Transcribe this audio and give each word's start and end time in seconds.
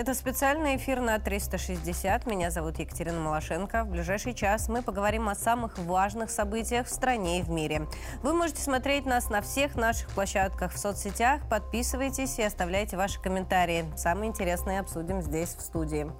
Это 0.00 0.14
специальный 0.14 0.76
эфир 0.76 1.02
на 1.02 1.18
360. 1.18 2.24
Меня 2.24 2.50
зовут 2.50 2.78
Екатерина 2.78 3.20
Малашенко. 3.20 3.84
В 3.84 3.90
ближайший 3.90 4.32
час 4.32 4.70
мы 4.70 4.80
поговорим 4.80 5.28
о 5.28 5.34
самых 5.34 5.78
важных 5.78 6.30
событиях 6.30 6.86
в 6.86 6.90
стране 6.90 7.40
и 7.40 7.42
в 7.42 7.50
мире. 7.50 7.86
Вы 8.22 8.32
можете 8.32 8.62
смотреть 8.62 9.04
нас 9.04 9.28
на 9.28 9.42
всех 9.42 9.76
наших 9.76 10.08
площадках 10.08 10.72
в 10.72 10.78
соцсетях. 10.78 11.42
Подписывайтесь 11.50 12.38
и 12.38 12.42
оставляйте 12.42 12.96
ваши 12.96 13.20
комментарии. 13.20 13.84
Самые 13.94 14.30
интересные 14.30 14.80
обсудим 14.80 15.20
здесь, 15.20 15.54
в 15.54 15.60
студии. 15.60 16.10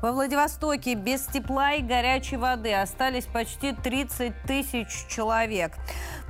Во 0.00 0.12
Владивостоке 0.12 0.94
без 0.94 1.26
тепла 1.26 1.74
и 1.74 1.82
горячей 1.82 2.38
воды 2.38 2.72
остались 2.72 3.26
почти 3.26 3.74
30 3.74 4.32
тысяч 4.46 5.06
человек. 5.08 5.74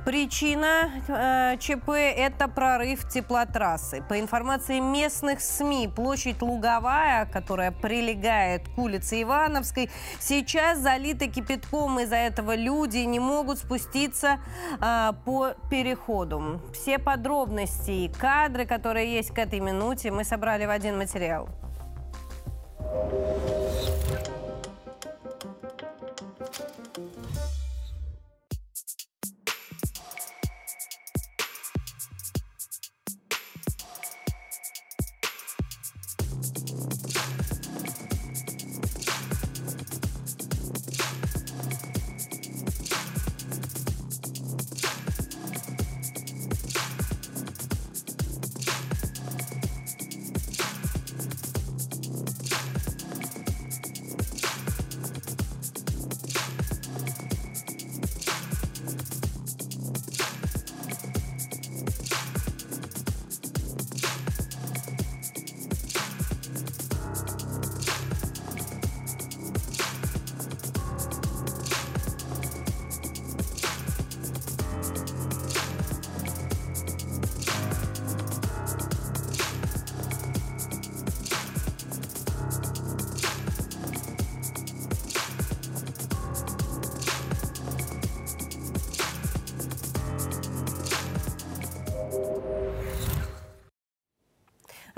Причина 0.05 0.89
э, 1.07 1.57
ЧП– 1.59 1.89
это 1.89 2.47
прорыв 2.47 3.07
теплотрассы. 3.09 4.01
По 4.07 4.19
информации 4.19 4.79
местных 4.79 5.41
СМИ, 5.41 5.89
площадь 5.93 6.41
Луговая, 6.41 7.25
которая 7.25 7.71
прилегает 7.71 8.69
к 8.69 8.77
улице 8.77 9.21
Ивановской, 9.21 9.89
сейчас 10.19 10.79
залита 10.79 11.27
кипятком. 11.27 11.99
Из-за 11.99 12.15
этого 12.15 12.55
люди 12.55 12.99
не 12.99 13.19
могут 13.19 13.59
спуститься 13.59 14.39
э, 14.79 15.11
по 15.25 15.53
переходу. 15.69 16.61
Все 16.73 16.99
подробности 16.99 17.91
и 17.91 18.07
кадры, 18.09 18.65
которые 18.65 19.13
есть 19.13 19.31
к 19.31 19.39
этой 19.39 19.59
минуте, 19.59 20.11
мы 20.11 20.23
собрали 20.23 20.65
в 20.65 20.69
один 20.69 20.97
материал. 20.97 21.49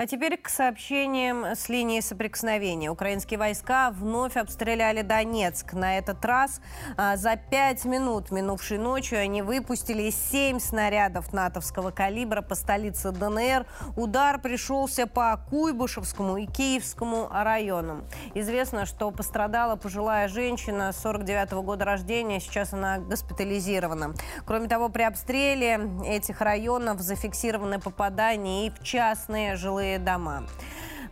А 0.00 0.06
теперь 0.06 0.38
к 0.38 0.48
сообщениям 0.48 1.44
с 1.44 1.68
линии 1.68 2.00
соприкосновения. 2.00 2.90
Украинские 2.90 3.38
войска 3.38 3.90
вновь 3.90 4.38
обстреляли 4.38 5.02
Донецк. 5.02 5.74
На 5.74 5.98
этот 5.98 6.24
раз 6.24 6.62
а, 6.96 7.16
за 7.16 7.36
пять 7.36 7.84
минут 7.84 8.30
минувшей 8.30 8.78
ночью 8.78 9.20
они 9.20 9.42
выпустили 9.42 10.08
семь 10.08 10.58
снарядов 10.58 11.34
натовского 11.34 11.90
калибра 11.90 12.40
по 12.40 12.54
столице 12.54 13.12
ДНР. 13.12 13.66
Удар 13.94 14.40
пришелся 14.40 15.06
по 15.06 15.38
Куйбышевскому 15.50 16.38
и 16.38 16.46
Киевскому 16.46 17.28
районам. 17.30 18.06
Известно, 18.32 18.86
что 18.86 19.10
пострадала 19.10 19.76
пожилая 19.76 20.28
женщина 20.28 20.94
49 20.94 21.52
-го 21.52 21.62
года 21.62 21.84
рождения. 21.84 22.40
Сейчас 22.40 22.72
она 22.72 23.00
госпитализирована. 23.00 24.14
Кроме 24.46 24.66
того, 24.66 24.88
при 24.88 25.02
обстреле 25.02 25.78
этих 26.06 26.40
районов 26.40 27.00
зафиксированы 27.02 27.78
попадания 27.78 28.66
и 28.66 28.70
в 28.70 28.82
частные 28.82 29.56
жилые 29.56 29.89
жилые 29.90 29.98
дома. 29.98 30.44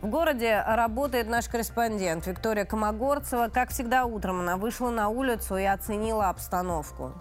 В 0.01 0.07
городе 0.07 0.63
работает 0.65 1.27
наш 1.27 1.49
корреспондент 1.49 2.25
Виктория 2.25 2.63
Комогорцева. 2.63 3.49
Как 3.49 3.71
всегда, 3.71 4.05
утром 4.05 4.39
она 4.39 4.55
вышла 4.55 4.89
на 4.89 5.09
улицу 5.09 5.57
и 5.57 5.65
оценила 5.65 6.29
обстановку. 6.29 7.13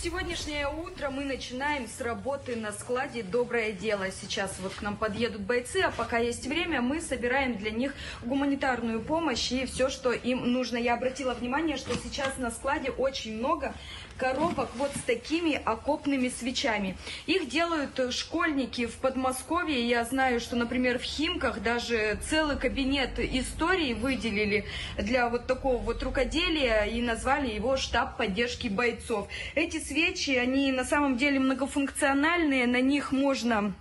Сегодняшнее 0.00 0.68
утро 0.68 1.10
мы 1.10 1.24
начинаем 1.24 1.88
с 1.88 2.00
работы 2.00 2.54
на 2.54 2.70
складе 2.70 3.24
«Доброе 3.24 3.72
дело». 3.72 4.12
Сейчас 4.12 4.54
вот 4.60 4.72
к 4.74 4.80
нам 4.80 4.96
подъедут 4.96 5.42
бойцы, 5.42 5.78
а 5.78 5.90
пока 5.90 6.18
есть 6.18 6.46
время, 6.46 6.80
мы 6.80 7.00
собираем 7.00 7.56
для 7.56 7.72
них 7.72 7.94
гуманитарную 8.22 9.02
помощь 9.02 9.50
и 9.50 9.66
все, 9.66 9.90
что 9.90 10.12
им 10.12 10.52
нужно. 10.52 10.76
Я 10.76 10.94
обратила 10.94 11.34
внимание, 11.34 11.76
что 11.76 11.96
сейчас 11.96 12.38
на 12.38 12.52
складе 12.52 12.90
очень 12.90 13.38
много 13.38 13.74
коробок 14.18 14.68
вот 14.76 14.90
с 14.94 15.00
такими 15.02 15.54
окопными 15.54 16.28
свечами. 16.28 16.96
Их 17.26 17.48
делают 17.48 18.12
школьники 18.12 18.86
в 18.86 18.96
Подмосковье. 18.96 19.88
Я 19.88 20.04
знаю, 20.04 20.40
что, 20.40 20.56
например, 20.56 20.98
в 20.98 21.02
Химках 21.02 21.62
даже 21.62 22.18
целый 22.28 22.56
кабинет 22.56 23.18
истории 23.18 23.94
выделили 23.94 24.66
для 24.98 25.28
вот 25.28 25.46
такого 25.46 25.78
вот 25.78 26.02
рукоделия 26.02 26.84
и 26.84 27.00
назвали 27.00 27.54
его 27.54 27.76
штаб 27.76 28.16
поддержки 28.16 28.68
бойцов. 28.68 29.28
Эти 29.54 29.78
свечи, 29.78 30.30
они 30.30 30.72
на 30.72 30.84
самом 30.84 31.16
деле 31.16 31.38
многофункциональные, 31.38 32.66
на 32.66 32.80
них 32.80 33.12
можно 33.12 33.74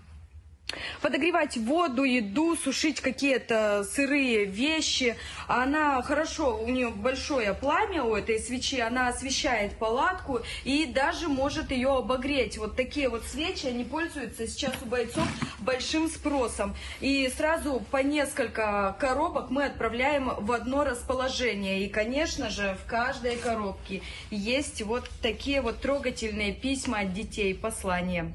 подогревать 1.02 1.58
воду, 1.58 2.04
еду, 2.04 2.56
сушить 2.56 3.02
какие-то 3.02 3.86
сырые 3.90 4.46
вещи. 4.46 5.16
Она 5.48 6.02
хорошо, 6.02 6.58
у 6.62 6.70
нее 6.70 6.90
большое 6.90 7.54
пламя 7.54 8.04
у 8.04 8.16
этой 8.16 8.40
свечи, 8.40 8.80
она 8.80 9.08
освещает 9.08 9.78
палатку 9.78 10.42
и 10.64 10.86
даже 10.86 11.28
может 11.28 11.72
ее 11.72 11.98
обогреть. 11.98 12.58
Вот 12.58 12.76
такие 12.76 13.10
вот 13.10 13.24
свечи, 13.26 13.68
они 13.68 13.84
пользуются 13.84 14.48
сейчас 14.48 14.74
у 14.82 14.86
бойцов 14.86 15.28
большим 15.60 16.10
спросом. 16.10 16.76
И 17.00 17.32
сразу 17.36 17.82
по 17.92 17.98
несколько 17.98 18.96
коробок 19.00 19.50
мы 19.50 19.66
отправляем 19.66 20.32
в 20.38 20.52
одно 20.52 20.84
расположение. 20.84 21.84
И, 21.84 21.90
конечно 21.90 22.50
же, 22.50 22.78
в 22.84 22.90
каждой 22.90 23.38
коробке 23.38 24.02
есть 24.30 24.82
вот 24.82 25.10
такие 25.22 25.62
вот 25.62 25.82
трогательные 25.82 26.54
письма 26.54 27.00
от 27.00 27.14
детей, 27.14 27.54
послания. 27.56 28.34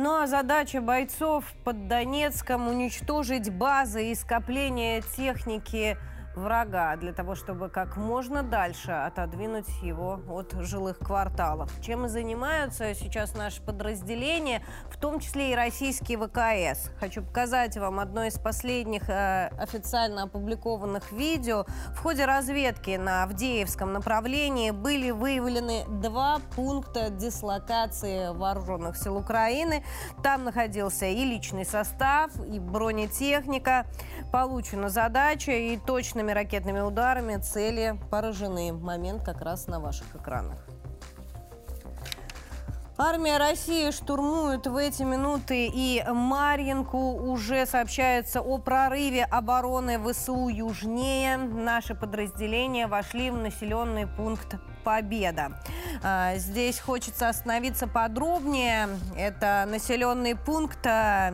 Ну 0.00 0.14
а 0.14 0.28
задача 0.28 0.80
бойцов 0.80 1.44
под 1.64 1.88
Донецком 1.88 2.68
уничтожить 2.68 3.52
базы 3.52 4.12
и 4.12 4.14
скопления 4.14 5.02
техники 5.16 5.96
врага 6.38 6.96
для 6.96 7.12
того, 7.12 7.34
чтобы 7.34 7.68
как 7.68 7.96
можно 7.96 8.42
дальше 8.42 8.92
отодвинуть 8.92 9.68
его 9.82 10.20
от 10.28 10.52
жилых 10.60 10.98
кварталов. 10.98 11.70
Чем 11.80 12.06
и 12.06 12.08
занимаются 12.08 12.94
сейчас 12.94 13.34
наши 13.34 13.62
подразделения, 13.62 14.62
в 14.90 14.96
том 14.98 15.20
числе 15.20 15.52
и 15.52 15.54
российские 15.54 16.18
ВКС. 16.18 16.90
Хочу 16.98 17.22
показать 17.22 17.76
вам 17.76 18.00
одно 18.00 18.24
из 18.24 18.38
последних 18.38 19.08
э, 19.08 19.48
официально 19.58 20.24
опубликованных 20.24 21.12
видео. 21.12 21.66
В 21.94 21.98
ходе 21.98 22.24
разведки 22.24 22.96
на 22.96 23.24
Авдеевском 23.24 23.92
направлении 23.92 24.70
были 24.70 25.10
выявлены 25.10 25.84
два 25.88 26.40
пункта 26.54 27.10
дислокации 27.10 28.32
вооруженных 28.34 28.96
сил 28.96 29.16
Украины. 29.16 29.84
Там 30.22 30.44
находился 30.44 31.06
и 31.06 31.24
личный 31.24 31.64
состав, 31.64 32.30
и 32.46 32.58
бронетехника. 32.58 33.86
Получена 34.32 34.88
задача 34.88 35.52
и 35.52 35.76
точными 35.76 36.27
Крупными 36.28 36.44
ракетными 36.44 36.80
ударами 36.80 37.36
цели 37.38 37.98
поражены. 38.10 38.74
Момент 38.74 39.22
как 39.22 39.40
раз 39.40 39.66
на 39.66 39.80
ваших 39.80 40.14
экранах. 40.14 40.58
Армия 42.98 43.38
России 43.38 43.90
штурмует 43.92 44.66
в 44.66 44.76
эти 44.76 45.04
минуты 45.04 45.70
и 45.72 46.04
Марьинку. 46.06 47.14
Уже 47.14 47.64
сообщается 47.64 48.42
о 48.42 48.58
прорыве 48.58 49.24
обороны 49.24 49.98
ВСУ 49.98 50.48
южнее. 50.48 51.38
Наши 51.38 51.94
подразделения 51.94 52.88
вошли 52.88 53.30
в 53.30 53.38
населенный 53.38 54.06
пункт 54.06 54.56
Победа. 54.84 55.52
А, 56.02 56.36
здесь 56.36 56.78
хочется 56.78 57.30
остановиться 57.30 57.86
подробнее. 57.86 58.88
Это 59.16 59.64
населенный 59.66 60.36
пункт 60.36 60.86
а, 60.86 61.32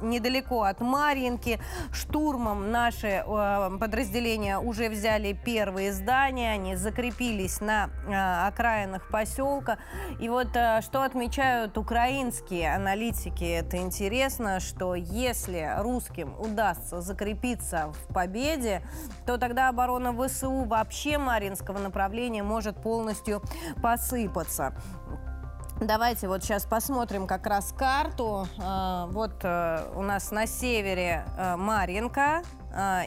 недалеко 0.00 0.62
от 0.62 0.80
Марьинки. 0.80 1.60
Штурмом 1.92 2.70
наши 2.70 3.24
э, 3.26 3.70
подразделения 3.78 4.58
уже 4.58 4.88
взяли 4.88 5.32
первые 5.32 5.92
здания, 5.92 6.52
они 6.52 6.76
закрепились 6.76 7.60
на 7.60 7.90
э, 8.06 8.46
окраинах 8.48 9.08
поселка. 9.08 9.78
И 10.20 10.28
вот 10.28 10.48
э, 10.54 10.80
что 10.82 11.02
отмечают 11.02 11.76
украинские 11.78 12.74
аналитики, 12.74 13.44
это 13.44 13.76
интересно, 13.78 14.60
что 14.60 14.94
если 14.94 15.74
русским 15.78 16.34
удастся 16.38 17.00
закрепиться 17.00 17.92
в 17.92 18.12
победе, 18.12 18.82
то 19.26 19.38
тогда 19.38 19.68
оборона 19.68 20.12
ВСУ 20.12 20.64
вообще 20.64 21.18
Маринского 21.18 21.78
направления 21.78 22.42
может 22.42 22.82
полностью 22.82 23.42
посыпаться. 23.82 24.74
Давайте 25.84 26.28
вот 26.28 26.44
сейчас 26.44 26.64
посмотрим 26.64 27.26
как 27.26 27.44
раз 27.46 27.74
карту. 27.76 28.46
А, 28.60 29.06
вот 29.06 29.32
э, 29.42 29.84
у 29.96 30.02
нас 30.02 30.30
на 30.30 30.46
севере 30.46 31.24
э, 31.36 31.56
Маринка, 31.56 32.42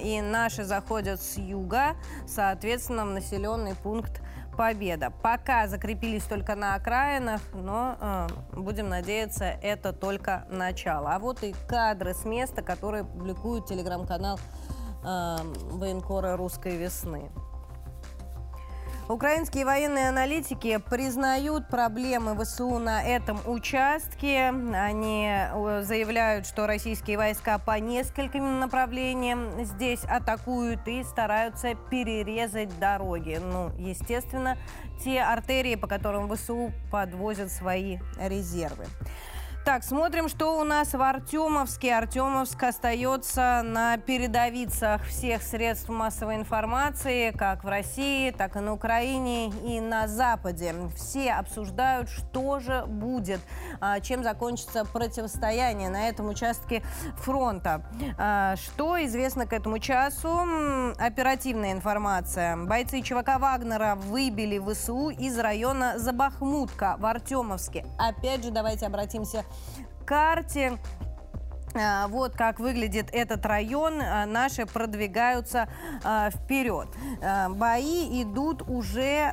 и 0.04 0.22
наши 0.22 0.64
заходят 0.64 1.20
с 1.20 1.38
юга, 1.38 1.96
соответственно, 2.28 3.04
в 3.04 3.10
населенный 3.10 3.74
пункт 3.74 4.22
Победа. 4.56 5.12
Пока 5.22 5.68
закрепились 5.68 6.24
только 6.24 6.56
на 6.56 6.76
окраинах, 6.76 7.42
но 7.54 7.98
э, 8.00 8.28
будем 8.54 8.90
надеяться, 8.90 9.46
это 9.46 9.92
только 9.92 10.46
начало. 10.50 11.12
А 11.14 11.20
вот 11.20 11.44
и 11.44 11.54
кадры 11.68 12.14
с 12.14 12.26
места, 12.26 12.62
которые 12.62 13.04
публикует 13.04 13.66
телеграм-канал 13.66 14.40
э, 15.04 15.38
военкора 15.72 16.38
«Русской 16.38 16.78
весны». 16.78 17.32
Украинские 19.08 19.66
военные 19.66 20.10
аналитики 20.10 20.80
признают 20.90 21.68
проблемы 21.68 22.36
ВСУ 22.44 22.80
на 22.80 23.04
этом 23.04 23.40
участке. 23.46 24.48
Они 24.48 25.28
э, 25.30 25.84
заявляют, 25.84 26.48
что 26.48 26.66
российские 26.66 27.18
войска 27.18 27.60
по 27.60 27.80
нескольким 27.80 28.60
направлениям 28.60 29.64
здесь 29.64 30.04
атакуют 30.06 30.88
и 30.88 31.04
стараются 31.04 31.76
перерезать 31.92 32.80
дороги. 32.80 33.40
Ну, 33.40 33.70
естественно, 33.78 34.58
те 35.04 35.22
артерии, 35.22 35.76
по 35.76 35.86
которым 35.86 36.28
ВСУ 36.36 36.72
подвозят 36.92 37.52
свои 37.52 38.00
резервы. 38.18 38.86
Так, 39.66 39.84
смотрим, 39.84 40.30
что 40.30 40.60
у 40.60 40.64
нас 40.64 40.94
в 40.94 41.02
Артемовске. 41.02 41.96
Артемовск 41.96 42.62
остается 42.62 43.64
на 43.66 43.98
передовицах 43.98 45.04
всех 45.06 45.42
средств 45.42 45.90
массовой 45.90 46.36
информации, 46.36 47.32
как 47.32 47.64
в 47.64 47.68
России, 47.68 48.30
так 48.30 48.58
и 48.58 48.60
на 48.60 48.74
Украине 48.74 49.48
и 49.48 49.82
на 49.82 50.08
Западе. 50.08 50.76
Все 50.96 51.32
обсуждают, 51.32 52.10
что 52.10 52.60
же 52.60 52.86
будет, 52.86 53.40
а, 53.82 54.00
чем 54.02 54.24
закончится 54.24 54.86
противостояние 54.86 55.90
на 55.90 56.10
этом 56.10 56.30
участке 56.30 56.84
фронта. 57.18 57.82
А, 58.20 58.58
что 58.58 59.04
известно 59.04 59.48
к 59.48 59.54
этому 59.54 59.80
часу? 59.80 60.42
Оперативная 61.00 61.72
информация. 61.72 62.56
Бойцы 62.56 63.02
ЧВК 63.02 63.40
Вагнера 63.40 63.96
выбили 63.96 64.60
ВСУ 64.60 65.10
из 65.10 65.40
района 65.40 65.98
Забахмутка 65.98 66.98
в 67.00 67.06
Артемовске. 67.08 67.84
Опять 67.98 68.44
же, 68.44 68.52
давайте 68.52 68.86
обратимся 68.86 69.44
карте 70.06 70.78
вот 72.08 72.36
как 72.36 72.60
выглядит 72.60 73.10
этот 73.12 73.46
район. 73.46 74.02
А, 74.02 74.26
наши 74.26 74.66
продвигаются 74.66 75.68
а, 76.04 76.30
вперед. 76.30 76.88
Бои 77.50 78.22
идут 78.24 78.64
уже 78.68 79.32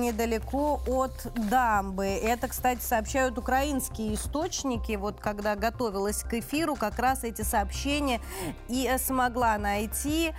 недалеко 0.00 0.80
от 0.86 1.32
дамбы. 1.48 2.06
Это, 2.06 2.48
кстати, 2.48 2.80
сообщают 2.80 3.38
украинские 3.38 4.14
источники. 4.14 4.96
Вот 4.96 5.20
когда 5.20 5.56
готовилась 5.56 6.22
к 6.22 6.34
эфиру, 6.34 6.76
как 6.76 6.98
раз 6.98 7.24
эти 7.24 7.42
сообщения 7.42 8.20
и 8.68 8.90
смогла 8.98 9.58
найти. 9.58 10.32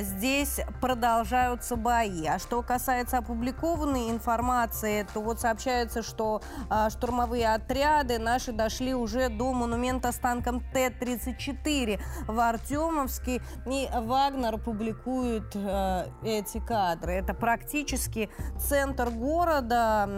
Здесь 0.00 0.60
продолжаются 0.80 1.76
бои. 1.76 2.26
А 2.26 2.38
что 2.38 2.62
касается 2.62 3.18
опубликованной 3.18 4.10
информации, 4.10 5.06
то 5.12 5.20
вот 5.20 5.40
сообщается, 5.40 6.02
что 6.02 6.42
штурмовые 6.90 7.52
отряды 7.54 8.18
наши 8.18 8.52
дошли 8.52 8.94
уже 8.94 9.28
до 9.28 9.52
монумента 9.52 10.12
с 10.12 10.16
танком 10.16 10.60
Т-34 10.72 12.00
в 12.26 12.40
Артемовске. 12.40 13.40
И 13.66 13.88
Вагнер 13.92 14.58
публикует 14.58 15.54
э, 15.54 16.06
эти 16.24 16.58
кадры. 16.58 17.12
Это 17.14 17.34
практически 17.34 18.30
центр 18.58 19.10
города. 19.10 20.08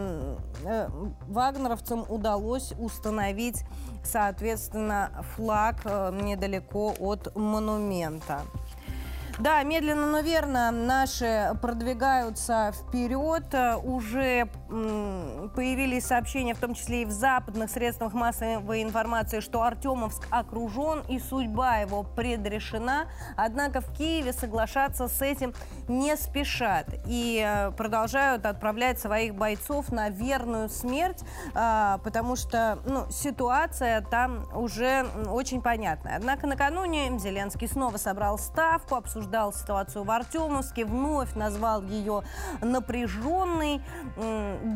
Э, 0.64 0.88
вагнеровцам 1.28 2.04
удалось 2.08 2.72
установить, 2.78 3.64
соответственно, 4.02 5.24
флаг 5.36 5.80
э, 5.84 6.10
недалеко 6.22 6.94
от 6.98 7.34
монумента. 7.36 8.42
Да, 9.40 9.60
медленно, 9.64 10.06
но 10.06 10.20
верно 10.20 10.70
наши 10.70 11.56
продвигаются 11.60 12.72
вперед. 12.72 13.44
Уже 13.82 14.48
появились 14.68 16.06
сообщения, 16.06 16.54
в 16.54 16.60
том 16.60 16.74
числе 16.74 17.02
и 17.02 17.04
в 17.04 17.10
западных 17.10 17.68
средствах 17.70 18.12
массовой 18.12 18.82
информации, 18.82 19.40
что 19.40 19.62
Артемовск 19.62 20.24
окружен 20.30 21.02
и 21.08 21.18
судьба 21.18 21.78
его 21.78 22.04
предрешена. 22.04 23.06
Однако 23.36 23.80
в 23.80 23.92
Киеве 23.92 24.32
соглашаться 24.32 25.08
с 25.08 25.20
этим 25.20 25.52
не 25.88 26.16
спешат 26.16 26.86
и 27.06 27.44
э, 27.44 27.72
продолжают 27.72 28.46
отправлять 28.46 29.00
своих 29.00 29.34
бойцов 29.34 29.90
на 29.90 30.10
верную 30.10 30.68
смерть, 30.68 31.22
а, 31.54 31.98
потому 31.98 32.36
что 32.36 32.78
ну, 32.86 33.10
ситуация 33.10 34.00
там 34.00 34.44
уже 34.54 35.04
очень 35.28 35.60
понятная. 35.60 36.16
Однако 36.16 36.46
накануне 36.46 37.18
Зеленский 37.18 37.68
снова 37.68 37.96
собрал 37.96 38.38
ставку, 38.38 38.94
обсуждал 38.94 39.23
обсуждал 39.24 39.52
ситуацию 39.52 40.04
в 40.04 40.10
Артемовске, 40.10 40.84
вновь 40.84 41.34
назвал 41.34 41.82
ее 41.82 42.22
напряженной. 42.60 43.80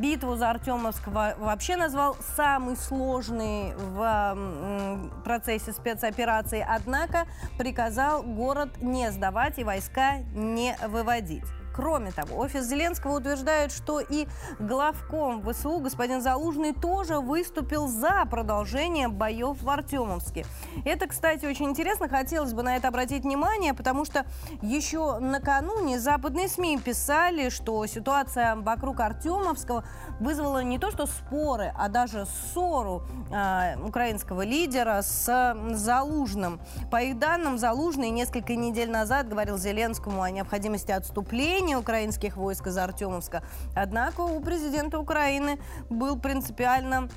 Битву 0.00 0.36
за 0.36 0.50
Артемовск 0.50 1.06
вообще 1.06 1.76
назвал 1.76 2.16
самый 2.36 2.76
сложный 2.76 3.74
в 3.76 5.22
процессе 5.24 5.72
спецоперации, 5.72 6.66
однако 6.66 7.26
приказал 7.58 8.22
город 8.22 8.80
не 8.80 9.10
сдавать 9.12 9.58
и 9.58 9.64
войска 9.64 10.18
не 10.34 10.76
выводить. 10.88 11.44
Кроме 11.78 12.10
того, 12.10 12.38
офис 12.38 12.64
Зеленского 12.64 13.18
утверждает, 13.18 13.70
что 13.70 14.00
и 14.00 14.26
главком 14.58 15.40
ВСУ 15.48 15.78
господин 15.78 16.20
Залужный 16.20 16.72
тоже 16.72 17.20
выступил 17.20 17.86
за 17.86 18.24
продолжение 18.28 19.06
боев 19.06 19.62
в 19.62 19.70
Артемовске. 19.70 20.44
Это, 20.84 21.06
кстати, 21.06 21.46
очень 21.46 21.66
интересно. 21.66 22.08
Хотелось 22.08 22.52
бы 22.52 22.64
на 22.64 22.74
это 22.74 22.88
обратить 22.88 23.22
внимание, 23.22 23.74
потому 23.74 24.04
что 24.04 24.26
еще 24.60 25.20
накануне 25.20 26.00
западные 26.00 26.48
СМИ 26.48 26.80
писали, 26.80 27.48
что 27.48 27.86
ситуация 27.86 28.56
вокруг 28.56 28.98
Артемовского 28.98 29.84
вызвала 30.18 30.64
не 30.64 30.80
то 30.80 30.90
что 30.90 31.06
споры, 31.06 31.72
а 31.78 31.88
даже 31.88 32.26
ссору 32.26 33.04
э, 33.30 33.80
украинского 33.86 34.42
лидера 34.42 35.00
с 35.00 35.56
Залужным. 35.74 36.60
По 36.90 37.02
их 37.02 37.20
данным, 37.20 37.56
Залужный 37.56 38.10
несколько 38.10 38.56
недель 38.56 38.90
назад 38.90 39.28
говорил 39.28 39.58
Зеленскому 39.58 40.22
о 40.22 40.30
необходимости 40.32 40.90
отступления 40.90 41.67
отступления 41.68 41.78
украинских 41.78 42.36
войск 42.36 42.66
из 42.66 42.78
Артемовска. 42.78 43.42
Однако 43.74 44.22
у 44.22 44.40
президента 44.40 44.98
Украины 44.98 45.58
был 45.90 46.18
принципиально 46.18 47.08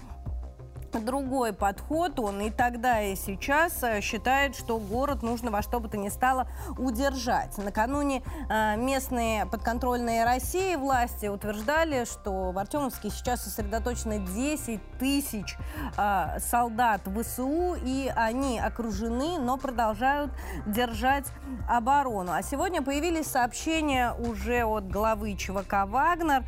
другой 0.99 1.53
подход. 1.53 2.19
Он 2.19 2.41
и 2.41 2.49
тогда, 2.49 3.01
и 3.01 3.15
сейчас 3.15 3.83
э, 3.83 4.01
считает, 4.01 4.55
что 4.55 4.77
город 4.79 5.23
нужно 5.23 5.51
во 5.51 5.61
что 5.61 5.79
бы 5.79 5.87
то 5.87 5.97
ни 5.97 6.09
стало 6.09 6.47
удержать. 6.77 7.57
Накануне 7.57 8.23
э, 8.49 8.75
местные 8.77 9.45
подконтрольные 9.45 10.25
России 10.25 10.75
власти 10.75 11.27
утверждали, 11.27 12.05
что 12.05 12.51
в 12.51 12.57
Артемовске 12.57 13.09
сейчас 13.09 13.43
сосредоточено 13.43 14.19
10 14.19 14.79
тысяч 14.99 15.57
э, 15.97 16.39
солдат 16.39 17.01
ВСУ, 17.05 17.75
и 17.75 18.11
они 18.15 18.59
окружены, 18.59 19.37
но 19.39 19.57
продолжают 19.57 20.31
держать 20.65 21.25
оборону. 21.67 22.31
А 22.31 22.41
сегодня 22.41 22.81
появились 22.81 23.27
сообщения 23.27 24.13
уже 24.13 24.63
от 24.63 24.89
главы 24.89 25.35
ЧВК 25.35 25.85
«Вагнер», 25.85 26.43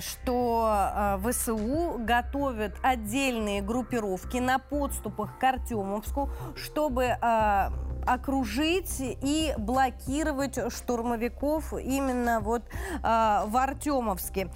что 0.00 1.18
э, 1.22 1.30
ВСУ 1.30 1.96
готовят 1.98 2.74
отдельные 2.82 3.62
группировки 3.62 4.38
на 4.38 4.58
подступах 4.58 5.38
к 5.38 5.44
Артемовску, 5.44 6.30
чтобы 6.56 7.04
э, 7.04 7.70
окружить 8.06 8.96
и 9.00 9.54
блокировать 9.58 10.58
штурмовиков 10.72 11.72
именно 11.72 12.40
вот 12.40 12.62
в 13.02 13.56
Артемовске. 13.56 14.50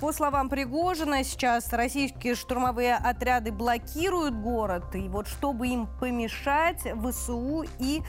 По 0.00 0.12
словам 0.12 0.48
Пригожина, 0.48 1.24
сейчас 1.24 1.72
российские 1.72 2.34
штурмовые 2.34 2.96
отряды 2.96 3.52
блокируют 3.52 4.34
город, 4.34 4.94
и 4.94 5.08
вот 5.08 5.28
чтобы 5.28 5.68
им 5.68 5.88
помешать, 6.00 6.82
ВСУ 7.04 7.64
и 7.78 8.02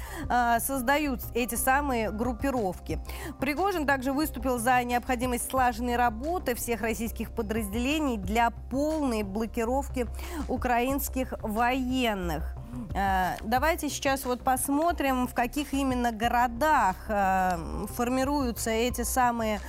создают 0.59 1.21
эти 1.33 1.55
самые 1.55 2.11
группировки. 2.11 2.99
Пригожин 3.39 3.85
также 3.85 4.13
выступил 4.13 4.57
за 4.57 4.83
необходимость 4.83 5.49
слаженной 5.49 5.95
работы 5.95 6.55
всех 6.55 6.81
российских 6.81 7.31
подразделений 7.31 8.17
для 8.17 8.51
полной 8.51 9.23
блокировки 9.23 10.07
украинских 10.47 11.33
военных. 11.41 12.55
Э, 12.93 13.37
давайте 13.43 13.89
сейчас 13.89 14.25
вот 14.25 14.41
посмотрим, 14.41 14.76
в 15.27 15.33
каких 15.33 15.73
именно 15.73 16.11
городах 16.11 16.95
э, 17.07 17.85
формируются 17.95 18.69
эти 18.69 19.03
самые 19.03 19.59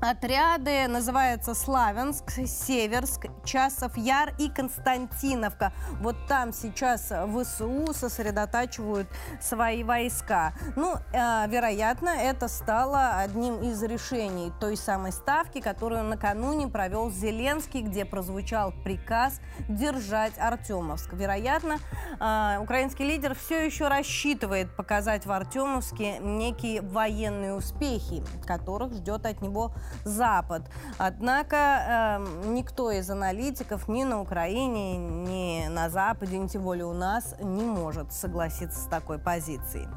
Отряды 0.00 0.86
называются 0.86 1.54
Славянск, 1.54 2.30
Северск, 2.46 3.26
Часов 3.44 3.96
Яр 3.96 4.32
и 4.38 4.48
Константиновка. 4.48 5.72
Вот 6.00 6.14
там 6.28 6.52
сейчас 6.52 7.10
ВСУ 7.10 7.92
сосредотачивают 7.92 9.08
свои 9.40 9.82
войска. 9.82 10.52
Ну, 10.76 10.94
э, 11.12 11.48
вероятно, 11.48 12.10
это 12.10 12.46
стало 12.46 13.16
одним 13.16 13.60
из 13.60 13.82
решений 13.82 14.52
той 14.60 14.76
самой 14.76 15.10
ставки, 15.10 15.60
которую 15.60 16.04
накануне 16.04 16.68
провел 16.68 17.10
Зеленский, 17.10 17.80
где 17.80 18.04
прозвучал 18.04 18.72
приказ 18.84 19.40
держать 19.68 20.38
Артемовск. 20.38 21.12
Вероятно, 21.12 21.78
э, 22.20 22.58
украинский 22.60 23.04
лидер 23.04 23.34
все 23.34 23.66
еще 23.66 23.88
рассчитывает 23.88 24.76
показать 24.76 25.26
в 25.26 25.32
Артемовске 25.32 26.18
некие 26.20 26.82
военные 26.82 27.54
успехи, 27.54 28.22
которых 28.46 28.92
ждет 28.92 29.26
от 29.26 29.42
него 29.42 29.72
Запад. 30.04 30.62
Однако 30.98 31.56
э, 31.56 32.46
никто 32.46 32.90
из 32.90 33.10
аналитиков 33.10 33.88
ни 33.88 34.04
на 34.04 34.20
Украине, 34.20 34.96
ни 34.96 35.66
на 35.68 35.90
Западе, 35.90 36.38
ни 36.38 36.46
тем 36.48 36.62
более 36.62 36.86
у 36.86 36.94
нас 36.94 37.34
не 37.40 37.64
может 37.64 38.12
согласиться 38.12 38.80
с 38.80 38.86
такой 38.86 39.18
позицией. 39.18 39.88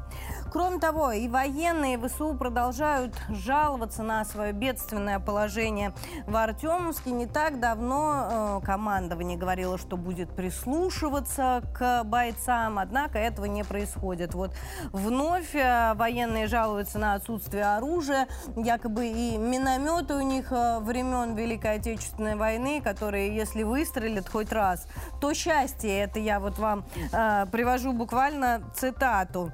Кроме 0.52 0.78
того, 0.80 1.12
и 1.12 1.28
военные 1.28 1.98
ВСУ 1.98 2.34
продолжают 2.34 3.14
жаловаться 3.30 4.02
на 4.02 4.22
свое 4.26 4.52
бедственное 4.52 5.18
положение 5.18 5.94
в 6.26 6.36
Артемовске. 6.36 7.10
Не 7.12 7.24
так 7.24 7.58
давно 7.58 8.60
э, 8.60 8.66
командование 8.66 9.38
говорило, 9.38 9.78
что 9.78 9.96
будет 9.96 10.36
прислушиваться 10.36 11.62
к 11.74 12.04
бойцам, 12.04 12.78
однако 12.78 13.18
этого 13.18 13.46
не 13.46 13.64
происходит. 13.64 14.34
Вот 14.34 14.54
вновь 14.92 15.54
э, 15.54 15.94
военные 15.94 16.48
жалуются 16.48 16.98
на 16.98 17.14
отсутствие 17.14 17.64
оружия, 17.64 18.28
якобы 18.54 19.06
и 19.06 19.38
минометы 19.38 20.16
у 20.16 20.20
них 20.20 20.52
э, 20.52 20.80
времен 20.80 21.34
Великой 21.34 21.76
Отечественной 21.76 22.36
войны, 22.36 22.82
которые, 22.82 23.34
если 23.34 23.62
выстрелят 23.62 24.28
хоть 24.28 24.52
раз, 24.52 24.86
то 25.18 25.32
счастье. 25.32 26.00
Это 26.00 26.18
я 26.18 26.40
вот 26.40 26.58
вам 26.58 26.84
э, 27.10 27.46
привожу 27.50 27.94
буквально 27.94 28.60
цитату. 28.74 29.50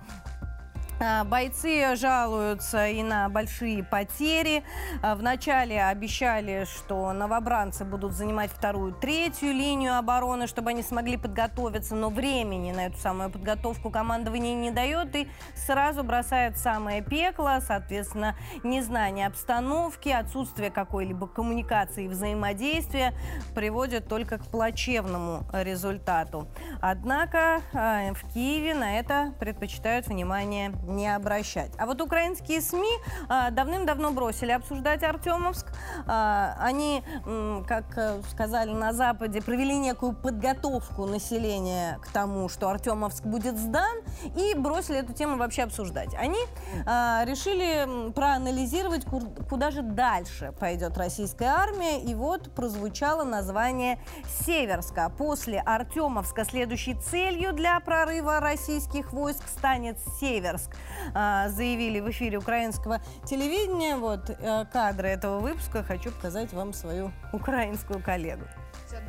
А, 1.01 1.23
бойцы 1.23 1.95
жалуются 1.95 2.89
и 2.89 3.03
на 3.05 3.29
большие 3.29 3.85
потери. 3.85 4.65
А, 5.01 5.15
вначале 5.15 5.85
обещали, 5.85 6.65
что 6.65 7.13
новобранцы 7.13 7.85
будут 7.85 8.13
занимать 8.13 8.51
вторую, 8.51 8.93
третью 8.93 9.53
линию 9.53 9.97
обороны, 9.97 10.49
чтобы 10.49 10.71
они 10.71 10.83
смогли 10.83 11.17
подготовиться, 11.17 11.95
но 11.95 12.11
времени 12.11 12.73
на 12.73 12.87
эту 12.87 12.99
самую 12.99 13.31
подготовку 13.31 13.91
командование 13.91 14.55
не 14.55 14.73
дает 14.73 15.15
и 15.15 15.29
сразу 15.55 16.03
бросает 16.03 16.59
самое 16.59 17.01
пекло, 17.01 17.61
соответственно, 17.61 18.35
незнание 18.65 19.29
обстановки, 19.29 20.09
отсутствие 20.09 20.71
какой-либо 20.71 21.29
коммуникации 21.29 22.07
и 22.07 22.09
взаимодействия 22.09 23.15
приводит 23.55 24.09
только 24.09 24.39
к 24.39 24.47
плачевному 24.47 25.45
результату. 25.53 26.49
Однако 26.81 27.61
а, 27.73 28.13
в 28.15 28.33
Киеве 28.35 28.75
на 28.75 28.99
это 28.99 29.33
предпочитают 29.39 30.09
внимание 30.09 30.73
не 30.89 31.15
обращать. 31.15 31.71
А 31.79 31.87
вот 31.87 32.01
украинские 32.01 32.61
СМИ 32.61 32.91
а, 33.29 33.51
давным-давно 33.51 34.11
бросили 34.13 34.53
обсуждать 34.53 35.03
Артемовск. 35.03 35.67
А, 36.07 36.57
они, 36.61 37.03
как 37.67 37.97
э, 37.97 38.21
сказали 38.31 38.71
на 38.71 38.93
Западе, 38.93 39.43
провели 39.43 39.77
некую 39.77 40.13
подготовку 40.13 41.07
населения 41.07 41.99
к 42.03 42.09
тому, 42.09 42.49
что 42.49 42.69
Артемовск 42.69 43.25
будет 43.25 43.59
сдан, 43.59 43.99
и 44.37 44.55
бросили 44.55 44.99
эту 44.99 45.13
тему 45.13 45.37
вообще 45.37 45.63
обсуждать. 45.63 46.15
Они 46.15 46.39
а, 46.87 47.25
решили 47.25 48.13
проанализировать, 48.13 49.05
куда 49.49 49.71
же 49.71 49.83
дальше 49.83 50.53
пойдет 50.59 50.97
российская 50.97 51.49
армия, 51.49 52.01
и 52.01 52.15
вот 52.15 52.55
прозвучало 52.55 53.25
название 53.25 53.99
Северска. 54.45 55.11
После 55.17 55.61
Артемовска 55.61 56.45
следующей 56.45 56.95
целью 56.95 57.53
для 57.53 57.79
прорыва 57.81 58.41
российских 58.41 59.13
войск 59.13 59.47
станет 59.49 59.99
Северск. 60.21 60.71
А, 61.14 61.50
заявили 61.50 62.00
в 62.00 62.10
эфире 62.10 62.38
украинского 62.38 63.02
телевидения. 63.26 63.96
Вот 63.96 64.30
э, 64.30 64.66
кадры 64.72 65.10
этого 65.10 65.40
выпуска. 65.40 65.84
Хочу 65.84 66.12
показать 66.12 66.54
вам 66.54 66.74
свою 66.74 67.12
украинскую 67.32 68.02
коллегу. 68.02 68.44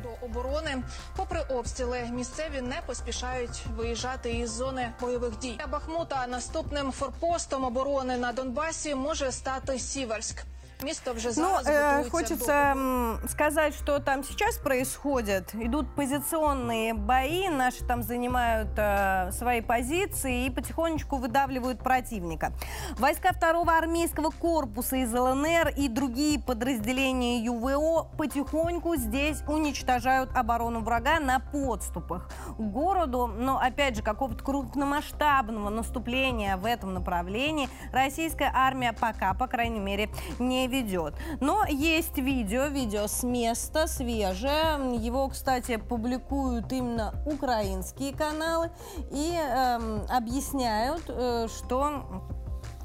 До 0.03 0.25
оборони, 0.25 0.83
попри 1.15 1.39
обстріли, 1.41 2.09
місцеві 2.11 2.61
не 2.61 2.81
поспішають 2.85 3.65
виїжджати 3.77 4.31
із 4.31 4.51
зони 4.51 4.93
бойових 5.01 5.39
дій. 5.39 5.55
Для 5.59 5.67
Бахмута 5.67 6.27
наступним 6.27 6.91
форпостом 6.91 7.63
оборони 7.63 8.17
на 8.17 8.31
Донбасі 8.31 8.95
може 8.95 9.31
стати 9.31 9.79
Сіверськ. 9.79 10.45
Место 10.82 11.12
уже 11.12 11.30
ну, 11.36 11.58
э, 11.66 12.08
хочется 12.08 12.74
до... 13.20 13.28
сказать, 13.28 13.74
что 13.74 13.98
там 13.98 14.24
сейчас 14.24 14.56
происходит. 14.56 15.54
Идут 15.54 15.94
позиционные 15.94 16.94
бои, 16.94 17.48
наши 17.48 17.84
там 17.84 18.02
занимают 18.02 18.70
э, 18.76 19.30
свои 19.32 19.60
позиции 19.60 20.46
и 20.46 20.50
потихонечку 20.50 21.16
выдавливают 21.16 21.82
противника. 21.82 22.52
Войска 22.98 23.32
второго 23.32 23.76
армейского 23.76 24.30
корпуса 24.30 24.96
из 24.96 25.12
ЛНР 25.12 25.74
и 25.76 25.88
другие 25.88 26.40
подразделения 26.40 27.44
ЮВО 27.44 28.08
потихоньку 28.16 28.96
здесь 28.96 29.42
уничтожают 29.46 30.34
оборону 30.34 30.80
врага 30.80 31.20
на 31.20 31.40
подступах 31.40 32.30
к 32.56 32.60
городу. 32.60 33.26
Но, 33.26 33.58
опять 33.58 33.96
же, 33.96 34.02
какого-то 34.02 34.42
крупномасштабного 34.42 35.68
наступления 35.68 36.56
в 36.56 36.64
этом 36.64 36.94
направлении 36.94 37.68
российская 37.92 38.50
армия 38.54 38.94
пока, 38.98 39.34
по 39.34 39.46
крайней 39.46 39.80
мере, 39.80 40.08
не 40.38 40.69
ведет. 40.70 41.14
Но 41.40 41.64
есть 41.66 42.16
видео, 42.16 42.66
видео 42.66 43.06
с 43.06 43.22
места, 43.22 43.86
свежее. 43.86 44.96
Его, 44.96 45.28
кстати, 45.28 45.76
публикуют 45.76 46.72
именно 46.72 47.14
украинские 47.26 48.14
каналы 48.14 48.70
и 49.10 49.34
э, 49.36 50.06
объясняют, 50.08 51.04
э, 51.08 51.48
что 51.48 52.04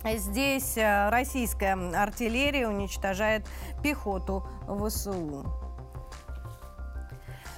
здесь 0.04 0.78
э, 0.78 1.10
российская 1.10 1.76
артиллерия 1.96 2.68
уничтожает 2.68 3.46
пехоту 3.82 4.46
ВСУ. 4.68 5.65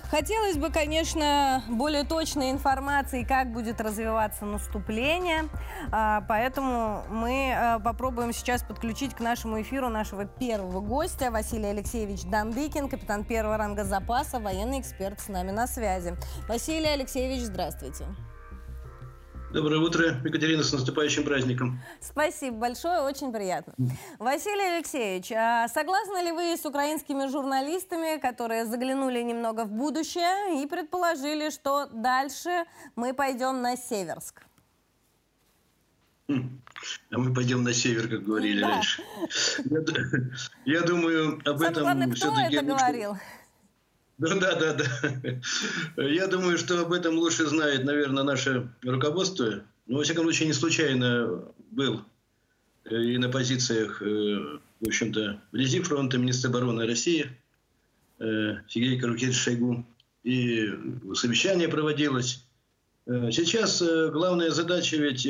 Хотелось 0.09 0.57
бы, 0.57 0.71
конечно, 0.71 1.63
более 1.67 2.03
точной 2.03 2.51
информации, 2.51 3.23
как 3.23 3.51
будет 3.51 3.81
развиваться 3.81 4.45
наступление. 4.45 5.49
А, 5.91 6.21
поэтому 6.29 7.03
мы 7.09 7.53
а, 7.53 7.79
попробуем 7.79 8.31
сейчас 8.31 8.63
подключить 8.63 9.13
к 9.13 9.19
нашему 9.19 9.61
эфиру 9.61 9.89
нашего 9.89 10.25
первого 10.25 10.79
гостя, 10.79 11.29
Василий 11.29 11.67
Алексеевич 11.67 12.23
Дандыкин, 12.23 12.87
капитан 12.87 13.25
первого 13.25 13.57
ранга 13.57 13.83
запаса, 13.83 14.39
военный 14.39 14.79
эксперт 14.79 15.19
с 15.19 15.27
нами 15.27 15.51
на 15.51 15.67
связи. 15.67 16.15
Василий 16.47 16.87
Алексеевич, 16.87 17.41
здравствуйте. 17.41 18.05
Доброе 19.53 19.79
утро, 19.79 20.19
Екатерина, 20.25 20.61
с 20.61 20.73
наступающим 20.73 21.23
праздником. 21.23 21.79
Спасибо 22.01 22.57
большое, 22.57 22.99
очень 22.99 23.31
приятно. 23.31 23.73
Василий 24.19 24.75
Алексеевич, 24.75 25.31
а 25.31 25.69
согласны 25.69 26.17
ли 26.17 26.31
вы 26.33 26.57
с 26.57 26.65
украинскими 26.65 27.29
журналистами, 27.29 28.19
которые 28.19 28.65
заглянули 28.65 29.21
немного 29.21 29.63
в 29.63 29.71
будущее 29.71 30.61
и 30.61 30.67
предположили, 30.67 31.49
что 31.49 31.87
дальше 31.93 32.65
мы 32.97 33.13
пойдем 33.13 33.61
на 33.61 33.77
Северск? 33.77 34.43
Хм. 36.27 36.61
А 37.11 37.17
мы 37.17 37.33
пойдем 37.33 37.63
на 37.63 37.73
север, 37.73 38.09
как 38.09 38.23
говорили 38.23 38.59
да. 38.61 38.67
раньше. 38.67 39.01
Я, 40.65 40.79
я 40.79 40.81
думаю, 40.81 41.39
об 41.45 41.57
Самое 41.57 41.71
этом... 41.71 41.83
Главное, 41.83 42.11
кто 42.13 42.33
это 42.37 42.61
говорил? 42.63 43.13
Да, 43.13 43.19
да, 44.17 44.55
да, 44.55 44.73
да. 44.73 46.03
Я 46.03 46.27
думаю, 46.27 46.57
что 46.57 46.81
об 46.81 46.91
этом 46.91 47.17
лучше 47.17 47.45
знает, 47.45 47.83
наверное, 47.83 48.23
наше 48.23 48.67
руководство. 48.81 49.61
Но, 49.85 49.97
во 49.97 50.03
всяком 50.03 50.23
случае, 50.23 50.47
не 50.47 50.53
случайно 50.53 51.43
был 51.71 52.01
э, 52.85 52.95
и 52.95 53.17
на 53.17 53.29
позициях, 53.29 54.01
э, 54.01 54.59
в 54.79 54.87
общем-то, 54.87 55.39
вблизи 55.51 55.81
фронта 55.81 56.17
министра 56.17 56.49
обороны 56.49 56.87
России 56.87 57.29
э, 58.19 58.55
Сергей 58.67 58.99
Карукевич 58.99 59.35
Шойгу. 59.35 59.85
И 60.23 60.67
совещание 61.13 61.69
проводилось. 61.69 62.43
Сейчас 63.05 63.81
главная 63.81 64.49
задача 64.49 64.97
ведь, 64.97 65.25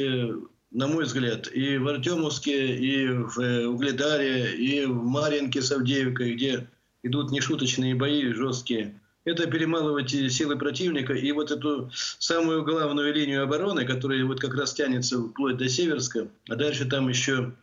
на 0.72 0.88
мой 0.88 1.04
взгляд, 1.04 1.48
и 1.54 1.78
в 1.78 1.88
Артемовске, 1.88 2.76
и 2.76 3.08
в 3.08 3.38
Угледаре, 3.68 4.56
и 4.56 4.86
в 4.86 5.04
Маринке 5.04 5.62
с 5.62 5.78
где 5.78 6.68
идут 7.08 7.32
нешуточные 7.32 7.96
бои 7.96 8.32
жесткие, 8.34 9.00
это 9.26 9.48
перемалывать 9.48 10.12
силы 10.12 10.58
противника 10.58 11.14
и 11.14 11.32
вот 11.32 11.52
эту 11.52 11.92
самую 12.20 12.64
главную 12.64 13.14
линию 13.14 13.44
обороны, 13.44 13.86
которая 13.86 14.24
вот 14.24 14.40
как 14.40 14.54
раз 14.54 14.74
тянется 14.74 15.22
вплоть 15.22 15.58
до 15.58 15.68
Северска, 15.68 16.28
а 16.48 16.56
дальше 16.56 16.86
там 16.86 17.10
еще 17.10 17.54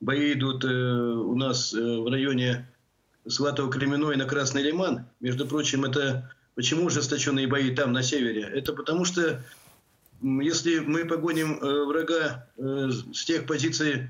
бои 0.00 0.32
идут 0.32 0.64
у 0.64 1.34
нас 1.36 1.72
в 1.72 2.10
районе 2.10 2.66
Сватово-Кременной 3.26 4.16
на 4.16 4.24
Красный 4.24 4.62
Лиман. 4.62 5.04
Между 5.20 5.46
прочим, 5.46 5.84
это 5.84 6.30
почему 6.54 6.86
ожесточенные 6.86 7.46
бои 7.46 7.74
там, 7.74 7.92
на 7.92 8.02
севере? 8.02 8.42
Это 8.42 8.72
потому 8.72 9.04
что 9.04 9.42
если 10.22 10.80
мы 10.80 11.04
погоним 11.04 11.58
э, 11.58 11.84
врага 11.84 12.46
э, 12.56 12.90
с 13.12 13.24
тех 13.24 13.46
позиций, 13.46 13.92
э, 13.92 14.08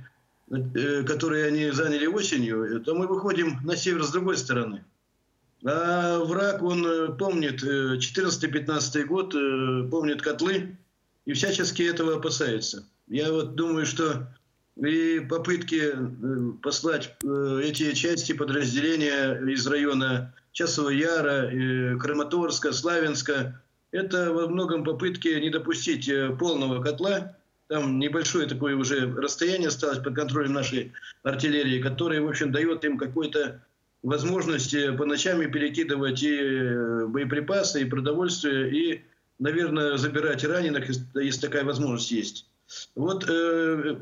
которые 0.50 1.47
они 1.47 1.71
заняли 1.71 2.07
осенью, 2.07 2.80
то 2.80 2.95
мы 2.95 3.07
выходим 3.07 3.59
на 3.64 3.76
север 3.76 4.02
с 4.02 4.11
другой 4.11 4.37
стороны. 4.37 4.85
А 5.64 6.19
враг, 6.19 6.62
он 6.62 7.16
помнит 7.16 7.62
14-15 7.62 9.04
год, 9.04 9.33
помнит 9.90 10.23
котлы 10.23 10.76
и 11.25 11.33
всячески 11.35 11.83
этого 11.83 12.16
опасается. 12.16 12.85
Я 13.07 13.33
вот 13.33 13.54
думаю, 13.54 13.87
что 13.87 14.26
и 14.76 15.21
попытки 15.21 15.92
э, 15.92 16.52
послать 16.62 17.14
э, 17.23 17.61
эти 17.64 17.92
части 17.92 18.33
подразделения 18.33 19.35
из 19.52 19.66
района 19.66 20.35
Часового 20.52 20.90
Яра, 20.90 21.50
э, 21.50 21.97
Краматорска, 21.99 22.73
Славянска, 22.73 23.61
это 23.90 24.33
во 24.33 24.49
многом 24.49 24.85
попытки 24.85 25.28
не 25.28 25.50
допустить 25.50 26.11
полного 26.38 26.83
котла. 26.83 27.37
Там 27.70 28.00
небольшое 28.00 28.48
такое 28.48 28.74
уже 28.74 29.06
расстояние 29.14 29.68
осталось 29.68 30.00
под 30.00 30.16
контролем 30.16 30.54
нашей 30.54 30.92
артиллерии, 31.22 31.80
которое, 31.80 32.20
в 32.20 32.28
общем, 32.28 32.50
дает 32.50 32.84
им 32.84 32.98
какой-то 32.98 33.62
возможность 34.02 34.74
по 34.98 35.04
ночам 35.04 35.38
перекидывать 35.52 36.20
и 36.20 36.36
боеприпасы, 37.06 37.82
и 37.82 37.84
продовольствие, 37.84 38.70
и, 38.74 39.04
наверное, 39.38 39.96
забирать 39.98 40.42
раненых, 40.42 40.88
если 41.14 41.40
такая 41.40 41.62
возможность 41.62 42.10
есть. 42.10 42.50
Вот, 42.96 43.24
э, 43.28 43.96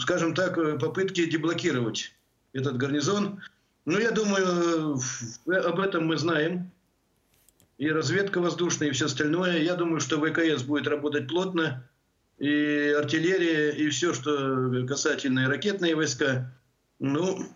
скажем 0.00 0.34
так, 0.34 0.80
попытки 0.80 1.24
деблокировать 1.30 2.12
этот 2.52 2.78
гарнизон. 2.78 3.40
Ну, 3.84 3.96
я 3.96 4.10
думаю, 4.10 4.98
об 5.46 5.78
этом 5.78 6.08
мы 6.08 6.16
знаем. 6.16 6.68
И 7.78 7.88
разведка 7.88 8.40
воздушная, 8.40 8.88
и 8.88 8.92
все 8.92 9.06
остальное. 9.06 9.62
Я 9.62 9.76
думаю, 9.76 10.00
что 10.00 10.20
ВКС 10.20 10.64
будет 10.64 10.88
работать 10.88 11.28
плотно. 11.28 11.88
И 12.38 12.94
артиллерия, 12.98 13.70
и 13.70 13.88
все, 13.90 14.12
что 14.12 14.84
касательно 14.88 15.48
ракетные 15.48 15.94
войска. 15.94 16.52
Ну, 16.98 17.46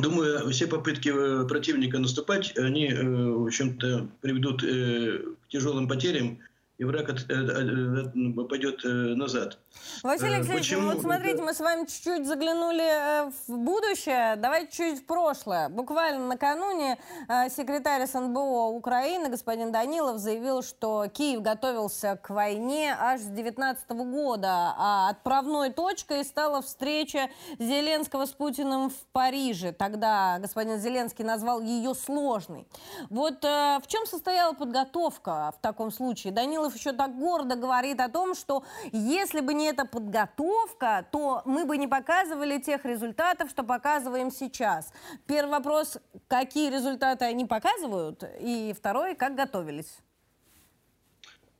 думаю, 0.00 0.50
все 0.50 0.66
попытки 0.66 1.08
э, 1.08 1.46
противника 1.46 1.98
наступать, 1.98 2.56
они, 2.58 2.88
э, 2.88 3.02
в 3.02 3.46
общем-то, 3.46 4.08
приведут 4.20 4.62
э, 4.64 5.22
к 5.44 5.48
тяжелым 5.48 5.88
потерям 5.88 6.38
и 6.78 6.84
враг 6.84 7.08
от, 7.08 7.18
от, 7.30 7.30
от, 7.30 8.38
от, 8.38 8.48
пойдет 8.48 8.80
назад. 8.84 9.58
Василий 10.02 10.32
э, 10.32 10.36
Алексеевич, 10.36 10.62
Почему? 10.62 10.90
вот 10.90 11.00
смотрите, 11.00 11.42
мы 11.42 11.54
с 11.54 11.60
вами 11.60 11.86
чуть-чуть 11.86 12.26
заглянули 12.26 12.84
э, 12.84 13.30
в 13.46 13.56
будущее, 13.56 14.36
давайте 14.36 14.72
чуть 14.76 15.00
в 15.00 15.06
прошлое. 15.06 15.68
Буквально 15.68 16.26
накануне 16.26 16.98
э, 17.28 17.48
секретарь 17.48 18.06
СНБО 18.06 18.68
Украины 18.68 19.28
господин 19.28 19.72
Данилов 19.72 20.18
заявил, 20.18 20.62
что 20.62 21.06
Киев 21.12 21.42
готовился 21.42 22.18
к 22.22 22.30
войне 22.30 22.94
аж 22.98 23.20
с 23.20 23.26
19 23.26 23.88
года, 23.90 24.74
а 24.76 25.08
отправной 25.10 25.72
точкой 25.72 26.24
стала 26.24 26.62
встреча 26.62 27.30
Зеленского 27.58 28.26
с 28.26 28.32
Путиным 28.32 28.90
в 28.90 29.06
Париже. 29.12 29.72
Тогда 29.72 30.38
господин 30.38 30.78
Зеленский 30.78 31.24
назвал 31.24 31.60
ее 31.60 31.94
сложной. 31.94 32.66
Вот 33.08 33.42
в 33.42 33.82
чем 33.86 34.06
состояла 34.06 34.52
подготовка 34.52 35.52
в 35.56 35.60
таком 35.60 35.90
случае? 35.90 36.32
Данилов 36.32 36.65
еще 36.74 36.92
так 36.92 37.18
гордо 37.18 37.56
говорит 37.56 38.00
о 38.00 38.08
том, 38.08 38.34
что 38.34 38.64
если 38.92 39.40
бы 39.40 39.54
не 39.54 39.66
эта 39.66 39.84
подготовка, 39.84 41.06
то 41.10 41.42
мы 41.44 41.64
бы 41.64 41.76
не 41.76 41.86
показывали 41.86 42.58
тех 42.58 42.84
результатов, 42.84 43.50
что 43.50 43.62
показываем 43.62 44.30
сейчас. 44.30 44.92
Первый 45.26 45.50
вопрос, 45.50 45.98
какие 46.28 46.70
результаты 46.70 47.24
они 47.24 47.44
показывают? 47.44 48.24
И 48.40 48.74
второй, 48.76 49.14
как 49.14 49.34
готовились? 49.34 49.98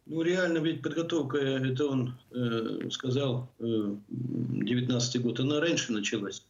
Ну, 0.06 0.22
реально, 0.22 0.58
ведь 0.58 0.82
подготовка, 0.82 1.38
это 1.38 1.86
он 1.86 2.16
э, 2.30 2.90
сказал, 2.90 3.50
э, 3.58 3.96
19 4.08 5.22
год, 5.22 5.40
она 5.40 5.58
раньше 5.60 5.92
началась. 5.92 6.44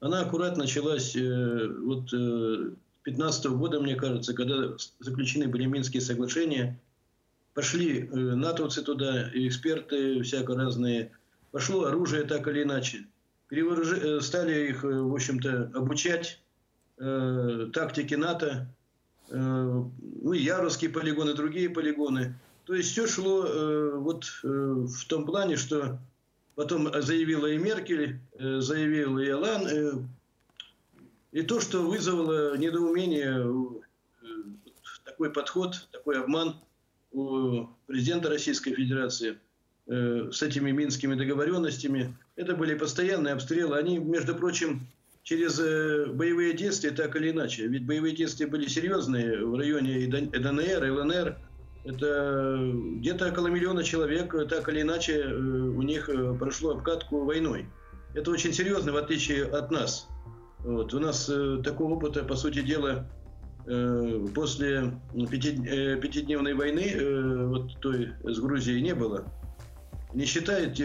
Она 0.00 0.22
аккуратно 0.22 0.64
началась 0.64 1.14
э, 1.14 1.68
вот 1.84 2.12
э, 2.12 2.70
15 3.04 3.46
-го 3.46 3.56
года, 3.56 3.80
мне 3.80 3.94
кажется, 3.94 4.34
когда 4.34 4.76
заключены 4.98 5.46
были 5.46 5.66
Минские 5.66 6.00
соглашения, 6.00 6.80
пошли 7.60 8.08
э, 8.10 8.16
натовцы 8.16 8.80
туда, 8.80 9.28
эксперты 9.34 10.22
всяко 10.22 10.54
разные, 10.54 11.12
пошло 11.50 11.84
оружие 11.84 12.22
так 12.22 12.48
или 12.48 12.62
иначе. 12.62 13.04
Перевооружи, 13.48 13.96
э, 14.00 14.20
стали 14.22 14.70
их, 14.70 14.82
э, 14.82 14.88
в 14.88 15.12
общем-то, 15.12 15.70
обучать 15.74 16.40
э, 16.96 17.68
тактике 17.74 18.16
НАТО, 18.16 18.66
э, 19.28 19.36
ну, 19.36 20.32
Яровские 20.32 20.88
полигоны, 20.88 21.34
другие 21.34 21.68
полигоны. 21.68 22.34
То 22.64 22.74
есть 22.74 22.92
все 22.92 23.06
шло 23.06 23.44
э, 23.44 23.90
вот 23.96 24.24
э, 24.42 24.46
в 24.48 25.04
том 25.04 25.26
плане, 25.26 25.56
что 25.56 25.98
потом 26.54 26.90
заявила 27.02 27.46
и 27.46 27.58
Меркель, 27.58 28.20
э, 28.38 28.60
заявил 28.60 29.18
и 29.18 29.28
Алан, 29.28 29.66
э, 29.66 29.92
и 31.32 31.42
то, 31.42 31.60
что 31.60 31.82
вызвало 31.82 32.56
недоумение, 32.56 33.44
э, 33.44 34.26
такой 35.04 35.30
подход, 35.30 35.88
такой 35.92 36.18
обман– 36.22 36.56
у 37.12 37.66
президента 37.86 38.28
Российской 38.28 38.74
Федерации 38.74 39.38
э, 39.86 40.30
с 40.32 40.42
этими 40.42 40.70
минскими 40.70 41.14
договоренностями. 41.14 42.16
Это 42.36 42.54
были 42.54 42.74
постоянные 42.74 43.34
обстрелы. 43.34 43.76
Они, 43.76 43.98
между 43.98 44.34
прочим, 44.34 44.86
через 45.22 45.58
э, 45.60 46.06
боевые 46.06 46.54
действия 46.54 46.90
так 46.90 47.16
или 47.16 47.30
иначе. 47.30 47.66
Ведь 47.66 47.86
боевые 47.86 48.14
действия 48.14 48.46
были 48.46 48.66
серьезные 48.66 49.44
в 49.44 49.56
районе 49.56 50.06
ДНР, 50.06 50.90
ЛНР. 50.90 51.38
Это 51.82 52.72
где-то 52.96 53.30
около 53.30 53.46
миллиона 53.46 53.82
человек 53.82 54.34
так 54.48 54.68
или 54.68 54.82
иначе 54.82 55.20
э, 55.20 55.34
у 55.34 55.82
них 55.82 56.08
прошло 56.38 56.72
обкатку 56.72 57.24
войной. 57.24 57.66
Это 58.14 58.30
очень 58.30 58.52
серьезно, 58.52 58.92
в 58.92 58.96
отличие 58.96 59.44
от 59.44 59.70
нас. 59.70 60.08
Вот. 60.60 60.92
У 60.92 60.98
нас 60.98 61.30
такого 61.64 61.94
опыта, 61.94 62.22
по 62.22 62.36
сути 62.36 62.60
дела, 62.60 63.06
после 64.34 64.92
э, 65.14 65.96
пятидневной 65.96 66.54
войны, 66.54 66.92
э, 66.92 67.46
вот 67.46 67.80
той 67.80 68.12
с 68.24 68.38
Грузией, 68.40 68.82
не 68.82 68.94
было. 68.94 69.24
Не 70.12 70.24
считаете 70.24 70.84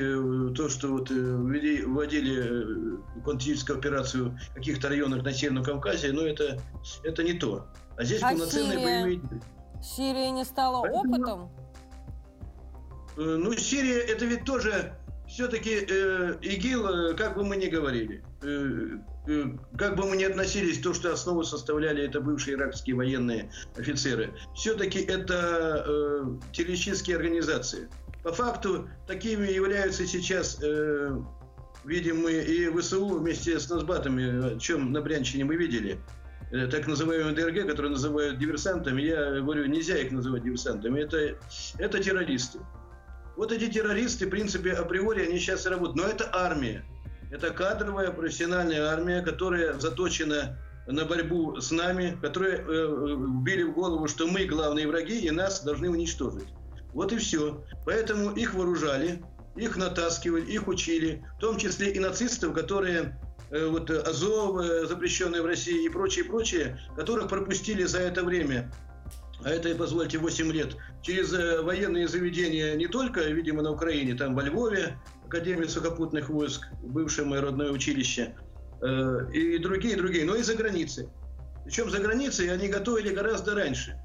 то, 0.54 0.69
что 0.69 0.89
вот 0.89 1.10
вводили 1.10 3.00
континентальную 3.24 3.80
операцию 3.80 4.38
в 4.52 4.54
каких-то 4.54 4.89
районах 4.89 5.24
на 5.24 5.34
Северном 5.34 5.63
Кавказе, 5.63 6.12
но 6.12 6.21
это, 6.21 6.62
это 7.04 7.24
не 7.24 7.34
то. 7.34 7.65
А 7.98 8.04
здесь 8.04 8.21
а 8.21 8.30
полноценные 8.30 8.78
Сирия? 8.78 9.04
боевые... 9.04 9.21
Сирия 9.82 10.30
не 10.30 10.45
стала 10.45 10.82
Поэтому... 10.84 11.15
опытом? 11.15 11.52
Ну, 13.17 13.54
Сирия 13.54 14.00
это 14.00 14.26
ведь 14.26 14.45
тоже 14.45 14.95
все-таки 15.28 15.88
э, 15.89 16.38
ИГИЛ, 16.43 17.15
как 17.15 17.36
бы 17.36 17.43
мы 17.43 17.58
ни 17.58 17.65
говорили, 17.65 18.17
э, 18.17 18.35
Э, 18.35 18.35
как 19.77 19.95
бы 19.95 20.08
мы 20.08 20.17
ни 20.17 20.23
относились, 20.23 20.79
то, 20.79 20.93
что 20.93 21.12
основу 21.12 21.43
составляли 21.43 22.05
это 22.05 22.21
бывшие 22.21 22.55
иракские 22.55 22.95
военные 22.95 23.51
офицеры, 23.75 24.34
все-таки 24.55 24.99
это 24.99 25.84
э, 25.88 26.25
террористические 26.53 27.17
организации. 27.17 27.89
По 28.23 28.31
факту 28.31 28.88
такими 29.08 29.47
являются 29.47 30.05
сейчас, 30.05 30.60
э, 30.62 31.12
видим 31.86 32.21
мы, 32.21 32.34
и 32.34 32.69
ВСУ 32.69 33.19
вместе 33.19 33.60
с 33.60 33.69
Назбатами, 33.69 34.55
о 34.55 34.60
чем 34.60 34.91
на 34.91 35.01
Брянщине 35.01 35.43
мы 35.45 35.55
видели, 35.55 35.99
э, 36.51 36.67
так 36.67 36.88
называемые 36.88 37.36
ДРГ, 37.36 37.67
которые 37.67 37.93
называют 37.93 38.38
диверсантами, 38.38 39.01
я 39.01 39.41
говорю, 39.41 39.65
нельзя 39.65 39.97
их 39.97 40.12
называть 40.12 40.43
диверсантами, 40.43 41.01
это, 41.01 41.38
это 41.79 42.03
террористы. 42.03 42.60
Вот 43.36 43.51
эти 43.51 43.69
террористы, 43.69 44.27
в 44.27 44.29
принципе, 44.29 44.71
априори, 44.71 45.25
они 45.25 45.39
сейчас 45.39 45.65
работают, 45.65 45.95
но 45.97 46.08
это 46.08 46.29
армия. 46.31 46.86
Это 47.36 47.52
кадровая 47.52 48.12
профессиональная 48.12 48.86
армия, 48.86 49.21
которая 49.21 49.74
заточена 49.78 50.58
на 50.88 51.04
борьбу 51.04 51.60
с 51.60 51.69
нами, 51.69 52.17
которые 52.21 52.60
э, 52.60 53.17
били 53.43 53.63
в 53.63 53.74
голову, 53.74 54.08
что 54.08 54.26
мы 54.26 54.45
главные 54.45 54.88
враги 54.88 55.19
и 55.19 55.32
нас 55.32 55.62
должны 55.62 55.89
уничтожить. 55.89 56.48
Вот 56.93 57.12
и 57.12 57.17
все. 57.17 57.62
Поэтому 57.86 58.32
их 58.32 58.54
вооружали, 58.54 59.21
их 59.58 59.76
натаскивали, 59.76 60.45
их 60.50 60.69
учили, 60.69 61.26
в 61.36 61.39
том 61.41 61.58
числе 61.58 61.91
и 61.91 62.00
нацистов, 62.00 62.54
которые 62.54 63.19
э, 63.52 63.67
вот 63.67 63.89
Азов, 63.89 64.62
э, 64.62 64.86
запрещенные 64.86 65.41
в 65.41 65.45
России 65.45 65.86
и 65.86 65.89
прочее, 65.89 66.24
прочее, 66.24 66.80
которых 66.95 67.28
пропустили 67.28 67.84
за 67.84 68.00
это 68.00 68.24
время 68.24 68.71
а 69.43 69.50
это, 69.50 69.74
позвольте, 69.76 70.17
8 70.17 70.52
лет, 70.52 70.76
через 71.02 71.34
э, 71.34 71.62
военные 71.62 72.08
заведения 72.08 72.76
не 72.76 72.88
только, 72.88 73.21
видимо, 73.21 73.62
на 73.62 73.71
Украине, 73.71 74.15
там 74.15 74.36
во 74.36 74.43
Львове, 74.43 74.98
Академия 75.26 75.67
сухопутных 75.67 76.30
войск, 76.30 76.67
бывшее 76.82 77.26
мое 77.26 77.41
родное 77.41 77.71
училище, 77.71 78.36
э, 78.82 79.32
и 79.34 79.58
другие, 79.58 79.98
другие, 79.98 80.26
но 80.26 80.36
и 80.36 80.41
за 80.41 80.56
границей. 80.56 81.10
Причем 81.65 81.89
за 81.89 82.00
границей 82.00 82.52
они 82.52 82.67
готовили 82.67 83.13
гораздо 83.13 83.56
раньше. 83.56 84.00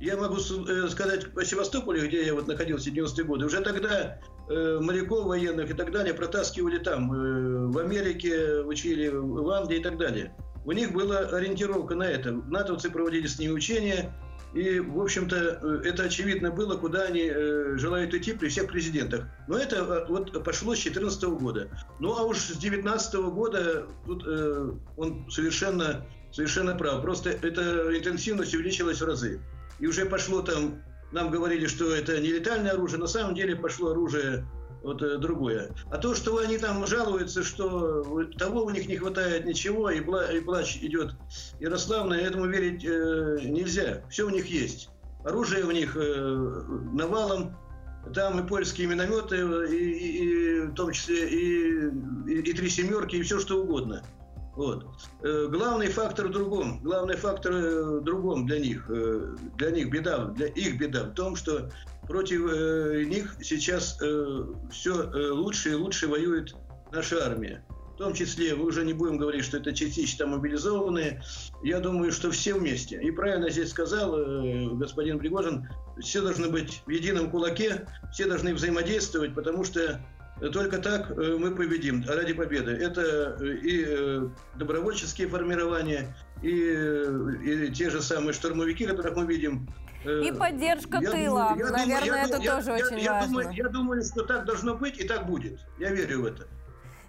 Я 0.00 0.16
могу 0.16 0.36
э, 0.36 0.88
сказать 0.88 1.32
по 1.32 1.44
Севастополю, 1.44 2.06
где 2.06 2.26
я 2.26 2.34
вот 2.34 2.46
находился 2.46 2.90
в 2.90 2.94
90-е 2.94 3.24
годы, 3.24 3.46
уже 3.46 3.60
тогда 3.60 4.18
моряков 4.48 5.26
военных 5.26 5.70
и 5.70 5.74
так 5.74 5.92
далее 5.92 6.14
протаскивали 6.14 6.78
там. 6.78 7.70
В 7.70 7.76
Америке 7.76 8.62
учили, 8.62 9.08
в 9.08 9.50
Англии 9.50 9.78
и 9.80 9.82
так 9.82 9.98
далее. 9.98 10.34
У 10.64 10.72
них 10.72 10.92
была 10.92 11.18
ориентировка 11.18 11.94
на 11.94 12.04
это. 12.04 12.32
Натовцы 12.32 12.90
проводили 12.90 13.26
с 13.26 13.38
ними 13.38 13.52
учения, 13.52 14.10
и, 14.58 14.80
в 14.80 15.00
общем-то, 15.00 15.36
э, 15.36 15.82
это 15.84 16.02
очевидно 16.02 16.50
было, 16.50 16.76
куда 16.76 17.02
они 17.02 17.30
э, 17.32 17.76
желают 17.76 18.12
идти 18.12 18.32
при 18.32 18.48
всех 18.48 18.66
президентах. 18.66 19.26
Но 19.46 19.56
это 19.56 19.76
э, 19.76 20.06
вот 20.08 20.32
пошло 20.42 20.74
с 20.74 20.82
2014 20.82 21.22
года. 21.40 21.68
Ну, 22.00 22.16
а 22.16 22.24
уж 22.24 22.38
с 22.38 22.58
2019 22.58 23.14
года 23.30 23.86
тут 24.04 24.24
э, 24.26 24.72
он 24.96 25.30
совершенно, 25.30 26.04
совершенно 26.32 26.74
прав. 26.74 27.02
Просто 27.02 27.30
эта 27.30 27.96
интенсивность 27.96 28.52
увеличилась 28.52 29.00
в 29.00 29.06
разы. 29.06 29.40
И 29.78 29.86
уже 29.86 30.06
пошло 30.06 30.42
там, 30.42 30.82
нам 31.12 31.30
говорили, 31.30 31.68
что 31.68 31.94
это 31.94 32.18
не 32.18 32.32
летальное 32.32 32.72
оружие, 32.72 32.98
на 32.98 33.06
самом 33.06 33.36
деле 33.36 33.54
пошло 33.54 33.92
оружие 33.92 34.44
вот 34.82 35.02
э, 35.02 35.18
другое. 35.18 35.74
А 35.90 35.98
то, 35.98 36.14
что 36.14 36.38
они 36.38 36.58
там 36.58 36.86
жалуются, 36.86 37.42
что 37.42 38.24
того 38.38 38.64
у 38.64 38.70
них 38.70 38.88
не 38.88 38.96
хватает 38.96 39.44
ничего, 39.44 39.90
и, 39.90 40.00
бла, 40.00 40.30
и 40.32 40.40
плач 40.40 40.78
идет 40.78 41.14
Ярославна, 41.60 42.14
этому 42.14 42.46
верить 42.46 42.84
э, 42.84 43.38
нельзя. 43.42 44.02
Все 44.10 44.26
у 44.26 44.30
них 44.30 44.46
есть. 44.46 44.90
Оружие 45.24 45.64
у 45.64 45.70
них 45.70 45.96
э, 45.96 46.62
навалом, 46.92 47.56
там 48.14 48.40
и 48.40 48.48
польские 48.48 48.86
минометы, 48.86 49.36
и, 49.36 49.76
и, 49.76 50.22
и 50.22 50.60
в 50.62 50.74
том 50.74 50.92
числе 50.92 51.28
и, 51.28 51.90
и, 52.26 52.40
и 52.40 52.52
три 52.52 52.70
семерки, 52.70 53.16
и 53.16 53.22
все 53.22 53.38
что 53.38 53.62
угодно. 53.62 54.02
Вот. 54.58 54.86
Э, 55.22 55.46
главный 55.48 55.86
фактор 55.86 56.26
в 56.26 56.32
другом. 56.32 56.80
Главный 56.82 57.14
фактор 57.14 57.52
э, 57.52 58.00
в 58.00 58.02
другом 58.02 58.44
для 58.44 58.58
них. 58.58 58.90
Э, 58.90 59.36
для 59.56 59.70
них 59.70 59.88
беда, 59.88 60.24
для 60.34 60.48
их 60.48 60.80
беда 60.80 61.04
в 61.04 61.14
том, 61.14 61.36
что 61.36 61.70
против 62.08 62.40
них 63.06 63.36
сейчас 63.40 63.98
все 64.70 64.92
лучше 65.32 65.70
и 65.70 65.74
лучше 65.74 66.08
воюет 66.08 66.56
наша 66.90 67.24
армия. 67.24 67.64
В 67.94 67.98
том 67.98 68.14
числе, 68.14 68.56
мы 68.56 68.64
уже 68.64 68.84
не 68.84 68.94
будем 68.94 69.18
говорить, 69.18 69.44
что 69.44 69.58
это 69.58 69.72
частично 69.72 70.26
мобилизованные. 70.26 71.22
Я 71.62 71.78
думаю, 71.78 72.10
что 72.10 72.32
все 72.32 72.54
вместе. 72.54 73.00
И 73.00 73.12
правильно 73.12 73.50
здесь 73.50 73.70
сказал 73.70 74.12
господин 74.74 75.20
Пригожин, 75.20 75.68
все 76.00 76.20
должны 76.20 76.48
быть 76.48 76.82
в 76.86 76.90
едином 76.90 77.30
кулаке, 77.30 77.86
все 78.12 78.26
должны 78.26 78.54
взаимодействовать, 78.54 79.34
потому 79.34 79.62
что 79.62 80.00
только 80.40 80.78
так 80.78 81.10
э, 81.10 81.36
мы 81.38 81.54
победим 81.54 82.04
ради 82.06 82.32
победы. 82.32 82.72
Это 82.72 83.36
э, 83.40 83.56
и 83.56 83.84
э, 83.86 84.28
добровольческие 84.56 85.28
формирования, 85.28 86.14
и, 86.42 86.48
и 86.48 87.72
те 87.72 87.90
же 87.90 88.00
самые 88.02 88.32
штурмовики, 88.32 88.86
которых 88.86 89.16
мы 89.16 89.26
видим. 89.26 89.68
И 90.04 90.30
поддержка 90.32 90.98
я 91.00 91.10
тыла. 91.10 91.54
Думаю, 91.54 91.72
Наверное, 91.72 92.04
думаю, 92.04 92.24
это 92.24 92.36
я, 92.38 92.56
тоже 92.56 92.70
я, 92.70 92.76
очень 92.76 92.98
я, 93.00 93.12
важно. 93.14 93.28
Думаю, 93.28 93.56
я 93.56 93.68
думаю, 93.68 94.04
что 94.04 94.22
так 94.22 94.44
должно 94.44 94.74
быть 94.74 94.98
и 94.98 95.08
так 95.08 95.26
будет. 95.26 95.58
Я 95.78 95.90
верю 95.90 96.22
в 96.22 96.26
это. 96.26 96.46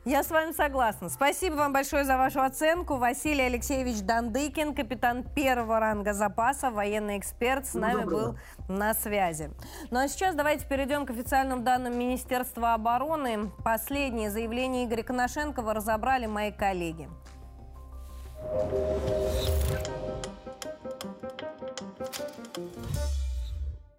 Я 0.05 0.23
с 0.23 0.29
вами 0.29 0.53
согласна. 0.53 1.09
Спасибо 1.09 1.55
вам 1.55 1.73
большое 1.73 2.05
за 2.05 2.17
вашу 2.17 2.41
оценку. 2.41 2.95
Василий 2.95 3.43
Алексеевич 3.43 3.99
Дандыкин, 4.01 4.73
капитан 4.73 5.23
первого 5.23 5.79
ранга 5.79 6.13
запаса, 6.13 6.71
военный 6.71 7.17
эксперт, 7.17 7.67
с 7.67 7.73
нами 7.73 8.05
был 8.05 8.37
на 8.69 8.93
связи. 8.93 9.51
Ну 9.91 9.99
а 9.99 10.07
сейчас 10.07 10.35
давайте 10.35 10.65
перейдем 10.65 11.05
к 11.05 11.09
официальным 11.09 11.65
данным 11.65 11.99
Министерства 11.99 12.73
обороны. 12.73 13.51
Последние 13.63 14.31
заявления 14.31 14.85
Игоря 14.85 15.03
Коношенкова 15.03 15.73
разобрали 15.73 16.27
мои 16.27 16.51
коллеги. 16.53 17.09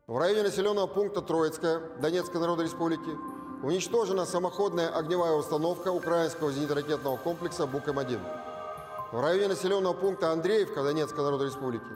В 0.07 0.19
районе 0.19 0.45
населенного 0.45 0.87
пункта 0.87 1.21
Троицкая 1.21 1.81
Донецкой 2.01 2.41
Народной 2.41 2.65
Республики 2.65 3.11
Уничтожена 3.63 4.25
самоходная 4.25 4.89
огневая 4.89 5.33
установка 5.35 5.93
украинского 5.93 6.51
зенитно-ракетного 6.51 7.19
комплекса 7.19 7.67
«Буком-1». 7.67 8.19
В 9.13 9.21
районе 9.21 9.49
населенного 9.49 9.93
пункта 9.93 10.33
Андреевка 10.33 10.83
Донецкой 10.83 11.25
Народной 11.25 11.49
Республики 11.49 11.93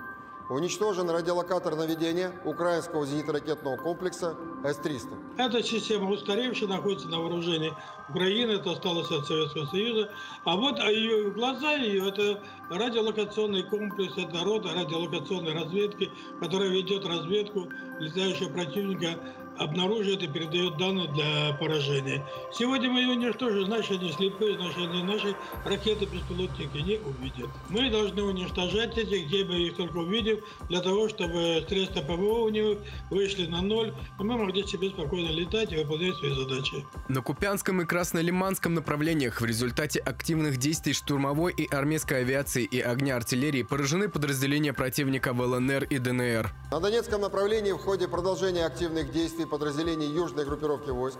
Уничтожен 0.50 1.08
радиолокатор 1.08 1.74
наведения 1.74 2.30
украинского 2.44 3.06
зенитно-ракетного 3.06 3.78
комплекса 3.78 4.36
С-300. 4.62 5.38
Эта 5.38 5.62
система 5.62 6.10
устаревшая, 6.10 6.68
находится 6.68 7.08
на 7.08 7.18
вооружении 7.18 7.72
Украины, 8.10 8.52
это 8.52 8.72
осталось 8.72 9.10
от 9.10 9.26
Советского 9.26 9.64
Союза. 9.64 10.10
А 10.44 10.56
вот 10.56 10.78
ее 10.80 11.30
глаза 11.30 11.72
ее, 11.72 12.06
это 12.06 12.42
радиолокационный 12.68 13.62
комплекс, 13.62 14.18
это 14.18 14.44
рода 14.44 14.74
радиолокационной 14.74 15.54
разведки, 15.54 16.12
которая 16.40 16.68
ведет 16.68 17.06
разведку 17.06 17.66
летающего 17.98 18.50
противника 18.50 19.18
обнаруживает 19.58 20.22
и 20.22 20.28
передает 20.28 20.76
данные 20.76 21.08
для 21.12 21.56
поражения. 21.58 22.24
Сегодня 22.52 22.90
мы 22.90 23.00
ее 23.00 23.10
уничтожим, 23.10 23.66
значит 23.66 24.00
они 24.00 24.12
слепые, 24.12 24.56
значит 24.56 24.78
они 24.78 25.02
наши 25.02 25.34
ракеты-беспилотники 25.64 26.78
не 26.78 26.98
увидят. 26.98 27.50
Мы 27.68 27.90
должны 27.90 28.22
уничтожать 28.22 28.96
эти, 28.98 29.24
где 29.24 29.44
бы 29.44 29.54
их 29.54 29.76
только 29.76 29.98
увидим, 29.98 30.40
для 30.68 30.80
того, 30.80 31.08
чтобы 31.08 31.64
средства 31.68 32.00
ПВО 32.02 32.44
у 32.44 32.48
них 32.48 32.78
вышли 33.10 33.46
на 33.46 33.62
ноль, 33.62 33.92
и 34.18 34.22
мы 34.22 34.36
могли 34.36 34.66
себе 34.66 34.90
спокойно 34.90 35.30
летать 35.30 35.72
и 35.72 35.76
выполнять 35.76 36.16
свои 36.16 36.34
задачи. 36.34 36.84
На 37.08 37.20
Купянском 37.22 37.80
и 37.82 37.84
Краснолиманском 37.84 38.74
направлениях 38.74 39.40
в 39.40 39.44
результате 39.44 40.00
активных 40.00 40.56
действий 40.56 40.92
штурмовой 40.92 41.52
и 41.56 41.72
армейской 41.72 42.20
авиации 42.20 42.64
и 42.64 42.80
огня 42.80 43.16
артиллерии 43.16 43.62
поражены 43.62 44.08
подразделения 44.08 44.72
противника 44.72 45.32
в 45.32 45.40
ЛНР 45.40 45.84
и 45.84 45.98
ДНР. 45.98 46.50
На 46.70 46.80
Донецком 46.80 47.20
направлении 47.20 47.72
в 47.72 47.78
ходе 47.78 48.08
продолжения 48.08 48.64
активных 48.66 49.12
действий 49.12 49.43
действий 49.44 49.46
подразделений 49.46 50.06
южной 50.06 50.44
группировки 50.44 50.90
войск 50.90 51.18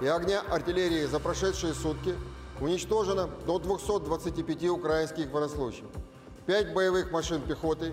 и 0.00 0.06
огня 0.06 0.40
артиллерии 0.50 1.04
за 1.06 1.18
прошедшие 1.18 1.74
сутки 1.74 2.14
уничтожено 2.60 3.28
до 3.46 3.58
225 3.58 4.68
украинских 4.70 5.30
военнослужащих, 5.30 5.84
5 6.46 6.72
боевых 6.72 7.10
машин 7.10 7.40
пехоты, 7.42 7.92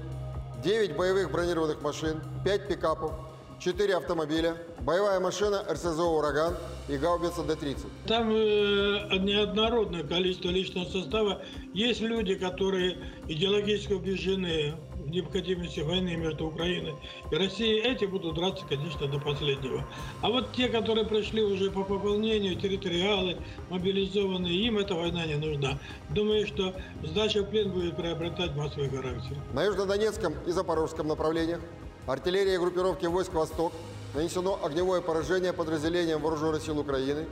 9 0.64 0.96
боевых 0.96 1.32
бронированных 1.32 1.82
машин, 1.82 2.22
5 2.46 2.68
пикапов, 2.68 3.12
4 3.60 3.96
автомобиля, 3.96 4.56
боевая 4.82 5.20
машина 5.20 5.64
РСЗО 5.70 6.04
«Ураган» 6.04 6.56
и 6.88 6.98
гаубица 6.98 7.44
Д-30. 7.44 7.78
Там 8.08 8.30
э, 8.30 9.18
неоднородное 9.18 10.04
количество 10.04 10.50
личного 10.50 10.86
состава. 10.86 11.42
Есть 11.74 12.02
люди, 12.02 12.36
которые 12.36 12.98
идеологически 13.28 13.94
убеждены 13.94 14.76
необходимости 15.12 15.82
войны 15.82 16.16
между 16.16 16.48
Украиной 16.48 16.96
и 17.30 17.36
Россией, 17.36 17.82
эти 17.82 18.06
будут 18.06 18.36
драться, 18.36 18.66
конечно, 18.68 19.08
до 19.08 19.20
последнего. 19.20 19.86
А 20.22 20.30
вот 20.30 20.52
те, 20.54 20.70
которые 20.70 21.06
пришли 21.06 21.44
уже 21.44 21.70
по 21.70 21.84
пополнению, 21.84 22.56
территориалы, 22.56 23.38
мобилизованные, 23.70 24.54
им 24.54 24.78
эта 24.80 24.96
война 24.96 25.26
не 25.26 25.36
нужна. 25.36 25.78
Думаю, 26.10 26.48
что 26.48 26.74
сдача 27.04 27.44
в 27.44 27.50
плен 27.50 27.72
будет 27.72 27.96
приобретать 27.96 28.56
массовый 28.56 28.90
характер. 28.90 29.38
На 29.54 29.64
Южнодонецком 29.64 30.34
и 30.48 30.52
Запорожском 30.52 31.08
направлениях 31.08 31.62
артиллерия 32.08 32.58
группировки 32.60 33.06
войск 33.06 33.34
«Восток» 33.34 33.74
нанесено 34.14 34.60
огневое 34.64 35.02
поражение 35.02 35.54
подразделениям 35.54 36.22
Вооруженных 36.22 36.62
сил 36.64 36.80
Украины 36.80 37.26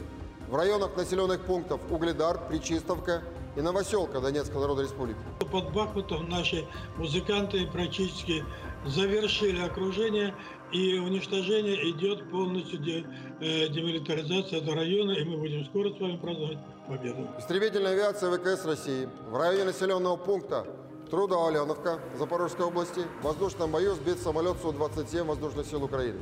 в 0.50 0.56
районах 0.56 0.96
населенных 0.96 1.42
пунктов 1.42 1.80
Угледар, 1.90 2.40
Причистовка 2.50 3.22
и 3.60 3.62
Новоселка 3.62 4.22
Донецкой 4.22 4.62
Народной 4.62 4.86
Республики. 4.86 5.20
Под 5.52 5.74
Бахмутом 5.74 6.30
наши 6.30 6.66
музыканты 6.98 7.68
практически 7.68 8.46
завершили 8.86 9.62
окружение 9.62 10.34
и 10.72 10.98
уничтожение 10.98 11.92
идет 11.92 12.32
полностью 12.32 12.80
де, 12.80 13.06
э, 13.42 13.68
демилитаризация 13.68 14.62
этого 14.62 14.78
района, 14.78 15.12
и 15.12 15.26
мы 15.26 15.38
будем 15.38 15.66
скоро 15.66 15.90
с 15.90 16.00
вами 16.00 16.16
праздновать 16.18 16.58
победу. 16.88 17.28
Истребительная 17.38 17.92
авиация 17.92 18.32
ВКС 18.32 18.66
России 18.66 19.10
в 19.30 19.38
районе 19.38 19.66
населенного 19.66 20.16
пункта 20.16 20.66
Трудоаленовка 21.12 22.00
Запорожской 22.18 22.66
области 22.66 23.02
в 23.22 23.26
воздушном 23.26 23.72
бою 23.72 23.94
сбит 23.96 24.20
самолет 24.20 24.56
Су-27 24.62 25.24
Воздушных 25.24 25.66
сил 25.66 25.84
Украины. 25.84 26.20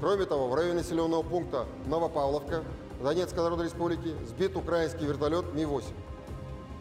Кроме 0.00 0.24
того, 0.24 0.48
в 0.48 0.54
районе 0.54 0.80
населенного 0.80 1.22
пункта 1.22 1.66
Новопавловка 1.86 2.64
Донецкой 3.00 3.44
Народной 3.44 3.66
Республики 3.66 4.16
сбит 4.26 4.56
украинский 4.56 5.06
вертолет 5.06 5.44
Ми-8 5.54 6.09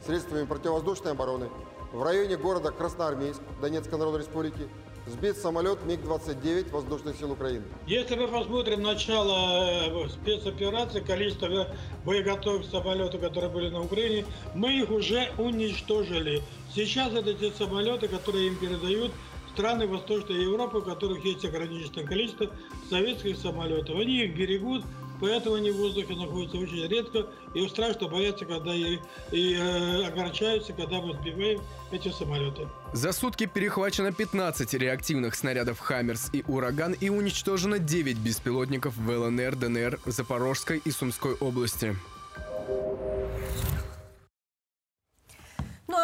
средствами 0.06 0.46
противовоздушной 0.46 1.12
обороны 1.12 1.50
в 1.92 2.04
районе 2.04 2.38
города 2.38 2.72
Красноармейск 2.72 3.42
Донецкой 3.62 3.98
Народной 3.98 4.22
Республики 4.22 4.70
сбит 5.08 5.38
самолет 5.38 5.84
МиГ-29 5.86 6.72
Воздушных 6.72 7.18
сил 7.18 7.32
Украины. 7.32 7.64
Если 7.88 8.16
мы 8.16 8.28
посмотрим 8.28 8.84
начало 8.84 10.06
э, 10.06 10.10
спецоперации, 10.10 11.00
количество 11.00 11.68
боеготовых 12.06 12.66
самолетов, 12.66 13.22
которые 13.22 13.50
были 13.50 13.70
на 13.70 13.82
Украине, 13.82 14.26
мы 14.54 14.74
их 14.74 14.92
уже 14.92 15.32
уничтожили. 15.38 16.44
Сейчас 16.76 17.14
это 17.14 17.34
те 17.34 17.52
самолеты, 17.52 18.08
которые 18.08 18.48
им 18.48 18.56
передают 18.58 19.12
страны 19.54 19.88
Восточной 19.88 20.44
Европы, 20.44 20.78
у 20.78 20.82
которых 20.82 21.26
есть 21.26 21.44
ограниченное 21.44 22.06
количество 22.06 22.50
советских 22.90 23.38
самолетов. 23.38 23.96
Они 23.96 24.26
их 24.26 24.36
берегут, 24.38 24.84
поэтому 25.20 25.56
они 25.56 25.72
в 25.72 25.78
воздухе 25.78 26.16
находятся 26.16 26.58
очень 26.58 26.88
редко 26.88 27.28
и 27.54 27.68
страшно 27.68 28.08
боятся, 28.08 28.46
когда 28.46 28.74
и, 28.74 29.00
и 29.32 29.56
э, 29.56 30.06
огорчаются, 30.06 30.74
когда 30.74 31.02
мы 31.02 31.14
сбиваем 31.14 31.62
эти 31.92 32.10
самолеты. 32.10 32.68
За 32.94 33.12
сутки 33.12 33.46
перехвачено 33.46 34.12
15 34.12 34.74
реактивных 34.76 35.36
снарядов 35.36 35.80
«Хаммерс» 35.80 36.30
и 36.34 36.44
«Ураган» 36.48 36.94
и 36.94 37.10
уничтожено 37.10 37.80
9 37.80 38.18
беспилотников 38.18 38.96
в 38.98 39.10
ЛНР, 39.10 39.56
ДНР, 39.56 40.00
Запорожской 40.06 40.82
и 40.84 40.92
Сумской 40.92 41.34
области. 41.36 41.96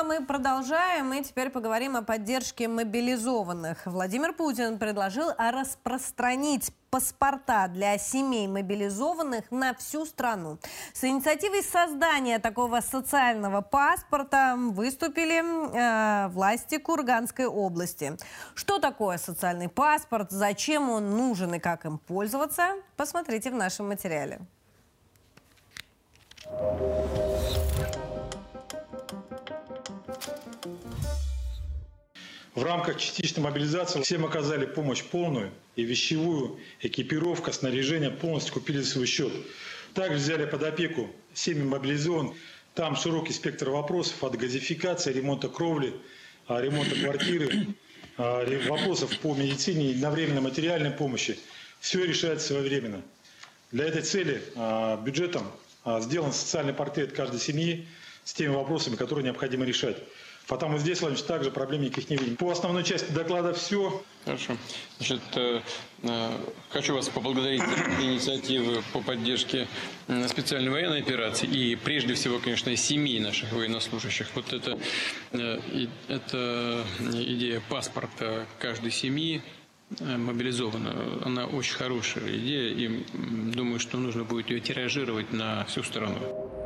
Мы 0.05 0.23
продолжаем 0.23 1.11
и 1.13 1.23
теперь 1.23 1.49
поговорим 1.49 1.95
о 1.95 2.03
поддержке 2.03 2.67
мобилизованных. 2.67 3.85
Владимир 3.85 4.33
Путин 4.33 4.77
предложил 4.77 5.31
распространить 5.37 6.71
паспорта 6.91 7.67
для 7.67 7.97
семей 7.97 8.47
мобилизованных 8.47 9.49
на 9.49 9.73
всю 9.73 10.05
страну. 10.05 10.59
С 10.93 11.03
инициативой 11.03 11.63
создания 11.63 12.37
такого 12.37 12.81
социального 12.81 13.61
паспорта 13.61 14.55
выступили 14.57 15.41
э, 15.41 16.27
власти 16.29 16.77
Курганской 16.77 17.47
области. 17.47 18.15
Что 18.53 18.77
такое 18.77 19.17
социальный 19.17 19.69
паспорт, 19.69 20.31
зачем 20.31 20.89
он 20.89 21.17
нужен 21.17 21.55
и 21.55 21.59
как 21.59 21.85
им 21.85 21.97
пользоваться, 21.97 22.75
посмотрите 22.95 23.49
в 23.49 23.55
нашем 23.55 23.87
материале. 23.87 24.39
В 32.55 32.63
рамках 32.63 33.01
частичной 33.01 33.43
мобилизации 33.43 34.01
всем 34.01 34.23
оказали 34.23 34.65
помощь 34.65 35.03
полную 35.03 35.51
и 35.75 35.83
вещевую, 35.83 36.57
экипировка, 36.79 37.51
снаряжение 37.51 38.11
полностью 38.11 38.53
купили 38.53 38.79
за 38.79 38.91
свой 38.91 39.07
счет. 39.07 39.33
Также 39.93 40.19
взяли 40.19 40.45
под 40.45 40.63
опеку 40.63 41.11
семьи 41.33 41.63
мобилизован. 41.63 42.33
Там 42.73 42.95
широкий 42.95 43.33
спектр 43.33 43.69
вопросов 43.69 44.23
от 44.23 44.37
газификации, 44.37 45.11
ремонта 45.11 45.49
кровли, 45.49 45.93
а, 46.47 46.61
ремонта 46.61 46.95
квартиры, 46.95 47.67
а, 48.17 48.45
вопросов 48.69 49.19
по 49.19 49.35
медицине 49.35 49.91
и 49.91 49.95
одновременной 49.95 50.41
материальной 50.41 50.91
помощи. 50.91 51.37
Все 51.81 52.05
решается 52.05 52.47
своевременно. 52.47 53.01
Для 53.73 53.83
этой 53.83 54.01
цели 54.01 54.41
а, 54.55 54.95
бюджетом 54.95 55.51
сделан 55.99 56.31
социальный 56.31 56.73
портрет 56.73 57.11
каждой 57.11 57.41
семьи 57.41 57.85
с 58.23 58.33
теми 58.33 58.53
вопросами, 58.53 58.95
которые 58.95 59.25
необходимо 59.25 59.65
решать. 59.65 59.97
Потому 60.47 60.77
здесь, 60.77 61.01
Владимир 61.01 61.23
также 61.23 61.49
проблем 61.49 61.81
никаких 61.81 62.09
не 62.09 62.17
видим. 62.17 62.35
По 62.35 62.51
основной 62.51 62.83
части 62.83 63.11
доклада 63.11 63.53
все. 63.53 64.03
Хорошо. 64.25 64.57
Значит, 64.97 65.21
э, 65.35 65.61
э, 66.03 66.37
хочу 66.69 66.93
вас 66.93 67.09
поблагодарить 67.09 67.61
за 67.61 68.01
инициативы 68.03 68.83
по 68.93 69.01
поддержке 69.01 69.67
специальной 70.27 70.69
военной 70.69 70.99
операции 70.99 71.47
и 71.47 71.75
прежде 71.75 72.13
всего, 72.13 72.37
конечно, 72.39 72.75
семей 72.75 73.19
наших 73.19 73.53
военнослужащих. 73.53 74.27
Вот 74.35 74.53
это, 74.53 74.77
э, 75.31 75.59
это 76.07 76.85
идея 76.99 77.61
паспорта 77.67 78.45
каждой 78.59 78.91
семьи, 78.91 79.41
мобилизована. 79.99 80.93
Она 81.23 81.45
очень 81.45 81.75
хорошая 81.75 82.37
идея, 82.37 82.73
и 82.73 83.03
думаю, 83.53 83.79
что 83.79 83.97
нужно 83.97 84.23
будет 84.23 84.49
ее 84.49 84.59
тиражировать 84.59 85.31
на 85.31 85.65
всю 85.65 85.83
страну. 85.83 86.64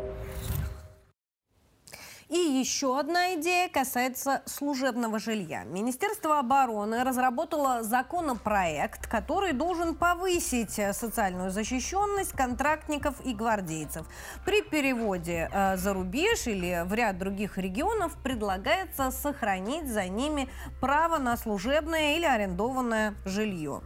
И 2.29 2.37
еще 2.37 2.99
одна 2.99 3.33
идея 3.33 3.69
касается 3.69 4.43
служебного 4.45 5.17
жилья. 5.17 5.63
Министерство 5.63 6.37
обороны 6.37 7.03
разработало 7.03 7.81
законопроект, 7.81 9.07
который 9.07 9.51
должен 9.53 9.95
повысить 9.95 10.79
социальную 10.93 11.49
защищенность 11.49 12.33
контрактников 12.33 13.15
и 13.25 13.33
гвардейцев. 13.33 14.05
При 14.45 14.61
переводе 14.61 15.49
э, 15.51 15.77
за 15.77 15.93
рубеж 15.93 16.45
или 16.45 16.83
в 16.85 16.93
ряд 16.93 17.17
других 17.17 17.57
регионов 17.57 18.15
предлагается 18.21 19.09
сохранить 19.09 19.87
за 19.87 20.07
ними 20.07 20.49
право 20.79 21.17
на 21.17 21.35
служебное 21.35 22.15
или 22.15 22.25
арендованное 22.25 23.15
жилье. 23.25 23.81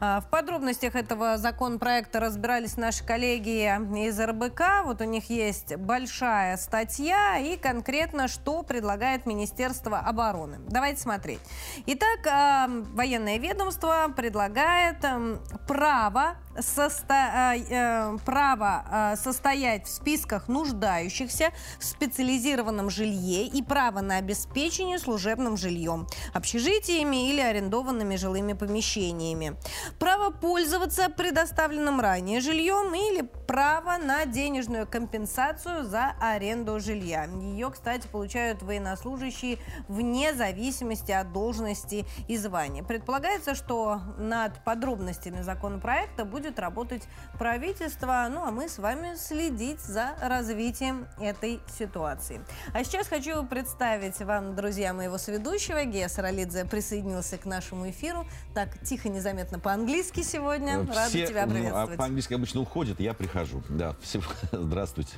Э, 0.00 0.20
в 0.20 0.30
подробностях 0.30 0.94
этого 0.94 1.36
законопроекта 1.36 2.20
разбирались 2.20 2.76
наши 2.76 3.04
коллеги 3.04 3.66
из 4.06 4.20
РБК. 4.20 4.84
Вот 4.84 5.00
у 5.00 5.04
них 5.04 5.30
есть 5.30 5.74
большая 5.74 6.56
статья 6.58 7.38
и 7.38 7.56
конкретно 7.56 7.87
конкретно, 7.88 8.28
что 8.28 8.62
предлагает 8.62 9.24
Министерство 9.24 9.98
обороны. 9.98 10.58
Давайте 10.68 11.00
смотреть. 11.00 11.40
Итак, 11.86 12.26
э, 12.26 12.84
военное 12.92 13.38
ведомство 13.38 14.12
предлагает 14.14 15.02
э, 15.02 15.38
право 15.66 16.36
состо... 16.60 17.14
Э, 17.14 17.56
э, 17.70 18.18
право 18.26 19.14
состоять 19.16 19.86
в 19.86 19.90
списках 19.90 20.48
нуждающихся 20.48 21.50
в 21.78 21.84
специализированном 21.84 22.90
жилье 22.90 23.46
и 23.46 23.62
право 23.62 24.00
на 24.00 24.18
обеспечение 24.18 24.98
служебным 24.98 25.56
жильем, 25.56 26.06
общежитиями 26.34 27.30
или 27.30 27.40
арендованными 27.40 28.16
жилыми 28.16 28.52
помещениями. 28.52 29.56
Право 29.98 30.30
пользоваться 30.30 31.08
предоставленным 31.08 32.00
ранее 32.00 32.40
жильем 32.40 32.92
или 32.94 33.22
право 33.46 33.96
на 33.96 34.26
денежную 34.26 34.86
компенсацию 34.86 35.84
за 35.84 36.12
аренду 36.20 36.78
жилья. 36.80 37.24
Ее, 37.24 37.70
кстати, 37.78 38.08
получают 38.08 38.60
военнослужащие 38.62 39.58
вне 39.86 40.34
зависимости 40.34 41.12
от 41.12 41.32
должности 41.32 42.04
и 42.26 42.36
звания. 42.36 42.82
Предполагается, 42.82 43.54
что 43.54 44.00
над 44.18 44.64
подробностями 44.64 45.42
законопроекта 45.42 46.24
будет 46.24 46.58
работать 46.58 47.04
правительство. 47.38 48.26
Ну 48.28 48.42
а 48.42 48.50
мы 48.50 48.68
с 48.68 48.78
вами 48.78 49.14
следить 49.14 49.80
за 49.80 50.16
развитием 50.20 51.06
этой 51.20 51.60
ситуации. 51.78 52.40
А 52.74 52.82
сейчас 52.82 53.06
хочу 53.06 53.46
представить 53.46 54.18
вам, 54.18 54.56
друзья, 54.56 54.92
моего 54.92 55.16
сведущего. 55.16 55.84
Гея 55.84 56.08
Саралидзе 56.08 56.64
присоединился 56.64 57.38
к 57.38 57.44
нашему 57.44 57.88
эфиру. 57.90 58.26
Так, 58.54 58.82
тихо, 58.82 59.08
незаметно 59.08 59.60
по-английски 59.60 60.22
сегодня. 60.22 60.82
Все, 60.82 60.94
Рада 60.94 61.26
тебя 61.28 61.46
приветствовать. 61.46 61.88
Ну, 61.90 61.94
а 61.94 61.96
по-английски 61.96 62.34
обычно 62.34 62.60
уходит, 62.60 62.98
я 62.98 63.14
прихожу. 63.14 63.62
Да, 63.68 63.94
всем 64.02 64.22
здравствуйте. 64.50 65.14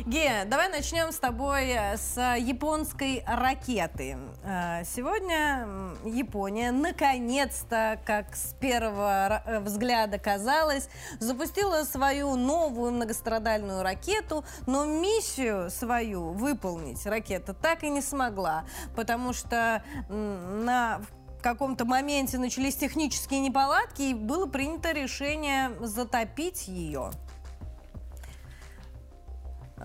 Гея, 0.00 0.44
давай 0.44 0.68
начнем 0.68 1.12
с 1.12 1.18
тобой 1.18 1.68
э, 1.68 1.96
с 1.96 2.16
японской 2.36 3.22
ракеты. 3.26 4.18
Э, 4.42 4.82
сегодня 4.84 5.68
Япония 6.04 6.72
наконец-то, 6.72 8.00
как 8.04 8.34
с 8.34 8.54
первого 8.54 9.42
э, 9.46 9.60
взгляда 9.60 10.18
казалось, 10.18 10.88
запустила 11.20 11.84
свою 11.84 12.34
новую 12.34 12.90
многострадальную 12.90 13.84
ракету, 13.84 14.44
но 14.66 14.84
миссию 14.84 15.70
свою 15.70 16.32
выполнить 16.32 17.06
ракета 17.06 17.54
так 17.54 17.84
и 17.84 17.88
не 17.88 18.02
смогла, 18.02 18.64
потому 18.96 19.32
что 19.32 19.84
на 20.08 21.02
каком-то 21.40 21.84
моменте 21.84 22.38
начались 22.38 22.74
технические 22.74 23.40
неполадки, 23.40 24.02
и 24.02 24.14
было 24.14 24.46
принято 24.46 24.92
решение 24.92 25.70
затопить 25.80 26.66
ее. 26.66 27.10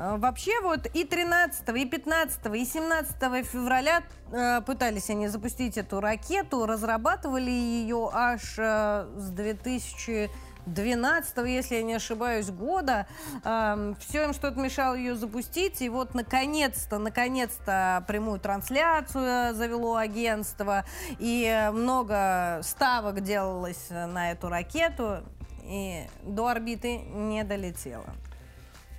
А, 0.01 0.17
вообще 0.17 0.61
вот 0.61 0.87
и 0.93 1.03
13, 1.03 1.67
и 1.75 1.85
15, 1.85 2.55
и 2.55 2.65
17 2.65 3.45
февраля 3.45 4.01
э, 4.31 4.61
пытались 4.61 5.09
они 5.09 5.27
запустить 5.27 5.77
эту 5.77 5.99
ракету, 5.99 6.65
разрабатывали 6.65 7.51
ее 7.51 8.09
аж 8.13 8.55
э, 8.57 9.07
с 9.17 9.29
2012, 9.29 11.37
если 11.47 11.75
я 11.75 11.83
не 11.83 11.95
ошибаюсь, 11.95 12.49
года. 12.49 13.07
Э, 13.43 13.93
все 13.99 14.23
им 14.23 14.33
что-то 14.33 14.57
мешало 14.57 14.93
ее 14.93 15.15
запустить, 15.15 15.81
и 15.81 15.89
вот 15.89 16.13
наконец-то, 16.13 16.97
наконец-то 16.97 18.05
прямую 18.07 18.39
трансляцию 18.39 19.53
завело 19.53 19.97
агентство, 19.97 20.85
и 21.17 21.69
много 21.73 22.61
ставок 22.63 23.19
делалось 23.19 23.89
на 23.89 24.31
эту 24.31 24.47
ракету, 24.47 25.17
и 25.63 26.07
до 26.23 26.47
орбиты 26.47 26.99
не 26.99 27.43
долетела. 27.43 28.15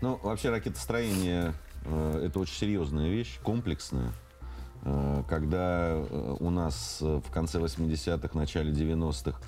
Ну, 0.03 0.19
вообще 0.23 0.49
ракетостроение 0.49 1.53
э, 1.85 2.23
это 2.25 2.41
очень 2.41 2.55
серьезная 2.55 3.11
вещь, 3.11 3.39
комплексная. 3.43 4.13
Э, 4.83 5.23
когда 5.29 5.91
э, 5.91 6.37
у 6.41 6.49
нас 6.51 6.99
в 7.01 7.31
конце 7.31 7.59
80-х, 7.59 8.31
начале 8.33 8.73
90-х 8.73 9.39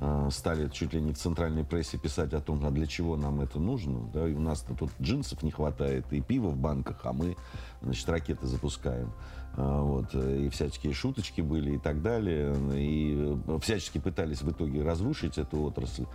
э, 0.00 0.28
стали 0.30 0.68
чуть 0.68 0.92
ли 0.92 1.00
не 1.00 1.14
в 1.14 1.18
центральной 1.18 1.64
прессе 1.64 1.96
писать 1.96 2.34
о 2.34 2.42
том, 2.42 2.64
а 2.66 2.70
для 2.70 2.86
чего 2.86 3.16
нам 3.16 3.40
это 3.40 3.58
нужно. 3.58 4.10
Да? 4.12 4.28
И 4.28 4.34
у 4.34 4.40
нас 4.40 4.66
тут 4.78 4.90
джинсов 5.00 5.42
не 5.42 5.50
хватает, 5.50 6.04
и 6.12 6.20
пива 6.20 6.48
в 6.48 6.58
банках, 6.58 7.00
а 7.04 7.14
мы, 7.14 7.36
значит, 7.80 8.06
ракеты 8.08 8.46
запускаем. 8.46 9.12
Вот, 9.54 10.14
и 10.14 10.48
всяческие 10.48 10.94
шуточки 10.94 11.42
были 11.42 11.74
и 11.74 11.78
так 11.78 12.00
далее. 12.00 12.56
И 12.74 13.36
всячески 13.60 13.98
пытались 13.98 14.40
в 14.40 14.50
итоге 14.50 14.82
разрушить 14.82 15.36
эту 15.36 15.60
отрасль. 15.62 16.06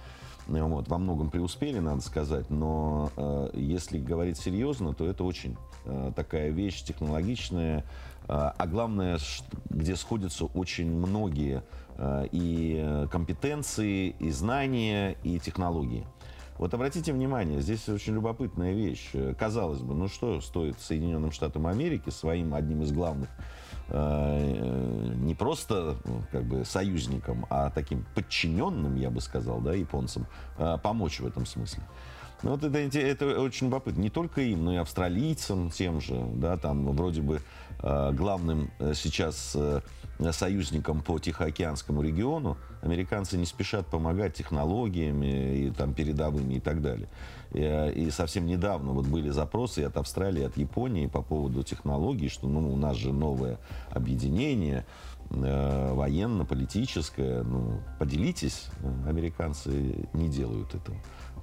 Вот, 0.48 0.88
во 0.88 0.98
многом 0.98 1.30
преуспели, 1.30 1.80
надо 1.80 2.02
сказать, 2.02 2.50
но 2.50 3.12
э, 3.18 3.50
если 3.54 4.00
говорить 4.00 4.38
серьезно, 4.38 4.94
то 4.94 5.06
это 5.06 5.24
очень 5.24 5.58
э, 5.86 6.12
такая 6.16 6.50
вещь 6.50 6.84
технологичная, 6.84 7.84
а 8.30 8.68
главное, 8.68 9.20
где 9.70 9.96
сходятся 9.96 10.46
очень 10.46 10.92
многие 10.92 11.64
и 11.98 13.08
компетенции, 13.10 14.10
и 14.20 14.32
знания, 14.32 15.16
и 15.24 15.40
технологии. 15.40 16.06
Вот 16.58 16.74
обратите 16.74 17.14
внимание, 17.14 17.62
здесь 17.62 17.88
очень 17.88 18.16
любопытная 18.16 18.74
вещь. 18.74 19.12
Казалось 19.38 19.80
бы, 19.80 19.94
ну 19.94 20.08
что 20.08 20.42
стоит 20.42 20.80
Соединенным 20.80 21.32
Штатам 21.32 21.68
Америки 21.68 22.10
своим 22.10 22.56
одним 22.56 22.82
из 22.82 22.92
главных 22.92 23.30
э, 23.30 23.67
не 23.90 25.34
просто 25.36 25.98
ну, 26.06 26.24
как 26.32 26.44
бы 26.44 26.66
союзникам, 26.66 27.46
а 27.50 27.70
таким 27.70 28.06
подчиненным, 28.16 28.96
я 28.96 29.10
бы 29.10 29.22
сказал, 29.22 29.60
да, 29.62 29.74
японцам, 29.74 30.28
э, 30.58 30.78
помочь 30.82 31.20
в 31.20 31.26
этом 31.26 31.46
смысле. 31.46 31.84
Ну, 32.44 32.52
вот 32.52 32.64
это, 32.64 33.00
это 33.00 33.40
очень 33.42 33.68
любопытно. 33.68 34.02
Не 34.02 34.10
только 34.10 34.42
им, 34.42 34.66
но 34.66 34.74
и 34.74 34.78
австралийцам 34.78 35.72
тем 35.72 36.02
же, 36.02 36.24
да, 36.36 36.58
там 36.58 36.86
вроде 36.96 37.22
бы 37.22 37.36
э, 37.38 37.40
главным 37.82 38.72
э, 38.80 38.94
сейчас 38.96 39.54
э, 39.56 39.82
союзникам 40.32 41.02
по 41.02 41.20
Тихоокеанскому 41.20 42.02
региону 42.02 42.58
американцы 42.82 43.38
не 43.38 43.46
спешат 43.46 43.88
помогать 43.88 44.34
технологиями 44.34 45.58
и 45.58 45.72
там 45.72 45.94
передовыми 45.94 46.56
и 46.56 46.60
так 46.60 46.82
далее. 46.82 47.08
И, 47.52 47.62
э, 47.62 47.92
и 47.94 48.12
совсем 48.12 48.46
недавно 48.46 48.92
вот 48.92 49.06
были 49.06 49.30
запросы 49.30 49.82
от 49.82 49.98
Австралии, 49.98 50.44
от 50.44 50.58
Японии 50.58 51.08
по 51.08 51.22
поводу 51.22 51.64
технологий, 51.64 52.30
что 52.30 52.48
ну, 52.48 52.74
у 52.74 52.78
нас 52.78 52.98
же 52.98 53.14
новое 53.14 53.60
объединение, 53.92 54.86
э, 55.30 55.94
военно-политическое, 55.94 57.44
ну, 57.44 57.80
поделитесь, 58.00 58.68
американцы 59.06 60.08
не 60.14 60.30
делают 60.30 60.74
этого 60.74 60.98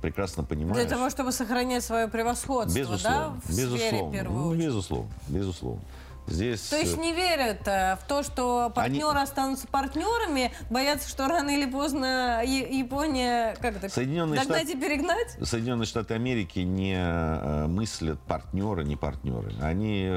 прекрасно 0.05 0.45
понимаешь. 0.45 0.77
Для 0.77 0.97
того, 0.97 1.09
чтобы 1.09 1.33
сохранять 1.33 1.83
свое 1.83 2.09
превосходство, 2.09 2.79
безусловно, 2.79 3.41
да, 3.47 3.53
в 3.55 3.57
безусловно, 3.57 3.79
сфере 3.79 4.11
первую 4.13 4.45
ну, 4.45 4.55
безусловно, 4.55 5.11
безусловно. 5.29 5.83
Здесь... 6.27 6.69
То 6.69 6.79
есть 6.79 6.97
э, 6.97 7.01
не 7.01 7.13
верят 7.13 7.67
э, 7.67 7.97
в 7.97 8.09
то, 8.09 8.23
что 8.23 8.71
партнеры 8.75 9.11
Они... 9.11 9.23
останутся 9.23 9.67
партнерами, 9.67 10.53
боятся, 10.71 11.09
что 11.09 11.29
рано 11.29 11.51
или 11.51 11.71
поздно 11.71 12.43
Япония 12.45 13.57
как 13.61 13.77
это, 13.77 13.89
Соединенные 13.89 14.41
догнать 14.41 14.69
Штаты... 14.69 14.79
и 14.79 14.81
перегнать? 14.81 15.37
Соединенные 15.43 15.87
Штаты 15.87 16.15
Америки 16.15 16.61
не 16.61 16.97
э, 16.97 17.67
мыслят 17.67 18.19
партнеры, 18.21 18.85
не 18.85 18.97
партнеры. 18.97 19.53
Они 19.61 20.11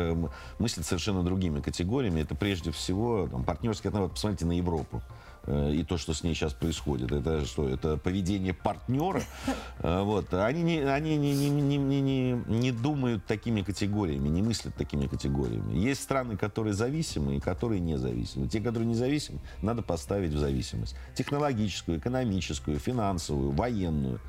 мыслят 0.60 0.86
совершенно 0.86 1.24
другими 1.24 1.60
категориями. 1.60 2.22
Это 2.22 2.36
прежде 2.36 2.72
всего 2.72 3.28
там, 3.28 3.44
партнерские 3.44 3.90
отношения. 3.90 4.14
Посмотрите 4.14 4.46
на 4.46 4.58
Европу. 4.58 5.02
Э, 5.48 5.72
и 5.74 5.84
то, 5.84 5.98
что 5.98 6.14
с 6.14 6.24
ней 6.24 6.36
сейчас 6.36 6.54
происходит. 6.54 7.12
Это 7.12 7.46
что? 7.46 7.68
Это 7.68 7.98
поведение 7.98 8.54
партнера. 8.54 9.24
Э, 9.80 10.02
вот. 10.02 10.34
Они, 10.34 10.64
не, 10.64 10.80
они 10.80 11.18
не, 11.18 11.34
не, 11.36 11.50
не, 11.50 11.78
не, 11.78 12.02
не, 12.02 12.32
не 12.48 12.72
думают 12.72 13.26
такими 13.26 13.62
категориями, 13.62 14.28
не 14.28 14.42
мыслят 14.42 14.76
такими 14.76 15.06
категориями. 15.06 15.78
Есть 15.78 16.02
страны, 16.02 16.36
которые 16.36 16.74
зависимы 16.74 17.38
и 17.38 17.40
которые 17.40 17.80
независимы. 17.80 18.48
Те, 18.48 18.60
которые 18.60 18.88
независимы, 18.88 19.40
надо 19.62 19.84
поставить 19.84 20.32
в 20.32 20.40
зависимость. 20.40 20.96
Технологическую, 21.16 22.00
экономическую, 22.00 22.80
финансовую, 22.80 23.52
военную. 23.52 24.20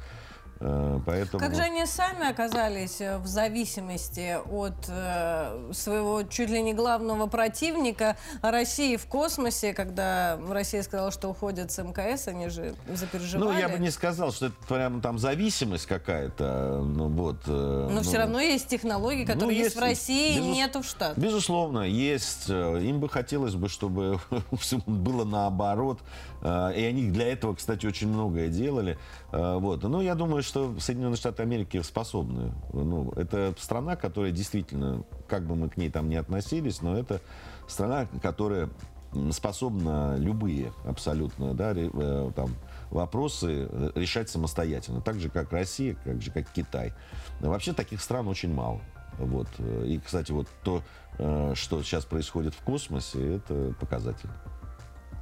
Э, 0.60 1.00
поэтому... 1.06 1.38
Как 1.42 1.54
же 1.54 1.62
они 1.62 1.86
сами 1.86 2.28
оказались 2.28 3.00
э, 3.00 3.18
в 3.18 3.26
зависимости 3.26 4.36
от 4.50 4.74
э, 4.88 5.70
своего 5.72 6.22
чуть 6.24 6.50
ли 6.50 6.60
не 6.62 6.74
главного 6.74 7.26
противника 7.28 8.16
России 8.42 8.96
в 8.96 9.06
космосе, 9.06 9.72
когда 9.72 10.38
Россия 10.48 10.82
сказала, 10.82 11.12
что 11.12 11.28
уходит 11.28 11.70
с 11.70 11.82
МКС, 11.82 12.28
они 12.28 12.48
же 12.48 12.74
запереживали. 12.88 13.44
Ну, 13.44 13.58
я 13.58 13.68
бы 13.68 13.78
не 13.78 13.90
сказал, 13.90 14.32
что 14.32 14.46
это 14.46 14.56
прям 14.68 15.00
там 15.00 15.18
зависимость 15.18 15.86
какая-то. 15.86 16.82
Ну, 16.84 17.08
вот, 17.08 17.46
Но 17.46 17.88
ну, 17.90 18.02
все 18.02 18.18
равно 18.18 18.40
есть 18.40 18.66
технологии, 18.68 19.24
которые 19.24 19.46
ну, 19.46 19.50
есть, 19.52 19.64
есть 19.64 19.76
в 19.76 19.80
России 19.80 20.36
безус... 20.36 20.46
и 20.46 20.50
нету 20.50 20.82
в 20.82 20.86
Штатах. 20.86 21.18
Безусловно, 21.18 21.82
есть. 21.82 22.48
Им 22.48 22.98
бы 22.98 23.08
хотелось 23.08 23.54
бы, 23.54 23.68
чтобы 23.68 24.20
было 24.86 25.24
наоборот. 25.24 26.00
И 26.42 26.46
они 26.46 27.10
для 27.10 27.32
этого, 27.32 27.54
кстати, 27.54 27.86
очень 27.86 28.08
многое 28.08 28.48
делали. 28.48 28.98
Вот. 29.32 29.82
Но 29.82 30.00
я 30.00 30.14
думаю, 30.14 30.42
что 30.42 30.78
Соединенные 30.78 31.16
Штаты 31.16 31.42
Америки 31.42 31.82
способны. 31.82 32.52
Ну, 32.72 33.10
это 33.16 33.54
страна, 33.58 33.96
которая 33.96 34.30
действительно, 34.30 35.02
как 35.26 35.46
бы 35.46 35.56
мы 35.56 35.68
к 35.68 35.76
ней 35.76 35.90
там 35.90 36.08
не 36.08 36.16
относились, 36.16 36.80
но 36.80 36.96
это 36.96 37.20
страна, 37.66 38.06
которая 38.22 38.70
способна 39.32 40.16
любые 40.18 40.72
абсолютно 40.84 41.54
да, 41.54 41.72
э, 41.74 42.30
там, 42.34 42.54
вопросы 42.90 43.68
решать 43.94 44.28
самостоятельно. 44.28 45.00
Так 45.00 45.18
же, 45.18 45.30
как 45.30 45.52
Россия, 45.52 45.96
как 46.04 46.20
же, 46.20 46.30
как 46.30 46.50
Китай. 46.50 46.92
Вообще 47.40 47.72
таких 47.72 48.00
стран 48.00 48.28
очень 48.28 48.52
мало. 48.52 48.80
Вот. 49.18 49.48
И, 49.58 50.00
кстати, 50.04 50.30
вот 50.30 50.46
то, 50.62 50.82
э, 51.18 51.52
что 51.54 51.82
сейчас 51.82 52.04
происходит 52.04 52.54
в 52.54 52.62
космосе, 52.62 53.36
это 53.36 53.74
показатель. 53.80 54.28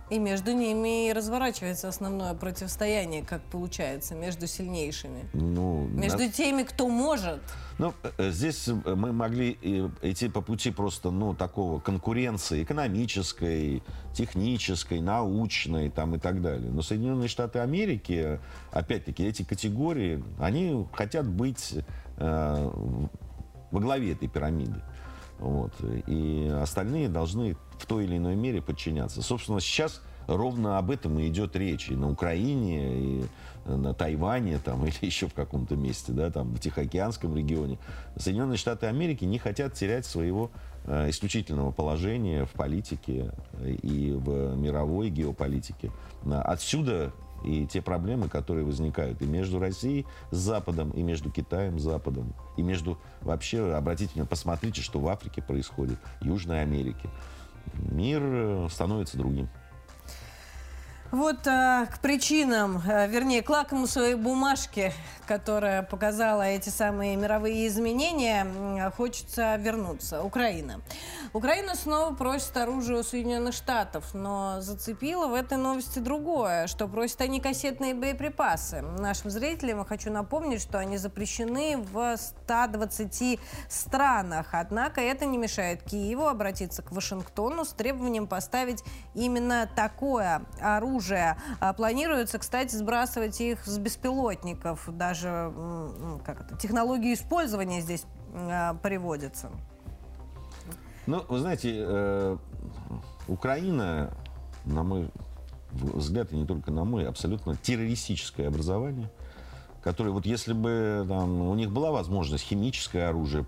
И 0.08 0.20
между 0.20 0.52
ними 0.52 1.08
и 1.08 1.12
разворачивается 1.12 1.88
основное 1.88 2.32
противостояние, 2.34 3.24
как 3.24 3.42
получается, 3.42 4.14
между 4.14 4.46
сильнейшими. 4.46 5.28
Ну, 5.32 5.88
между 5.88 6.18
на... 6.18 6.28
теми, 6.30 6.62
кто 6.62 6.88
может. 6.88 7.40
Ну, 7.78 7.92
э, 8.16 8.30
здесь 8.30 8.68
э, 8.68 8.72
мы 8.72 9.12
могли 9.12 9.58
идти 10.02 10.28
по 10.28 10.42
пути 10.42 10.70
просто, 10.70 11.10
ну, 11.10 11.34
такого 11.34 11.80
конкуренции 11.80 12.62
экономической, 12.62 13.82
технической, 14.14 15.00
научной 15.00 15.90
там 15.90 16.14
и 16.14 16.18
так 16.18 16.40
далее. 16.40 16.70
Но 16.70 16.82
Соединенные 16.82 17.28
Штаты 17.28 17.58
Америки, 17.58 18.38
опять-таки, 18.70 19.24
эти 19.24 19.42
категории, 19.42 20.22
они 20.38 20.86
хотят 20.92 21.26
быть 21.26 21.74
э, 22.18 22.70
во 23.72 23.80
главе 23.80 24.12
этой 24.12 24.28
пирамиды. 24.28 24.80
Вот. 25.40 25.72
И 26.06 26.48
остальные 26.62 27.08
должны 27.08 27.56
в 27.78 27.86
той 27.86 28.04
или 28.04 28.16
иной 28.16 28.36
мере 28.36 28.62
подчиняться. 28.62 29.22
Собственно, 29.22 29.60
сейчас 29.60 30.00
ровно 30.26 30.78
об 30.78 30.90
этом 30.90 31.18
и 31.18 31.28
идет 31.28 31.56
речь. 31.56 31.88
И 31.88 31.96
на 31.96 32.10
Украине, 32.10 32.98
и 32.98 33.24
на 33.66 33.94
Тайване, 33.94 34.58
там, 34.58 34.84
или 34.86 34.96
еще 35.00 35.28
в 35.28 35.34
каком-то 35.34 35.76
месте, 35.76 36.12
да, 36.12 36.30
там, 36.30 36.54
в 36.54 36.58
Тихоокеанском 36.58 37.36
регионе. 37.36 37.78
Соединенные 38.16 38.56
Штаты 38.56 38.86
Америки 38.86 39.24
не 39.24 39.38
хотят 39.38 39.74
терять 39.74 40.06
своего 40.06 40.50
э, 40.84 41.10
исключительного 41.10 41.70
положения 41.70 42.44
в 42.44 42.52
политике 42.52 43.32
и 43.62 44.12
в 44.16 44.56
мировой 44.56 45.10
геополитике. 45.10 45.90
Отсюда 46.24 47.12
и 47.44 47.66
те 47.66 47.82
проблемы, 47.82 48.28
которые 48.28 48.64
возникают 48.64 49.20
и 49.22 49.26
между 49.26 49.58
Россией 49.58 50.06
с 50.30 50.36
Западом, 50.36 50.90
и 50.90 51.02
между 51.02 51.30
Китаем 51.30 51.78
с 51.78 51.82
Западом, 51.82 52.34
и 52.56 52.62
между 52.62 52.98
вообще, 53.20 53.74
обратите 53.74 54.12
внимание, 54.14 54.28
посмотрите, 54.28 54.82
что 54.82 54.98
в 54.98 55.08
Африке 55.08 55.42
происходит, 55.42 55.98
Южной 56.20 56.62
Америке. 56.62 57.08
Мир 57.74 58.20
э, 58.22 58.68
становится 58.70 59.16
другим. 59.16 59.48
Вот 61.12 61.46
а, 61.46 61.86
к 61.86 62.00
причинам, 62.00 62.82
а, 62.84 63.06
вернее, 63.06 63.40
к 63.42 63.48
лакмусовой 63.48 64.16
бумажке, 64.16 64.92
которая 65.26 65.82
показала 65.82 66.42
эти 66.42 66.68
самые 66.68 67.16
мировые 67.16 67.68
изменения, 67.68 68.90
хочется 68.96 69.56
вернуться. 69.56 70.22
Украина. 70.22 70.80
Украина 71.32 71.74
снова 71.74 72.14
просит 72.14 72.56
оружие 72.56 73.00
у 73.00 73.02
Соединенных 73.02 73.54
Штатов, 73.54 74.14
но 74.14 74.60
зацепило 74.60 75.26
в 75.28 75.34
этой 75.34 75.58
новости 75.58 76.00
другое, 76.00 76.66
что 76.66 76.88
просят 76.88 77.20
они 77.20 77.40
кассетные 77.40 77.94
боеприпасы. 77.94 78.82
Нашим 78.82 79.30
зрителям 79.30 79.78
я 79.78 79.84
хочу 79.84 80.10
напомнить, 80.10 80.60
что 80.60 80.78
они 80.78 80.96
запрещены 80.96 81.78
в 81.78 82.16
120 82.16 83.40
странах. 83.68 84.48
Однако 84.52 85.00
это 85.00 85.24
не 85.24 85.38
мешает 85.38 85.82
Киеву 85.82 86.26
обратиться 86.26 86.82
к 86.82 86.92
Вашингтону 86.92 87.64
с 87.64 87.70
требованием 87.70 88.26
поставить 88.26 88.82
именно 89.14 89.68
такое 89.74 90.42
оружие 90.60 90.95
оружия. 90.96 91.36
А, 91.60 91.72
планируется, 91.72 92.38
кстати, 92.38 92.74
сбрасывать 92.74 93.40
их 93.40 93.64
с 93.66 93.78
беспилотников. 93.78 94.88
Даже 94.88 95.52
как 96.24 96.40
это, 96.40 96.56
технологии 96.56 97.14
использования 97.14 97.80
здесь 97.80 98.04
а, 98.34 98.74
приводятся. 98.74 99.50
Ну, 101.06 101.24
вы 101.28 101.38
знаете, 101.38 101.72
э, 101.76 102.36
Украина, 103.28 104.12
на 104.64 104.82
мой 104.82 105.08
взгляд, 105.70 106.32
и 106.32 106.36
не 106.36 106.46
только 106.46 106.72
на 106.72 106.84
мой, 106.84 107.06
абсолютно 107.06 107.54
террористическое 107.54 108.48
образование, 108.48 109.08
которое, 109.84 110.10
вот 110.10 110.26
если 110.26 110.52
бы 110.52 111.04
там, 111.08 111.42
у 111.42 111.54
них 111.54 111.70
была 111.70 111.92
возможность 111.92 112.42
химическое 112.42 113.08
оружие 113.08 113.46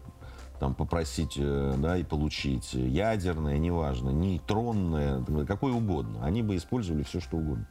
там, 0.59 0.75
попросить 0.75 1.35
э, 1.37 1.75
да, 1.79 1.97
и 1.97 2.05
получить 2.05 2.75
ядерное, 2.75 3.59
неважно, 3.59 4.11
нейтронное, 4.11 5.25
какое 5.47 5.73
угодно. 5.73 6.25
Они 6.25 6.43
бы 6.43 6.57
использовали 6.57 7.03
все, 7.03 7.21
что 7.21 7.37
угодно. 7.37 7.67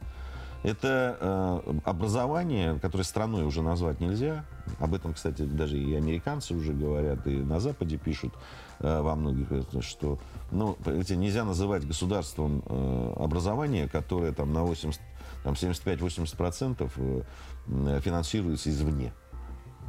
Это 0.64 1.16
э, 1.20 1.78
образование, 1.84 2.78
которое 2.80 3.04
страной 3.04 3.44
уже 3.44 3.62
назвать 3.62 4.00
нельзя. 4.00 4.44
Об 4.80 4.94
этом, 4.94 5.14
кстати, 5.14 5.42
даже 5.42 5.78
и 5.78 5.94
американцы 5.94 6.54
уже 6.54 6.72
говорят, 6.72 7.26
и 7.28 7.36
на 7.36 7.60
Западе 7.60 7.96
пишут 7.96 8.34
э, 8.80 9.00
во 9.00 9.14
многих, 9.14 9.48
что 9.82 10.18
ну, 10.50 10.76
нельзя 10.84 11.44
называть 11.44 11.86
государством 11.86 12.64
э, 12.66 13.12
образование, 13.18 13.88
которое 13.88 14.32
там, 14.32 14.52
на 14.52 14.64
80, 14.64 15.00
там, 15.44 15.54
75-80% 15.54 16.90
э, 16.96 18.00
финансируется 18.00 18.70
извне. 18.70 19.12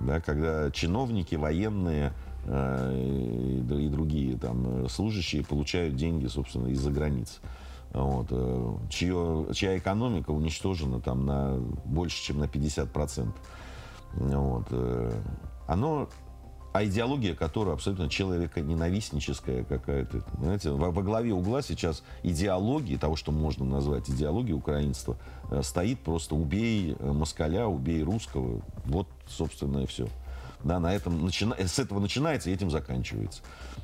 Да, 0.01 0.21
когда 0.21 0.69
чиновники, 0.71 1.35
военные, 1.35 2.13
и, 2.45 3.59
и 3.59 3.89
другие 3.89 4.37
там 4.37 4.87
служащие 4.89 5.43
получают 5.43 5.95
деньги, 5.95 6.27
собственно, 6.27 6.67
из-за 6.67 6.91
границы. 6.91 7.39
Вот, 7.91 8.29
чье, 8.89 9.47
чья 9.53 9.77
экономика 9.77 10.29
уничтожена 10.29 11.01
там 11.01 11.25
на 11.25 11.57
больше, 11.85 12.23
чем 12.23 12.37
на 12.37 12.43
50%. 12.43 13.33
Вот, 14.13 14.67
оно 15.67 16.07
а 16.71 16.85
идеология, 16.85 17.33
которая 17.33 17.73
абсолютно 17.73 18.09
человеконенавистническая 18.09 19.63
какая-то. 19.63 20.23
Знаете, 20.39 20.69
во, 20.69 20.91
во 20.91 21.01
главе 21.01 21.33
угла 21.33 21.63
сейчас 21.63 22.03
идеологии, 22.21 22.95
того, 22.95 23.15
что 23.15 23.31
можно 23.31 23.65
назвать 23.65 24.09
идеологией 24.09 24.55
украинства, 24.55 25.17
э, 25.49 25.63
стоит 25.63 25.99
просто 26.01 26.35
убей 26.35 26.95
э, 26.97 27.11
москаля, 27.11 27.65
убей 27.65 28.03
русского. 28.03 28.61
Вот, 28.85 29.07
собственно, 29.27 29.79
и 29.79 29.87
все. 29.87 30.07
Да, 30.63 30.79
на 30.79 30.93
этом 30.93 31.25
начина... 31.25 31.55
С 31.57 31.79
этого 31.79 31.99
начинается 31.99 32.49
и 32.49 32.53
этим 32.53 32.69
заканчивается. 32.69 33.41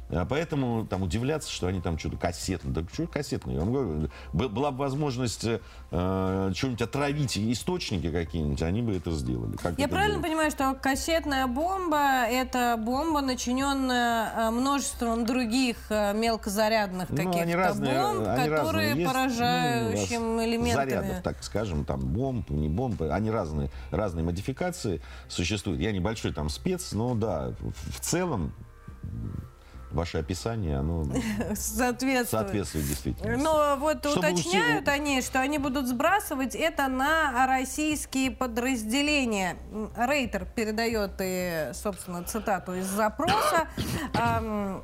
А 0.09 0.25
поэтому 0.25 0.85
там 0.85 1.01
удивляться, 1.01 1.51
что 1.51 1.67
они 1.67 1.81
там 1.81 1.97
что-то 1.97 2.17
кассетные. 2.17 2.73
Да 2.73 2.83
что 2.91 3.07
кассетные? 3.07 3.55
Я 3.55 3.61
вам 3.61 3.73
говорю, 3.73 4.09
была 4.33 4.71
бы 4.71 4.77
возможность 4.77 5.45
э, 5.45 6.51
что-нибудь 6.55 6.81
отравить 6.81 7.37
источники 7.37 8.11
какие-нибудь, 8.11 8.61
они 8.61 8.81
бы 8.81 8.95
это 8.95 9.11
сделали. 9.11 9.55
Как 9.57 9.77
Я 9.79 9.85
это 9.85 9.93
правильно 9.93 10.19
было? 10.19 10.27
понимаю, 10.27 10.51
что 10.51 10.73
кассетная 10.73 11.47
бомба– 11.47 12.25
это 12.29 12.75
бомба, 12.77 13.21
начиненная 13.21 14.49
э, 14.49 14.51
множеством 14.51 15.25
других 15.25 15.77
э, 15.89 16.13
мелкозарядных 16.13 17.09
ну, 17.09 17.17
каких-то 17.17 17.57
разные, 17.57 17.99
бомб, 17.99 18.25
которые 18.25 18.89
разные. 18.89 19.07
поражающим 19.07 20.35
ну, 20.35 20.43
элементами. 20.43 20.89
Зарядов, 20.89 21.23
так 21.23 21.43
скажем, 21.43 21.83
там 21.83 22.01
бомб, 22.01 22.49
не 22.49 22.69
бомбы, 22.69 23.11
они 23.11 23.31
разные, 23.31 23.69
разные 23.89 24.23
модификации 24.23 25.01
существуют. 25.27 25.81
Я 25.81 25.91
небольшой 25.91 26.31
там 26.31 26.49
спец, 26.49 26.64
но 26.93 27.15
да, 27.15 27.53
в 27.59 27.99
целом 27.99 28.53
ваше 29.91 30.17
описание, 30.19 30.77
оно 30.77 31.05
соответствует, 31.55 32.29
соответствует 32.29 32.85
действительно. 32.85 33.37
Но 33.37 33.77
вот 33.79 33.99
Чтобы 33.99 34.19
уточняют 34.19 34.87
усилить... 34.87 34.99
они, 34.99 35.21
что 35.21 35.39
они 35.39 35.57
будут 35.57 35.87
сбрасывать 35.87 36.53
это 36.53 36.87
на 36.87 37.47
российские 37.47 38.31
подразделения. 38.31 39.57
Рейтер 39.95 40.45
передает 40.45 41.11
и, 41.19 41.71
собственно, 41.73 42.23
цитату 42.23 42.75
из 42.75 42.85
запроса. 42.85 43.67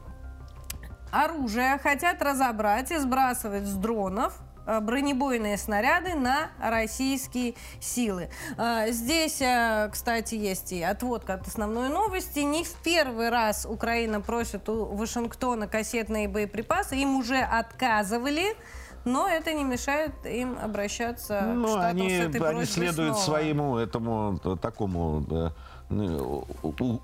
Оружие 1.11 1.77
хотят 1.77 2.21
разобрать 2.21 2.89
и 2.91 2.97
сбрасывать 2.97 3.65
с 3.65 3.73
дронов 3.73 4.33
бронебойные 4.65 5.57
снаряды 5.57 6.15
на 6.15 6.51
российские 6.59 7.55
силы. 7.79 8.29
Э, 8.57 8.91
здесь, 8.91 9.41
э, 9.41 9.89
кстати, 9.91 10.35
есть 10.35 10.71
и 10.71 10.81
отводка 10.81 11.35
от 11.35 11.47
основной 11.47 11.89
новости. 11.89 12.39
Не 12.39 12.63
в 12.63 12.73
первый 12.83 13.29
раз 13.29 13.65
Украина 13.69 14.21
просит 14.21 14.67
у 14.69 14.85
Вашингтона 14.85 15.67
кассетные 15.67 16.27
боеприпасы. 16.27 16.95
Им 16.97 17.17
уже 17.17 17.37
отказывали. 17.37 18.55
Но 19.03 19.27
это 19.27 19.51
не 19.53 19.63
мешает 19.63 20.11
им 20.25 20.57
обращаться 20.61 21.41
ну, 21.41 21.65
к 21.65 21.69
Штатам 21.69 21.89
они, 21.89 22.09
с 22.09 22.21
этой 22.21 22.49
они 22.49 22.65
следуют 22.65 23.17
снова. 23.17 23.39
своему 23.39 23.77
этому 23.77 24.37
такому 24.61 25.25
ну, 25.27 25.51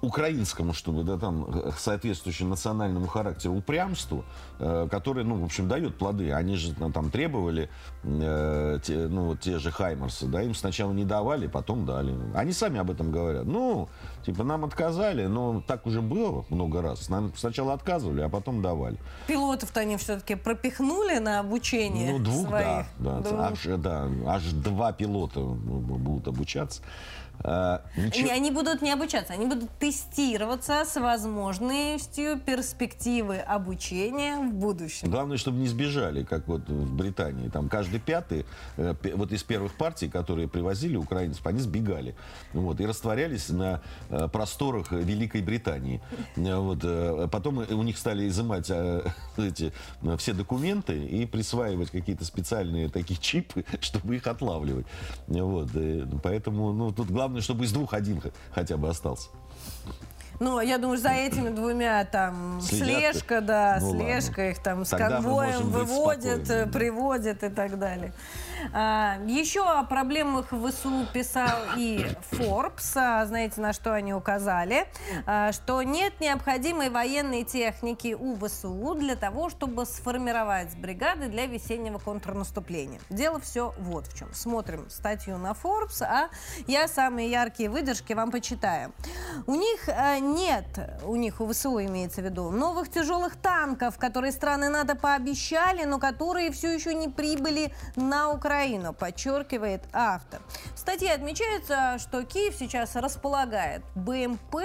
украинскому, 0.02 0.74
чтобы 0.74 1.04
да, 1.04 1.18
там 1.18 1.46
э, 1.46 1.72
соответствующему 1.78 2.50
национальному 2.50 3.08
характеру 3.08 3.56
упрямству, 3.56 4.24
э, 4.60 4.88
которое, 4.90 5.24
ну, 5.24 5.36
в 5.36 5.46
общем, 5.46 5.68
дает 5.68 5.98
плоды. 5.98 6.32
Они 6.32 6.56
же 6.56 6.74
ну, 6.80 6.92
там 6.92 7.12
требовали 7.12 7.70
э, 8.04 8.80
те, 8.84 9.08
ну, 9.08 9.28
вот 9.28 9.42
те 9.42 9.60
же 9.60 9.72
Хаймерсы, 9.72 10.26
да, 10.28 10.42
им 10.42 10.56
сначала 10.56 10.92
не 10.92 11.06
давали, 11.06 11.48
потом 11.48 11.86
дали. 11.86 12.16
Они 12.34 12.54
сами 12.54 12.80
об 12.80 12.90
этом 12.90 13.12
говорят. 13.12 13.46
Ну, 13.46 13.90
типа, 14.26 14.44
нам 14.44 14.66
отказали, 14.66 15.26
но 15.26 15.62
так 15.66 15.86
уже 15.86 16.02
было 16.02 16.46
много 16.50 16.82
раз. 16.82 17.10
Нам 17.10 17.34
сначала 17.36 17.74
отказывали, 17.74 18.22
а 18.22 18.30
потом 18.30 18.62
давали. 18.62 18.98
Пилотов-то 19.28 19.82
они 19.82 19.98
все-таки 19.98 20.36
пропихнули 20.36 21.18
на 21.18 21.40
обучение 21.40 22.14
Ну, 22.14 22.20
двух, 22.20 22.48
своих. 22.48 22.86
да. 23.00 23.20
да. 23.20 23.48
Аж, 23.48 23.64
да. 23.78 24.10
Аж 24.28 24.44
два 24.52 24.94
пилота 24.94 25.42
будут 25.42 26.28
обучаться. 26.28 26.82
А, 27.44 27.82
ничего... 27.96 28.32
Они 28.32 28.52
будут 28.52 28.82
не 28.82 28.92
обучаться, 28.92 29.34
они 29.34 29.46
будут 29.46 29.70
тестироваться 29.80 30.84
с 30.86 31.00
возможностью 31.00 32.40
перспективы 32.40 33.38
обучения 33.38 34.38
в 34.38 34.54
будущем. 34.54 35.10
Главное, 35.10 35.38
чтобы 35.38 35.60
не 35.60 35.68
сбежали, 35.68 36.24
как 36.24 36.48
вот 36.48 36.68
в 36.68 36.96
Британии. 36.96 37.50
Там 37.50 37.70
каждый 37.70 38.00
пятый, 38.00 38.46
э, 38.78 38.96
вот 39.16 39.32
из 39.32 39.44
первых 39.44 39.76
партий, 39.76 40.10
которые 40.10 40.48
привозили 40.48 40.98
украинцев, 40.98 41.46
они 41.46 41.60
сбегали. 41.60 42.16
Вот, 42.54 42.80
и 42.80 42.86
растворялись 42.86 43.50
на 43.50 43.82
э, 44.10 44.28
просторах 44.28 44.92
Великой 44.92 45.42
Британии. 45.42 46.02
Вот, 46.36 46.80
э, 46.84 47.28
потом 47.32 47.60
у 47.60 47.84
них 47.84 47.98
стали 47.98 48.28
изымать 48.28 48.70
эти, 49.38 49.72
все 50.18 50.34
документы 50.34 51.06
и 51.06 51.26
присваивать 51.26 51.92
какие-то 51.92 52.26
специальные 52.26 52.90
такие 52.90 53.20
чипы, 53.20 53.64
чтобы 53.82 54.16
их 54.16 54.26
отлавливать. 54.28 54.88
Вот, 55.28 55.70
поэтому 56.24 56.74
ну, 56.74 56.92
тут 56.92 57.10
главное 57.10 57.27
Главное, 57.28 57.42
чтобы 57.42 57.66
из 57.66 57.74
двух 57.74 57.94
один 57.94 58.22
хотя 58.54 58.78
бы 58.78 58.88
остался. 58.88 59.28
Ну, 60.40 60.60
я 60.60 60.78
думаю, 60.78 60.98
за 60.98 61.10
этими 61.10 61.50
двумя 61.50 62.04
там 62.06 62.62
Следят 62.62 63.16
слежка, 63.16 63.42
да, 63.42 63.78
ну, 63.82 63.92
слежка, 63.92 64.40
ладно. 64.40 64.52
их 64.52 64.60
там 64.64 64.86
с 64.86 64.90
Тогда 64.90 65.10
конвоем 65.10 65.70
выводят, 65.70 66.46
спокойны. 66.46 66.72
приводят 66.72 67.44
и 67.44 67.50
так 67.50 67.80
далее. 67.80 68.14
А, 68.74 69.18
еще 69.26 69.64
о 69.66 69.84
проблемах 69.84 70.52
в 70.52 70.70
ВСУ 70.72 71.06
писал 71.14 71.58
и 71.78 72.06
Forbes. 72.32 72.94
А, 72.96 73.26
знаете, 73.26 73.62
на 73.62 73.74
что 73.74 73.94
они 73.94 74.14
указали? 74.14 74.88
А, 75.26 75.52
что 75.52 75.82
нет 75.84 76.20
необходимой 76.20 76.90
военной 76.90 77.44
техники 77.44 78.16
у 78.20 78.36
ВСУ 78.38 78.96
для 78.96 79.16
того, 79.16 79.50
чтобы 79.50 79.86
сформировать 79.86 80.76
бригады 80.78 81.28
для 81.28 81.46
весеннего 81.46 81.98
контрнаступления. 82.00 83.00
Дело 83.10 83.40
все 83.40 83.74
вот 83.80 84.08
в 84.08 84.18
чем. 84.18 84.34
Смотрим 84.34 84.90
статью 84.90 85.38
на 85.38 85.52
Forbes, 85.52 86.02
а 86.04 86.30
я 86.68 86.88
самые 86.88 87.30
яркие 87.30 87.70
выдержки 87.70 88.14
вам 88.14 88.32
почитаю. 88.32 88.92
У 89.46 89.56
них 89.56 89.88
а, 89.90 90.20
нет, 90.36 90.66
у 91.06 91.16
них, 91.16 91.42
у 91.42 91.48
ВСУ 91.48 91.80
имеется 91.84 92.22
в 92.22 92.26
виду, 92.26 92.50
новых 92.50 92.90
тяжелых 92.90 93.36
танков, 93.36 93.98
которые 93.98 94.32
страны 94.32 94.70
НАТО 94.70 94.96
пообещали, 94.96 95.84
но 95.86 96.00
которые 96.00 96.52
все 96.52 96.74
еще 96.74 96.94
не 96.94 97.08
прибыли 97.08 97.74
на 97.96 98.32
Украину 98.32 98.94
подчеркивает 98.94 99.82
автор. 99.94 100.42
В 100.76 100.80
статье 100.80 101.14
отмечается, 101.14 101.98
что 102.00 102.24
Киев 102.24 102.56
сейчас 102.56 102.96
располагает 102.96 103.84
БМП 103.96 104.56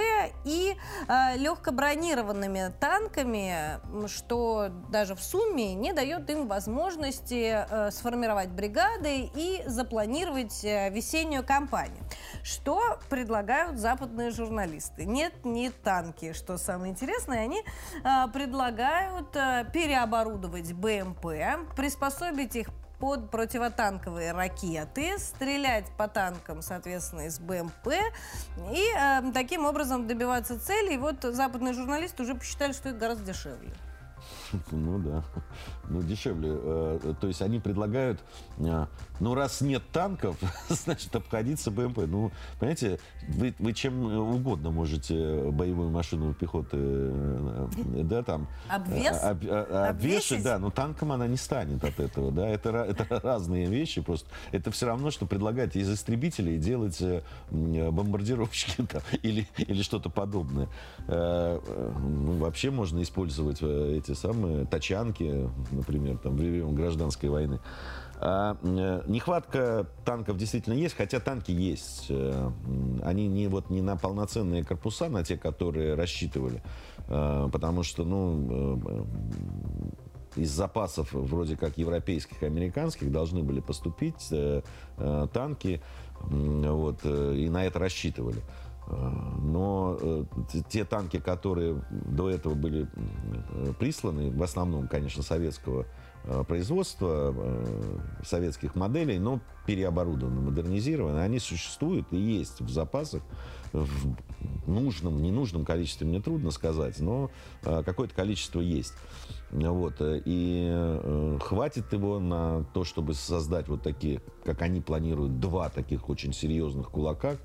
и 0.45 0.77
э, 1.09 1.37
легкобронированными 1.37 2.73
танками, 2.81 3.81
что 4.09 4.71
даже 4.91 5.15
в 5.15 5.23
сумме 5.23 5.75
не 5.75 5.93
дает 5.93 6.29
им 6.31 6.47
возможности 6.47 7.65
э, 7.69 7.91
сформировать 7.91 8.51
бригады 8.51 9.31
и 9.35 9.63
запланировать 9.67 10.65
э, 10.65 10.91
весеннюю 10.91 11.45
кампанию. 11.45 12.03
Что 12.43 12.99
предлагают 13.09 13.79
западные 13.79 14.31
журналисты? 14.31 15.05
Нет, 15.05 15.45
не 15.53 15.71
танки, 15.71 16.33
что 16.33 16.59
самое 16.59 16.93
интересное, 16.93 17.41
они 17.45 17.63
э, 17.63 18.29
предлагают 18.33 19.35
э, 19.37 19.67
переоборудовать 19.73 20.73
БМП, 20.73 21.75
приспособить 21.77 22.57
их 22.57 22.69
под 22.99 23.31
противотанковые 23.31 24.33
ракеты, 24.33 25.19
стрелять 25.19 25.87
по 25.97 26.07
танкам, 26.07 26.63
соответственно, 26.63 27.27
из 27.27 27.41
БМП 27.41 27.89
и 28.73 28.85
э, 28.97 29.33
таким 29.35 29.67
образом 29.67 30.07
добиваться 30.07 30.59
цели. 30.59 30.95
И 30.95 30.99
вот 30.99 31.23
западные 31.23 31.75
журналисты 31.75 32.23
уже 32.23 32.35
посчитали, 32.35 32.73
что 32.73 32.91
это 32.91 32.99
гораздо 32.99 33.25
дешевле. 33.25 33.73
Ну 34.71 34.99
да, 34.99 35.25
ну 35.93 36.03
дешевле. 36.03 36.51
Э, 36.53 37.15
то 37.21 37.27
есть 37.27 37.43
они 37.43 37.59
предлагают, 37.59 38.21
э, 38.59 38.87
ну 39.21 39.35
раз 39.35 39.61
нет 39.61 39.83
танков, 39.93 40.37
значит 40.69 41.15
обходиться 41.15 41.71
БМП. 41.71 41.99
Ну, 42.07 42.33
понимаете, 42.59 42.99
вы, 43.29 43.55
вы 43.59 43.73
чем 43.73 44.35
угодно 44.35 44.71
можете 44.71 45.51
боевую 45.51 45.91
машину 45.91 46.35
пехоты, 46.35 46.77
э, 46.79 47.69
да, 48.05 48.23
там... 48.23 48.49
Обвес? 48.69 49.23
Об, 49.23 49.45
обвешать, 49.51 50.43
да, 50.43 50.59
но 50.59 50.71
танком 50.71 51.13
она 51.13 51.27
не 51.27 51.37
станет 51.37 51.85
от 51.85 51.99
этого, 52.01 52.33
да. 52.33 52.49
Это, 52.49 52.71
это 52.71 53.21
разные 53.23 53.67
вещи 53.67 54.01
просто. 54.01 54.29
Это 54.51 54.71
все 54.71 54.87
равно, 54.87 55.11
что 55.11 55.27
предлагать 55.27 55.77
из 55.77 55.91
истребителей 55.91 56.59
делать 56.59 57.03
бомбардировщики 57.51 58.87
там, 58.91 59.03
или, 59.23 59.49
или 59.57 59.83
что-то 59.83 60.11
подобное. 60.11 60.69
Ну, 61.09 62.39
вообще 62.39 62.71
можно 62.71 63.03
использовать 63.03 63.63
эти 63.63 64.15
самые 64.15 64.43
самые 64.53 64.67
тачанки, 64.67 65.51
например, 65.83 66.19
там, 66.19 66.37
время 66.37 66.67
гражданской 66.73 67.29
войны. 67.29 67.61
А, 68.25 68.57
э, 68.63 69.03
нехватка 69.09 69.87
танков 70.05 70.37
действительно 70.37 70.75
есть, 70.75 70.97
хотя 70.97 71.19
танки 71.19 71.51
есть. 71.51 72.07
Э, 72.09 72.53
они 73.03 73.27
не, 73.27 73.49
вот, 73.49 73.69
не 73.69 73.83
на 73.83 73.97
полноценные 73.97 74.65
корпуса, 74.65 75.09
на 75.09 75.25
те, 75.25 75.37
которые 75.37 75.95
рассчитывали, 75.95 76.63
э, 77.09 77.49
потому 77.53 77.83
что, 77.83 78.05
ну, 78.05 78.79
из 80.37 80.51
запасов 80.51 81.13
вроде 81.13 81.57
как 81.57 81.77
европейских, 81.77 82.43
американских 82.45 83.11
должны 83.11 83.43
были 83.43 83.61
поступить 83.61 84.33
танки, 85.35 85.83
вот, 86.21 87.05
и 87.05 87.51
на 87.51 87.67
это 87.67 87.79
рассчитывали. 87.79 88.41
Но 88.87 90.27
те 90.69 90.85
танки, 90.85 91.19
которые 91.19 91.83
до 91.91 92.29
этого 92.29 92.55
были 92.55 92.89
присланы, 93.79 94.31
в 94.31 94.43
основном, 94.43 94.89
конечно, 94.89 95.23
советского 95.23 95.87
производства, 96.47 97.35
советских 98.25 98.75
моделей, 98.75 99.19
но 99.19 99.41
переоборудованы, 99.67 100.41
модернизированы, 100.41 101.21
они 101.21 101.39
существуют 101.39 102.07
и 102.13 102.17
есть 102.17 102.61
в 102.61 102.71
запасах 102.71 103.23
в 103.73 104.17
нужном, 104.67 105.23
ненужном 105.23 105.65
количестве, 105.65 106.07
мне 106.07 106.21
трудно 106.21 106.51
сказать, 106.51 107.01
но 107.01 107.31
э, 107.65 107.83
какое-то 107.85 108.15
количество 108.15 108.61
есть. 108.61 108.95
Вот. 109.51 110.01
Э, 110.01 110.21
и 110.25 110.69
э, 110.71 111.39
хватит 111.41 111.93
его 111.93 112.19
на 112.19 112.65
то, 112.75 112.85
чтобы 112.85 113.15
создать 113.15 113.69
вот 113.69 113.83
такие, 113.83 114.21
как 114.45 114.63
они 114.63 114.81
планируют, 114.81 115.41
два 115.41 115.71
таких 115.71 116.09
очень 116.09 116.33
серьезных 116.33 116.91
кулака. 116.91 117.37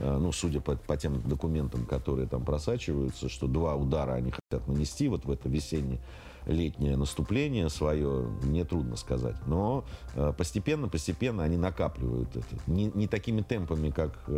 Ну, 0.00 0.32
судя 0.32 0.60
по, 0.60 0.74
по 0.74 0.96
тем 0.96 1.20
документам, 1.22 1.86
которые 1.86 2.26
там 2.26 2.44
просачиваются, 2.44 3.28
что 3.28 3.46
два 3.46 3.76
удара 3.76 4.14
они 4.14 4.32
хотят 4.32 4.66
нанести 4.66 5.06
вот 5.06 5.24
в 5.24 5.30
это 5.30 5.48
весеннее 5.48 6.00
летнее 6.46 6.96
наступление 6.96 7.68
свое, 7.68 8.28
мне 8.42 8.64
трудно 8.64 8.96
сказать. 8.96 9.36
Но 9.46 9.84
постепенно, 10.36 10.88
постепенно 10.88 11.42
они 11.42 11.56
накапливают 11.56 12.36
это. 12.36 12.56
Не, 12.66 12.86
не 12.94 13.06
такими 13.06 13.40
темпами, 13.40 13.90
как 13.90 14.28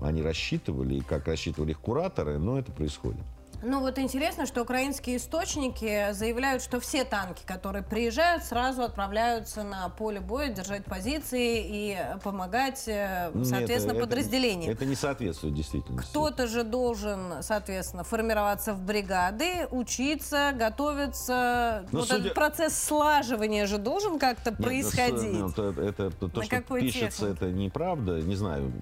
они 0.00 0.22
рассчитывали, 0.22 0.96
и 0.96 1.00
как 1.00 1.26
рассчитывали 1.28 1.70
их 1.70 1.80
кураторы, 1.80 2.38
но 2.38 2.58
это 2.58 2.72
происходит. 2.72 3.24
Ну 3.62 3.80
вот 3.80 3.98
интересно, 3.98 4.46
что 4.46 4.62
украинские 4.62 5.16
источники 5.16 6.12
заявляют, 6.12 6.62
что 6.62 6.78
все 6.78 7.04
танки, 7.04 7.42
которые 7.44 7.82
приезжают, 7.82 8.44
сразу 8.44 8.82
отправляются 8.82 9.62
на 9.62 9.88
поле 9.88 10.20
боя, 10.20 10.48
держать 10.48 10.84
позиции 10.84 11.64
и 11.64 11.98
помогать, 12.22 12.84
э, 12.86 13.30
соответственно, 13.44 13.94
Нет, 13.94 14.02
подразделениям. 14.02 14.70
Это, 14.70 14.82
это 14.82 14.84
не 14.86 14.94
соответствует 14.94 15.54
действительности. 15.54 16.10
Кто-то 16.10 16.46
же 16.46 16.64
должен, 16.64 17.42
соответственно, 17.42 18.04
формироваться 18.04 18.74
в 18.74 18.82
бригады, 18.82 19.66
учиться, 19.70 20.52
готовиться. 20.54 21.86
Но 21.86 21.88
ну, 21.92 21.98
вот 22.00 22.08
судя... 22.08 22.20
этот 22.20 22.34
процесс 22.34 22.78
слаживания 22.78 23.66
же 23.66 23.78
должен 23.78 24.18
как-то 24.18 24.54
ну, 24.56 24.64
происходить. 24.64 25.32
Ну, 25.32 25.48
это, 25.48 25.62
это, 25.80 26.02
это, 26.04 26.28
то, 26.28 26.42
что 26.42 26.60
пишется, 26.60 27.20
технике? 27.20 27.32
это 27.32 27.50
неправда. 27.50 28.20
Не 28.20 28.36
знаю, 28.36 28.72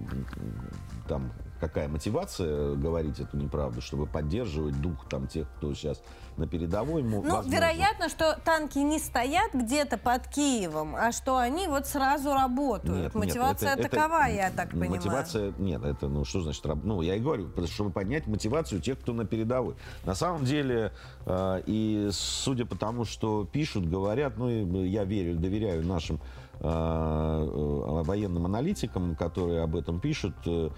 там 1.07 1.31
какая 1.59 1.87
мотивация 1.87 2.75
говорить 2.75 3.19
эту 3.19 3.37
неправду, 3.37 3.81
чтобы 3.81 4.05
поддерживать 4.07 4.79
дух 4.81 5.07
там 5.09 5.27
тех, 5.27 5.47
кто 5.57 5.73
сейчас 5.73 6.01
на 6.37 6.47
передовой. 6.47 7.01
Ну, 7.03 7.21
возможно. 7.21 7.49
вероятно, 7.49 8.09
что 8.09 8.37
танки 8.43 8.79
не 8.79 8.99
стоят 8.99 9.53
где-то 9.53 9.97
под 9.97 10.27
Киевом, 10.27 10.95
а 10.95 11.11
что 11.11 11.37
они 11.37 11.67
вот 11.67 11.87
сразу 11.87 12.33
работают. 12.33 13.03
Нет, 13.03 13.15
мотивация 13.15 13.75
нет, 13.75 13.85
это, 13.85 13.89
такова, 13.89 14.27
это, 14.27 14.35
я 14.35 14.51
так 14.51 14.69
понимаю. 14.71 14.91
Мотивация, 14.91 15.53
нет, 15.57 15.83
это, 15.83 16.07
ну, 16.07 16.25
что 16.25 16.41
значит, 16.41 16.65
ну, 16.83 17.01
я 17.01 17.15
и 17.15 17.19
говорю, 17.19 17.49
чтобы 17.67 17.91
поднять 17.91 18.27
мотивацию 18.27 18.81
тех, 18.81 18.99
кто 18.99 19.13
на 19.13 19.25
передовой. 19.25 19.75
На 20.03 20.15
самом 20.15 20.43
деле, 20.43 20.91
э, 21.25 21.61
и 21.65 22.09
судя 22.11 22.65
по 22.65 22.75
тому, 22.75 23.05
что 23.05 23.45
пишут, 23.45 23.89
говорят, 23.89 24.37
ну, 24.37 24.83
я 24.83 25.03
верю, 25.05 25.35
доверяю 25.35 25.85
нашим 25.85 26.19
Э, 26.19 26.19
э, 26.19 26.44
военным 26.65 28.45
аналитикам, 28.45 29.15
которые 29.15 29.61
об 29.61 29.75
этом 29.75 29.99
пишут, 29.99 30.33
э, 30.45 30.69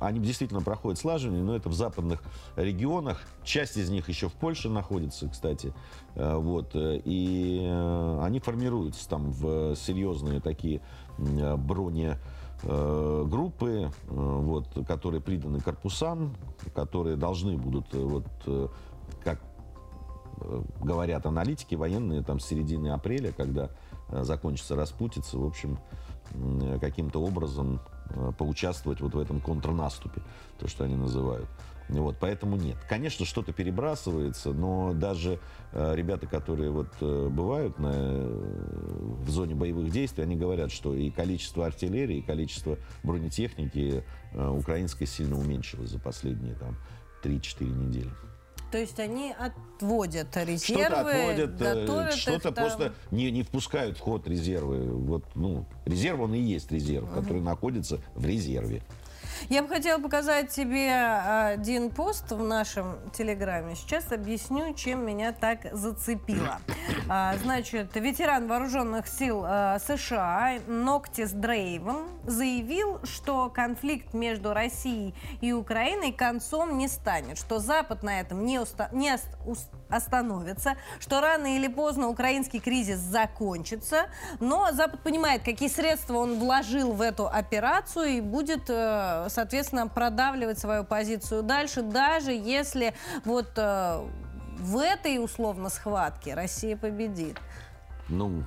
они 0.00 0.20
действительно 0.20 0.62
проходят 0.62 0.98
слаживание, 0.98 1.42
но 1.42 1.56
это 1.56 1.68
в 1.68 1.74
западных 1.74 2.22
регионах. 2.56 3.20
Часть 3.44 3.76
из 3.76 3.90
них 3.90 4.08
еще 4.08 4.28
в 4.28 4.34
Польше 4.34 4.68
находится, 4.68 5.28
кстати. 5.28 5.72
Вот. 6.14 6.70
И 6.74 7.60
они 8.20 8.40
формируются 8.40 9.08
там 9.08 9.30
в 9.30 9.74
серьезные 9.76 10.40
такие 10.40 10.80
брони 11.18 12.16
группы, 12.62 13.90
вот, 14.08 14.66
которые 14.86 15.20
приданы 15.20 15.60
корпусам, 15.60 16.34
которые 16.74 17.16
должны 17.16 17.56
будут, 17.56 17.94
вот, 17.94 18.26
как 19.24 19.40
говорят 20.80 21.26
аналитики 21.26 21.74
военные, 21.74 22.22
там 22.22 22.40
с 22.40 22.46
середины 22.46 22.88
апреля, 22.88 23.32
когда 23.32 23.70
Э, 24.10 24.24
закончится 24.24 24.76
распутиться, 24.76 25.38
в 25.38 25.44
общем, 25.44 25.78
каким-то 26.80 27.20
образом 27.20 27.80
э, 28.10 28.32
поучаствовать 28.38 29.00
вот 29.00 29.14
в 29.14 29.18
этом 29.18 29.40
контрнаступе, 29.40 30.22
то, 30.58 30.68
что 30.68 30.84
они 30.84 30.94
называют. 30.94 31.48
Вот, 31.88 32.16
поэтому 32.20 32.56
нет. 32.56 32.76
Конечно, 32.88 33.26
что-то 33.26 33.52
перебрасывается, 33.52 34.52
но 34.52 34.92
даже 34.94 35.40
э, 35.72 35.94
ребята, 35.96 36.28
которые 36.28 36.70
вот 36.70 36.88
э, 37.00 37.28
бывают 37.28 37.78
на, 37.80 37.92
э, 37.92 39.16
в 39.24 39.28
зоне 39.28 39.56
боевых 39.56 39.90
действий, 39.90 40.22
они 40.22 40.36
говорят, 40.36 40.70
что 40.70 40.94
и 40.94 41.10
количество 41.10 41.66
артиллерии, 41.66 42.18
и 42.18 42.22
количество 42.22 42.78
бронетехники 43.02 44.04
э, 44.32 44.48
украинской 44.48 45.06
сильно 45.06 45.36
уменьшилось 45.36 45.90
за 45.90 45.98
последние 45.98 46.54
там 46.54 46.76
3-4 47.24 47.64
недели. 47.64 48.10
То 48.70 48.78
есть 48.78 49.00
они 49.00 49.34
отводят 49.36 50.36
резервы, 50.36 50.84
что-то 50.84 51.00
отводят, 51.00 51.56
готовят 51.56 52.14
что-то 52.14 52.52
просто 52.52 52.94
не, 53.10 53.30
не 53.30 53.42
впускают 53.42 53.98
в 53.98 54.00
ход 54.00 54.28
резервы. 54.28 54.92
Вот, 54.92 55.24
ну, 55.34 55.66
резерв 55.86 56.20
он 56.20 56.34
и 56.34 56.40
есть 56.40 56.70
резерв, 56.70 57.04
угу. 57.04 57.20
который 57.20 57.42
находится 57.42 58.00
в 58.14 58.24
резерве. 58.24 58.82
Я 59.48 59.62
бы 59.62 59.68
хотела 59.68 60.00
показать 60.00 60.50
тебе 60.50 60.92
один 60.92 61.90
пост 61.90 62.30
в 62.30 62.42
нашем 62.42 62.98
телеграме. 63.12 63.74
Сейчас 63.74 64.12
объясню, 64.12 64.74
чем 64.74 65.04
меня 65.04 65.32
так 65.32 65.66
зацепило. 65.72 66.58
А, 67.08 67.34
значит, 67.42 67.94
ветеран 67.96 68.46
вооруженных 68.46 69.08
сил 69.08 69.42
а, 69.44 69.78
США 69.78 70.58
Ноктис 70.66 71.30
Дрейвен 71.32 72.08
заявил, 72.24 73.00
что 73.04 73.48
конфликт 73.48 74.14
между 74.14 74.52
Россией 74.52 75.14
и 75.40 75.52
Украиной 75.52 76.12
концом 76.12 76.76
не 76.76 76.88
станет, 76.88 77.38
что 77.38 77.58
Запад 77.58 78.02
на 78.02 78.20
этом 78.20 78.44
не, 78.44 78.58
уста- 78.58 78.90
не 78.92 79.12
остановится, 79.88 80.76
что 80.98 81.20
рано 81.20 81.56
или 81.56 81.68
поздно 81.68 82.08
украинский 82.08 82.60
кризис 82.60 82.98
закончится, 82.98 84.06
но 84.38 84.70
Запад 84.72 85.00
понимает, 85.02 85.42
какие 85.42 85.68
средства 85.68 86.18
он 86.18 86.38
вложил 86.38 86.92
в 86.92 87.00
эту 87.00 87.26
операцию 87.26 88.06
и 88.06 88.20
будет, 88.20 88.68
э, 88.68 89.28
соответственно, 89.30 89.88
продавливать 89.88 90.58
свою 90.58 90.84
позицию 90.84 91.42
дальше, 91.42 91.82
даже 91.82 92.32
если 92.32 92.94
вот 93.24 93.50
э, 93.56 94.06
в 94.58 94.78
этой 94.78 95.22
условно 95.22 95.70
схватке 95.70 96.34
Россия 96.34 96.76
победит. 96.76 97.38
Ну, 98.10 98.42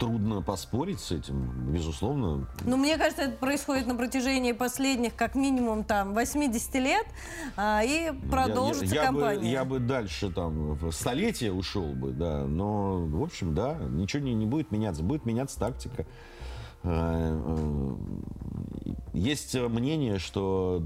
трудно 0.00 0.40
поспорить 0.40 0.98
с 0.98 1.12
этим, 1.12 1.70
безусловно. 1.70 2.48
Ну, 2.64 2.76
мне 2.78 2.96
кажется, 2.96 3.24
это 3.24 3.36
происходит 3.36 3.86
на 3.86 3.94
протяжении 3.94 4.52
последних, 4.52 5.14
как 5.14 5.34
минимум, 5.34 5.84
там, 5.84 6.14
80 6.14 6.74
лет, 6.76 7.06
а, 7.56 7.82
и 7.84 8.10
продолжится 8.30 8.94
я, 8.94 9.02
я, 9.02 9.06
кампания. 9.08 9.40
Бы, 9.40 9.46
я 9.46 9.64
бы 9.66 9.78
дальше, 9.80 10.32
там, 10.32 10.74
в 10.74 10.90
столетие 10.92 11.52
ушел 11.52 11.92
бы, 11.92 12.12
да, 12.12 12.44
но, 12.44 13.04
в 13.04 13.22
общем, 13.22 13.54
да, 13.54 13.74
ничего 13.74 14.22
не, 14.22 14.32
не 14.32 14.46
будет 14.46 14.70
меняться, 14.70 15.02
будет 15.02 15.26
меняться 15.26 15.58
тактика. 15.60 16.06
Э, 16.84 17.40
э, 17.44 17.94
есть 19.12 19.54
мнение, 19.54 20.18
что 20.18 20.82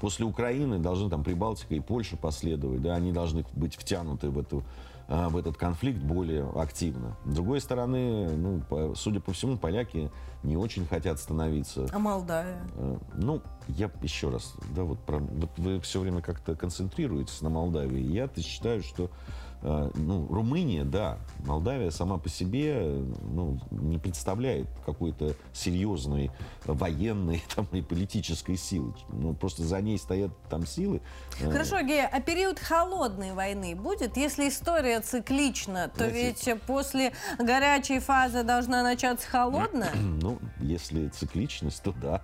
после 0.00 0.24
Украины 0.24 0.78
должны 0.78 1.10
там 1.10 1.22
Прибалтика 1.22 1.74
и 1.74 1.80
Польша 1.80 2.16
последовать, 2.16 2.82
да, 2.82 2.94
они 2.94 3.12
должны 3.12 3.44
быть 3.54 3.76
втянуты 3.76 4.30
в 4.30 4.38
эту 4.38 4.64
а, 5.12 5.28
в 5.28 5.36
этот 5.36 5.56
конфликт 5.56 5.98
более 5.98 6.48
активно. 6.54 7.16
С 7.26 7.34
другой 7.34 7.60
стороны, 7.60 8.28
ну, 8.36 8.60
по, 8.60 8.94
судя 8.94 9.18
по 9.18 9.32
всему, 9.32 9.58
поляки 9.58 10.08
не 10.44 10.56
очень 10.56 10.86
хотят 10.86 11.18
становиться. 11.18 11.88
А 11.92 11.98
Молдавия? 11.98 12.60
Э, 12.76 12.96
ну, 13.14 13.42
я 13.66 13.90
еще 14.02 14.30
раз, 14.30 14.54
да, 14.72 14.84
вот, 14.84 15.00
про, 15.00 15.18
вот 15.18 15.50
вы 15.56 15.80
все 15.80 15.98
время 15.98 16.22
как-то 16.22 16.54
концентрируетесь 16.54 17.40
на 17.40 17.50
Молдавии. 17.50 18.00
Я-то 18.00 18.40
считаю, 18.40 18.84
что 18.84 19.10
Э, 19.10 19.49
ну, 19.62 20.26
Румыния, 20.30 20.84
да, 20.84 21.18
Молдавия 21.44 21.90
сама 21.90 22.18
по 22.18 22.28
себе 22.28 23.02
ну, 23.22 23.58
не 23.70 23.98
представляет 23.98 24.66
какой-то 24.86 25.34
серьезной 25.52 26.30
военной 26.64 27.42
там, 27.54 27.66
и 27.72 27.82
политической 27.82 28.56
силы. 28.56 28.94
Ну, 29.10 29.34
просто 29.34 29.62
за 29.62 29.80
ней 29.80 29.98
стоят 29.98 30.30
там 30.48 30.66
силы. 30.66 31.02
Э. 31.40 31.50
Хорошо, 31.50 31.80
Гея, 31.82 32.08
а 32.10 32.20
период 32.20 32.58
холодной 32.58 33.32
войны 33.32 33.74
будет? 33.74 34.16
Если 34.16 34.48
история 34.48 35.00
циклична, 35.00 35.88
то 35.88 36.08
Знаете, 36.08 36.54
ведь 36.54 36.62
после 36.62 37.12
горячей 37.38 37.98
фазы 37.98 38.42
должна 38.42 38.82
начаться 38.82 39.28
холодная? 39.28 39.92
Ну, 40.20 40.38
если 40.58 41.08
цикличность, 41.08 41.82
то 41.82 41.92
да. 41.92 42.22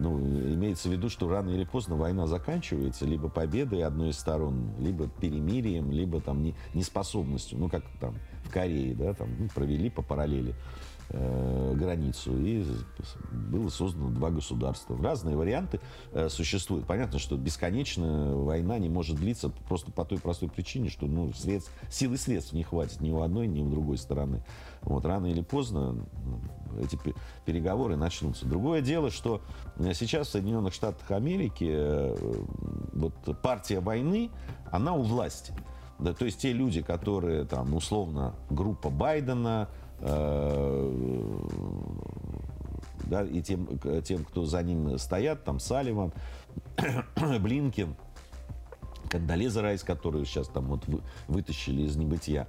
Ну, 0.00 0.18
имеется 0.18 0.88
в 0.88 0.92
виду, 0.92 1.10
что 1.10 1.28
рано 1.28 1.50
или 1.50 1.64
поздно 1.64 1.94
война 1.94 2.26
заканчивается 2.26 3.04
либо 3.04 3.28
победой 3.28 3.82
одной 3.82 4.10
из 4.10 4.18
сторон, 4.18 4.70
либо 4.78 5.08
перемирием, 5.08 5.90
либо 5.92 6.22
там 6.22 6.42
не, 6.42 6.54
неспособностью. 6.72 7.58
Ну, 7.58 7.68
как 7.68 7.84
там 8.00 8.16
в 8.44 8.50
Корее, 8.50 8.94
да, 8.94 9.12
там 9.12 9.28
ну, 9.38 9.48
провели 9.54 9.90
по 9.90 10.00
параллели 10.00 10.54
э, 11.10 11.74
границу, 11.74 12.34
и 12.34 12.64
было 13.30 13.68
создано 13.68 14.08
два 14.08 14.30
государства. 14.30 14.96
Разные 14.96 15.36
варианты 15.36 15.80
э, 16.12 16.30
существуют. 16.30 16.86
Понятно, 16.86 17.18
что 17.18 17.36
бесконечная 17.36 18.32
война 18.32 18.78
не 18.78 18.88
может 18.88 19.16
длиться 19.16 19.50
просто 19.68 19.92
по 19.92 20.06
той 20.06 20.18
простой 20.18 20.48
причине, 20.48 20.88
что 20.88 21.04
ну, 21.04 21.30
средств, 21.34 21.70
сил 21.90 22.14
и 22.14 22.16
средств 22.16 22.54
не 22.54 22.62
хватит 22.62 23.02
ни 23.02 23.10
у 23.10 23.20
одной, 23.20 23.46
ни 23.46 23.60
у 23.60 23.68
другой 23.68 23.98
стороны. 23.98 24.42
Вот, 24.82 25.04
рано 25.04 25.26
или 25.26 25.42
поздно 25.42 25.96
эти 26.80 26.98
переговоры 27.44 27.96
начнутся. 27.96 28.46
Другое 28.46 28.80
дело, 28.80 29.10
что 29.10 29.40
сейчас 29.78 30.28
в 30.28 30.30
Соединенных 30.30 30.72
Штатах 30.72 31.10
Америки 31.10 31.66
э, 31.68 32.42
вот 32.92 33.14
партия 33.42 33.80
войны, 33.80 34.30
она 34.70 34.94
у 34.94 35.02
власти. 35.02 35.52
Да, 35.98 36.14
то 36.14 36.24
есть 36.24 36.40
те 36.40 36.52
люди, 36.52 36.80
которые 36.80 37.44
там 37.44 37.74
условно 37.74 38.34
группа 38.48 38.88
Байдена, 38.88 39.68
э, 39.98 41.38
да, 43.04 43.24
и 43.24 43.42
тем, 43.42 43.78
тем, 44.04 44.24
кто 44.24 44.46
за 44.46 44.62
ним 44.62 44.96
стоят, 44.98 45.44
там 45.44 45.60
Салливан, 45.60 46.12
Блинкин, 47.40 47.96
Кандалеза 49.10 49.60
Райс, 49.60 49.82
которую 49.82 50.24
сейчас 50.24 50.48
там 50.48 50.66
вот 50.66 50.84
вытащили 51.28 51.82
из 51.82 51.96
небытия, 51.96 52.46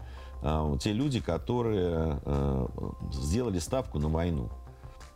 те 0.80 0.92
люди, 0.94 1.20
которые 1.20 2.20
э, 2.26 2.68
сделали 3.12 3.60
ставку 3.60 4.00
на 4.00 4.10
войну. 4.10 4.50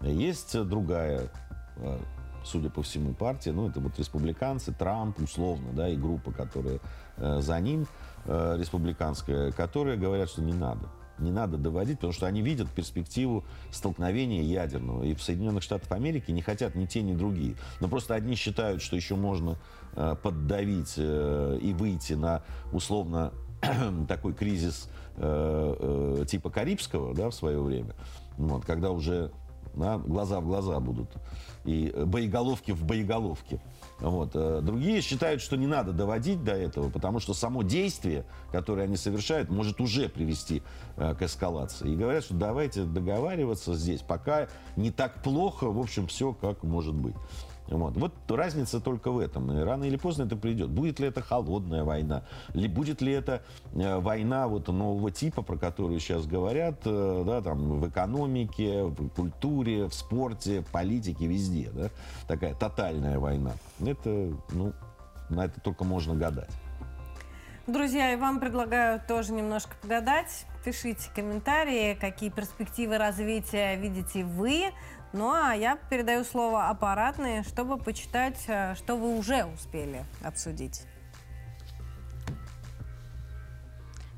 Есть 0.01 0.61
другая, 0.67 1.31
э, 1.77 1.97
судя 2.43 2.69
по 2.69 2.83
всему, 2.83 3.13
партия, 3.13 3.51
ну, 3.51 3.67
это 3.67 3.79
вот 3.79 3.97
республиканцы, 3.97 4.71
Трамп, 4.71 5.19
условно, 5.19 5.71
да, 5.73 5.89
и 5.89 5.95
группа, 5.95 6.31
которая 6.31 6.79
э, 7.17 7.41
за 7.41 7.59
ним, 7.59 7.87
республиканская, 8.27 9.51
которые 9.51 9.97
говорят, 9.97 10.29
что 10.29 10.41
не 10.41 10.53
надо 10.53 10.89
не 11.17 11.31
надо 11.31 11.57
доводить, 11.57 11.97
потому 11.97 12.11
что 12.11 12.25
они 12.25 12.41
видят 12.41 12.69
перспективу 12.69 13.45
столкновения 13.71 14.41
ядерного. 14.41 15.03
И 15.03 15.13
в 15.13 15.23
Соединенных 15.23 15.63
Штатах 15.63 15.89
Америки 15.93 16.31
не 16.31 16.41
хотят 16.41 16.75
ни 16.75 16.87
те, 16.87 17.03
ни 17.03 17.13
другие. 17.13 17.55
Но 17.79 17.87
просто 17.87 18.15
одни 18.15 18.35
считают, 18.35 18.81
что 18.81 18.97
еще 18.97 19.15
можно 19.15 19.55
поддавить 19.93 20.95
и 20.97 21.73
выйти 21.77 22.13
на 22.13 22.41
условно 22.73 23.31
такой 24.07 24.33
кризис 24.33 24.89
э, 25.17 26.19
э, 26.21 26.25
типа 26.25 26.49
Карибского 26.49 27.13
да, 27.13 27.29
в 27.29 27.33
свое 27.35 27.61
время, 27.61 27.93
вот, 28.37 28.65
когда 28.65 28.91
уже 28.91 29.31
да, 29.75 29.97
глаза 29.97 30.39
в 30.39 30.45
глаза 30.45 30.79
будут 30.79 31.09
и 31.65 31.91
боеголовки 31.95 32.71
в 32.71 32.83
боеголовке. 32.83 33.59
Вот. 33.99 34.31
Э, 34.35 34.61
другие 34.61 35.01
считают, 35.01 35.41
что 35.41 35.57
не 35.57 35.67
надо 35.67 35.91
доводить 35.91 36.43
до 36.43 36.53
этого, 36.53 36.89
потому 36.89 37.19
что 37.19 37.33
само 37.33 37.63
действие, 37.63 38.25
которое 38.51 38.83
они 38.83 38.97
совершают, 38.97 39.49
может 39.49 39.81
уже 39.81 40.09
привести 40.09 40.61
э, 40.97 41.15
к 41.15 41.21
эскалации. 41.23 41.91
И 41.91 41.95
говорят, 41.95 42.23
что 42.23 42.35
давайте 42.35 42.83
договариваться 42.83 43.73
здесь, 43.73 44.01
пока 44.01 44.47
не 44.75 44.91
так 44.91 45.23
плохо, 45.23 45.71
в 45.71 45.79
общем, 45.79 46.07
все 46.07 46.33
как 46.33 46.63
может 46.63 46.93
быть. 46.93 47.15
Вот. 47.67 47.97
вот 47.97 48.13
разница 48.29 48.79
только 48.79 49.11
в 49.11 49.19
этом. 49.19 49.51
И 49.51 49.63
рано 49.63 49.85
или 49.85 49.97
поздно 49.97 50.23
это 50.23 50.35
придет. 50.35 50.69
Будет 50.69 50.99
ли 50.99 51.07
это 51.07 51.21
холодная 51.21 51.83
война? 51.83 52.23
Или 52.53 52.67
будет 52.67 53.01
ли 53.01 53.11
это 53.11 53.41
э, 53.73 53.97
война 53.99 54.47
вот 54.47 54.67
нового 54.67 55.11
типа, 55.11 55.41
про 55.41 55.57
которую 55.57 55.99
сейчас 55.99 56.27
говорят, 56.27 56.81
э, 56.85 57.23
да, 57.25 57.41
там, 57.41 57.79
в 57.79 57.89
экономике, 57.89 58.83
в 58.83 59.09
культуре, 59.09 59.85
в 59.85 59.93
спорте, 59.93 60.61
в 60.61 60.67
политике, 60.67 61.25
везде. 61.25 61.71
Да? 61.73 61.89
Такая 62.27 62.53
тотальная 62.53 63.17
война. 63.17 63.53
Это, 63.79 64.31
ну, 64.51 64.73
на 65.29 65.45
это 65.45 65.59
только 65.61 65.83
можно 65.83 66.13
гадать. 66.13 66.51
Друзья, 67.67 68.13
и 68.13 68.15
вам 68.15 68.39
предлагаю 68.39 69.01
тоже 69.07 69.33
немножко 69.33 69.75
погадать. 69.81 70.45
Пишите 70.63 71.09
комментарии, 71.15 71.97
какие 71.99 72.29
перспективы 72.29 72.99
развития 72.99 73.75
видите 73.75 74.23
вы. 74.23 74.65
Ну 75.17 75.31
а 75.31 75.53
я 75.53 75.77
передаю 75.77 76.25
слово 76.25 76.67
аппаратной, 76.67 77.45
чтобы 77.45 77.77
почитать, 77.77 78.43
э, 78.47 78.75
что 78.75 78.97
вы 78.97 79.17
уже 79.17 79.45
успели 79.45 80.03
обсудить. 80.21 80.81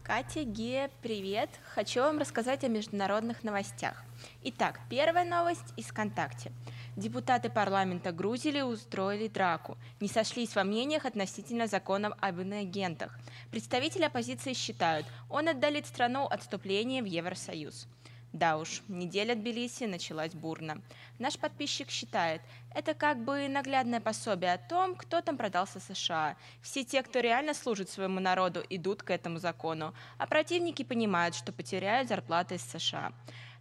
Катя, 0.04 0.44
Гия, 0.44 0.90
привет! 1.04 1.52
Хочу 1.76 2.02
вам 2.02 2.18
рассказать 2.18 2.64
о 2.64 2.68
международных 2.68 3.44
новостях. 3.44 4.04
Итак, 4.42 4.80
первая 4.90 5.24
новость 5.24 5.72
из 5.76 5.86
ВКонтакте. 5.86 6.52
Депутаты 6.96 7.52
парламента 7.52 8.12
Грузии 8.12 8.62
устроили 8.62 9.28
драку, 9.28 9.78
не 10.00 10.08
сошлись 10.08 10.56
во 10.56 10.64
мнениях 10.64 11.06
относительно 11.06 11.68
законов 11.68 12.14
об 12.20 12.40
иноагентах. 12.40 13.20
Представители 13.52 14.06
оппозиции 14.06 14.54
считают, 14.54 15.06
он 15.30 15.48
отдалит 15.48 15.86
страну 15.86 16.26
отступления 16.26 17.04
в 17.04 17.06
Евросоюз. 17.06 17.88
Да 18.34 18.58
уж, 18.58 18.82
неделя 18.88 19.36
Тбилиси 19.36 19.86
началась 19.86 20.34
бурно. 20.34 20.82
Наш 21.18 21.40
подписчик 21.40 21.90
считает, 21.90 22.42
это 22.76 22.94
как 22.94 23.24
бы 23.24 23.48
наглядное 23.48 24.02
пособие 24.02 24.54
о 24.54 24.58
том, 24.58 24.96
кто 24.96 25.22
там 25.22 25.38
продался 25.38 25.80
США. 25.80 26.36
Все 26.62 26.84
те, 26.84 27.02
кто 27.04 27.20
реально 27.20 27.54
служит 27.54 27.90
своему 27.90 28.20
народу, 28.20 28.64
идут 28.70 29.02
к 29.02 29.12
этому 29.12 29.40
закону, 29.40 29.94
а 30.18 30.28
противники 30.28 30.84
понимают, 30.84 31.36
что 31.36 31.52
потеряют 31.52 32.10
зарплаты 32.10 32.56
из 32.56 32.64
США. 32.64 33.14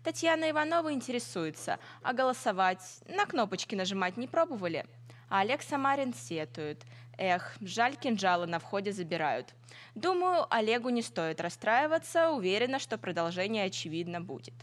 Татьяна 0.03 0.51
Иванова 0.51 0.93
интересуется, 0.93 1.79
а 2.03 2.13
голосовать 2.13 3.01
на 3.09 3.25
кнопочки 3.25 3.75
нажимать 3.75 4.17
не 4.17 4.29
пробовали? 4.29 4.85
А 5.29 5.41
Олег 5.41 5.63
Самарин 5.63 6.15
сетует. 6.15 6.85
Эх, 7.19 7.57
жаль, 7.61 7.97
кинжалы 7.97 8.47
на 8.47 8.59
входе 8.59 8.93
забирают. 8.93 9.55
Думаю, 9.95 10.47
Олегу 10.55 10.91
не 10.91 11.03
стоит 11.03 11.41
расстраиваться, 11.41 12.31
уверена, 12.31 12.79
что 12.79 12.99
продолжение 12.99 13.65
очевидно 13.65 14.21
будет. 14.21 14.55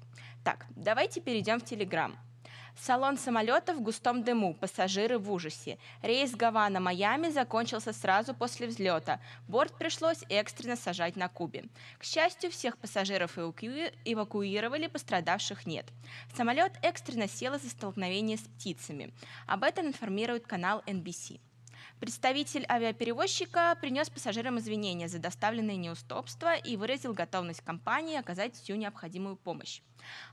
Так, 0.44 0.66
давайте 0.76 1.20
перейдем 1.20 1.60
в 1.60 1.66
Телеграм. 1.66 2.16
Салон 2.76 3.18
самолета 3.18 3.74
в 3.74 3.82
густом 3.82 4.24
дыму, 4.24 4.56
пассажиры 4.56 5.20
в 5.20 5.32
ужасе. 5.32 5.78
Рейс 6.02 6.32
Гавана-Майами 6.32 7.30
закончился 7.30 7.94
сразу 7.94 8.34
после 8.34 8.68
взлета. 8.68 9.20
Борт 9.48 9.78
пришлось 9.78 10.24
экстренно 10.30 10.76
сажать 10.76 11.16
на 11.16 11.30
Кубе. 11.30 11.66
К 12.00 12.04
счастью, 12.04 12.50
всех 12.52 12.78
пассажиров 12.78 13.38
эвакуировали, 13.38 14.88
пострадавших 14.88 15.66
нет. 15.68 15.86
Самолет 16.36 16.74
экстренно 16.82 17.28
сел 17.28 17.54
из-за 17.54 17.70
столкновения 17.70 18.38
с 18.38 18.42
птицами. 18.42 19.14
Об 19.46 19.64
этом 19.64 19.88
информирует 19.88 20.48
канал 20.48 20.82
NBC. 20.88 21.40
Представитель 22.00 22.66
авиаперевозчика 22.70 23.76
принес 23.80 24.10
пассажирам 24.10 24.60
извинения 24.60 25.08
за 25.08 25.20
доставленные 25.20 25.78
неустопства 25.78 26.56
и 26.56 26.76
выразил 26.76 27.14
готовность 27.14 27.62
компании 27.62 28.18
оказать 28.18 28.56
всю 28.56 28.76
необходимую 28.76 29.38
помощь. 29.38 29.82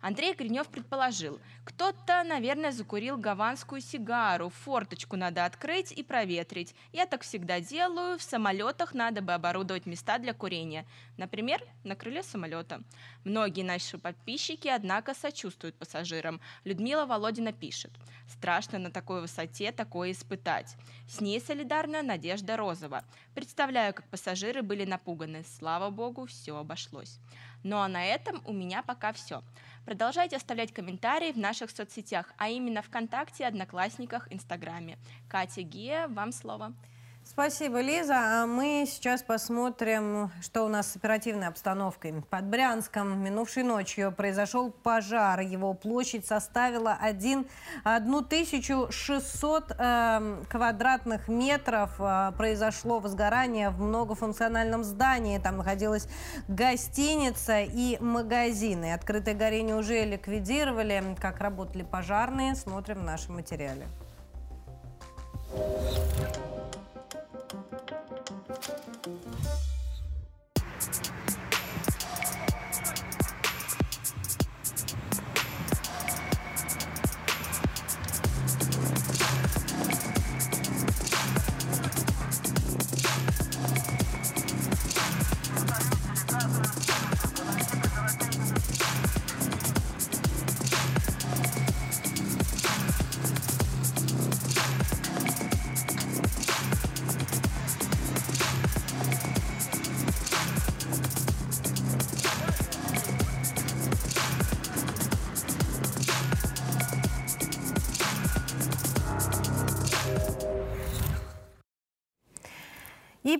Андрей 0.00 0.34
Гринев 0.34 0.68
предположил, 0.68 1.40
кто-то, 1.64 2.22
наверное, 2.24 2.72
закурил 2.72 3.16
гаванскую 3.16 3.80
сигару, 3.80 4.48
форточку 4.48 5.16
надо 5.16 5.44
открыть 5.44 5.92
и 5.92 6.02
проветрить. 6.02 6.74
Я 6.92 7.06
так 7.06 7.22
всегда 7.22 7.60
делаю, 7.60 8.18
в 8.18 8.22
самолетах 8.22 8.94
надо 8.94 9.22
бы 9.22 9.32
оборудовать 9.32 9.86
места 9.86 10.18
для 10.18 10.34
курения. 10.34 10.86
Например, 11.16 11.62
на 11.84 11.96
крыле 11.96 12.22
самолета. 12.22 12.82
Многие 13.24 13.62
наши 13.62 13.98
подписчики, 13.98 14.68
однако, 14.68 15.14
сочувствуют 15.14 15.76
пассажирам. 15.76 16.40
Людмила 16.64 17.06
Володина 17.06 17.52
пишет, 17.52 17.90
страшно 18.28 18.78
на 18.78 18.90
такой 18.90 19.20
высоте 19.20 19.72
такое 19.72 20.12
испытать. 20.12 20.76
С 21.08 21.20
ней 21.20 21.40
солидарна 21.40 22.02
Надежда 22.02 22.56
Розова. 22.56 23.04
Представляю, 23.34 23.94
как 23.94 24.08
пассажиры 24.08 24.62
были 24.62 24.84
напуганы. 24.84 25.44
Слава 25.44 25.90
богу, 25.90 26.26
все 26.26 26.56
обошлось. 26.56 27.18
Ну 27.62 27.76
а 27.78 27.88
на 27.88 28.04
этом 28.04 28.42
у 28.44 28.52
меня 28.52 28.82
пока 28.82 29.12
все. 29.12 29.42
Продолжайте 29.84 30.36
оставлять 30.36 30.72
комментарии 30.72 31.32
в 31.32 31.38
наших 31.38 31.70
соцсетях, 31.70 32.32
а 32.36 32.48
именно 32.48 32.82
ВКонтакте, 32.82 33.46
Одноклассниках, 33.46 34.32
Инстаграме. 34.32 34.98
Катя 35.28 35.62
Гия, 35.62 36.08
вам 36.08 36.32
слово. 36.32 36.72
Спасибо, 37.24 37.80
Лиза. 37.80 38.42
А 38.42 38.46
мы 38.46 38.84
сейчас 38.88 39.22
посмотрим, 39.22 40.30
что 40.42 40.64
у 40.64 40.68
нас 40.68 40.90
с 40.90 40.96
оперативной 40.96 41.46
обстановкой. 41.46 42.22
Под 42.28 42.44
Брянском 42.46 43.22
минувшей 43.22 43.62
ночью 43.62 44.12
произошел 44.12 44.70
пожар. 44.70 45.40
Его 45.40 45.72
площадь 45.74 46.26
составила 46.26 46.98
1, 47.00 47.46
1600 47.84 49.64
э, 49.70 50.44
квадратных 50.50 51.28
метров. 51.28 51.92
Э, 52.00 52.32
произошло 52.36 52.98
возгорание 52.98 53.70
в 53.70 53.80
многофункциональном 53.80 54.82
здании. 54.82 55.38
Там 55.38 55.58
находилась 55.58 56.08
гостиница 56.48 57.60
и 57.60 57.96
магазины. 58.00 58.92
Открытое 58.92 59.34
горение 59.34 59.76
уже 59.76 60.04
ликвидировали. 60.04 61.16
Как 61.20 61.38
работали 61.38 61.84
пожарные, 61.84 62.56
смотрим 62.56 62.98
в 62.98 63.04
нашем 63.04 63.36
материале. 63.36 63.86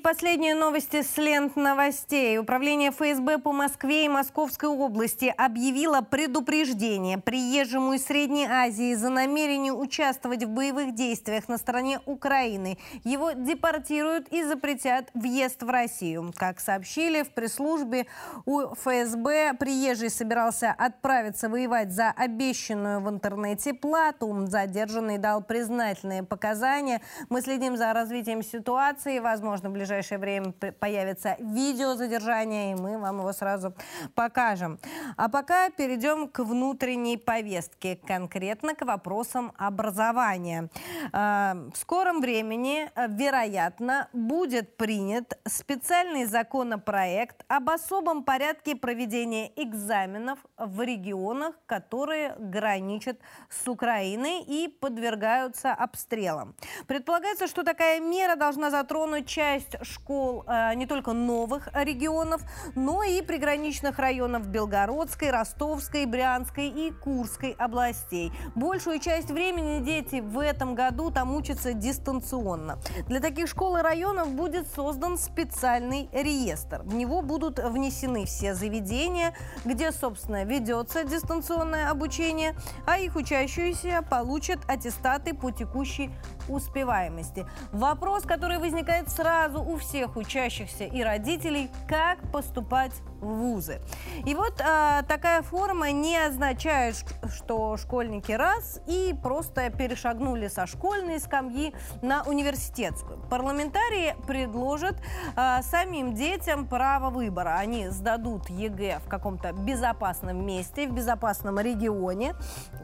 Последние 0.00 0.54
новости 0.54 1.02
с 1.02 1.16
лент 1.18 1.56
новостей. 1.56 2.38
Управление 2.38 2.90
ФСБ 2.90 3.38
по 3.38 3.52
Москве 3.52 4.06
и 4.06 4.08
Московской 4.08 4.68
области 4.68 5.32
объявило 5.36 6.00
предупреждение 6.00 7.18
приезжему 7.18 7.92
из 7.94 8.06
Средней 8.06 8.46
Азии 8.46 8.94
за 8.94 9.10
намерение 9.10 9.72
участвовать 9.72 10.44
в 10.44 10.48
боевых 10.48 10.94
действиях 10.94 11.48
на 11.48 11.58
стороне 11.58 12.00
Украины. 12.06 12.78
Его 13.04 13.32
депортируют 13.32 14.28
и 14.28 14.42
запретят 14.42 15.10
въезд 15.14 15.62
в 15.62 15.68
Россию. 15.68 16.32
Как 16.36 16.60
сообщили 16.60 17.22
в 17.22 17.30
пресс-службе 17.30 18.06
у 18.46 18.60
ФСБ, 18.74 19.54
приезжий 19.58 20.10
собирался 20.10 20.74
отправиться 20.76 21.48
воевать 21.48 21.92
за 21.92 22.10
обещанную 22.10 23.00
в 23.00 23.10
интернете 23.10 23.74
плату. 23.74 24.46
Задержанный 24.46 25.18
дал 25.18 25.42
признательные 25.42 26.22
показания. 26.22 27.02
Мы 27.28 27.42
следим 27.42 27.76
за 27.76 27.92
развитием 27.92 28.42
ситуации. 28.42 29.18
Возможно, 29.18 29.68
в 29.70 29.76
ближайшее 29.90 30.18
время 30.18 30.52
появится 30.52 31.36
видео 31.40 31.96
задержания, 31.96 32.72
и 32.72 32.74
мы 32.76 32.98
вам 32.98 33.18
его 33.18 33.32
сразу 33.32 33.74
покажем. 34.14 34.78
А 35.16 35.28
пока 35.28 35.68
перейдем 35.70 36.28
к 36.28 36.44
внутренней 36.44 37.16
повестке, 37.16 37.96
конкретно 37.96 38.76
к 38.76 38.82
вопросам 38.82 39.52
образования. 39.58 40.68
А, 41.12 41.56
в 41.74 41.76
скором 41.76 42.20
времени, 42.20 42.88
э, 42.94 43.08
вероятно, 43.08 44.08
будет 44.12 44.76
принят 44.76 45.36
специальный 45.48 46.24
законопроект 46.24 47.44
об 47.48 47.68
особом 47.68 48.22
порядке 48.22 48.76
проведения 48.76 49.50
экзаменов 49.56 50.38
в 50.56 50.82
регионах, 50.82 51.56
которые 51.66 52.36
граничат 52.38 53.18
с 53.48 53.66
Украиной 53.66 54.42
и 54.42 54.68
подвергаются 54.68 55.72
обстрелам. 55.72 56.54
Предполагается, 56.86 57.48
что 57.48 57.64
такая 57.64 57.98
мера 57.98 58.36
должна 58.36 58.70
затронуть 58.70 59.26
часть 59.26 59.40
часть 59.70 59.79
школ 59.82 60.44
э, 60.46 60.74
не 60.74 60.86
только 60.86 61.12
новых 61.12 61.68
регионов, 61.72 62.42
но 62.74 63.02
и 63.02 63.22
приграничных 63.22 63.98
районов 63.98 64.46
Белгородской, 64.48 65.30
Ростовской, 65.30 66.06
Брянской 66.06 66.68
и 66.68 66.90
Курской 66.90 67.50
областей. 67.58 68.32
Большую 68.54 69.00
часть 69.00 69.30
времени 69.30 69.84
дети 69.84 70.20
в 70.20 70.38
этом 70.38 70.74
году 70.74 71.10
там 71.10 71.34
учатся 71.34 71.72
дистанционно. 71.72 72.78
Для 73.06 73.20
таких 73.20 73.48
школ 73.48 73.76
и 73.76 73.82
районов 73.82 74.32
будет 74.32 74.66
создан 74.68 75.18
специальный 75.18 76.08
реестр. 76.12 76.82
В 76.84 76.94
него 76.94 77.22
будут 77.22 77.58
внесены 77.58 78.24
все 78.26 78.54
заведения, 78.54 79.34
где, 79.64 79.92
собственно, 79.92 80.44
ведется 80.44 81.04
дистанционное 81.04 81.90
обучение, 81.90 82.54
а 82.86 82.98
их 82.98 83.16
учащиеся 83.16 84.04
получат 84.08 84.60
аттестаты 84.68 85.34
по 85.34 85.50
текущей 85.50 86.10
успеваемости. 86.48 87.46
Вопрос, 87.72 88.24
который 88.24 88.58
возникает 88.58 89.08
сразу 89.10 89.60
у 89.70 89.76
всех 89.76 90.16
учащихся 90.16 90.84
и 90.84 91.02
родителей, 91.02 91.70
как 91.88 92.18
поступать 92.32 92.92
в 93.20 93.26
вузы. 93.26 93.80
И 94.26 94.34
вот 94.34 94.60
а, 94.60 95.02
такая 95.02 95.42
форма 95.42 95.90
не 95.90 96.16
означает, 96.16 96.96
что 97.34 97.76
школьники 97.76 98.32
раз 98.32 98.80
и 98.86 99.14
просто 99.22 99.70
перешагнули 99.70 100.48
со 100.48 100.66
школьной 100.66 101.20
скамьи 101.20 101.74
на 102.02 102.22
университетскую. 102.22 103.18
Парламентарии 103.30 104.16
предложат 104.26 104.96
а, 105.36 105.62
самим 105.62 106.14
детям 106.14 106.66
право 106.66 107.10
выбора. 107.10 107.56
Они 107.58 107.88
сдадут 107.88 108.48
ЕГЭ 108.48 109.00
в 109.04 109.08
каком-то 109.08 109.52
безопасном 109.52 110.44
месте, 110.44 110.88
в 110.88 110.92
безопасном 110.92 111.60
регионе, 111.60 112.34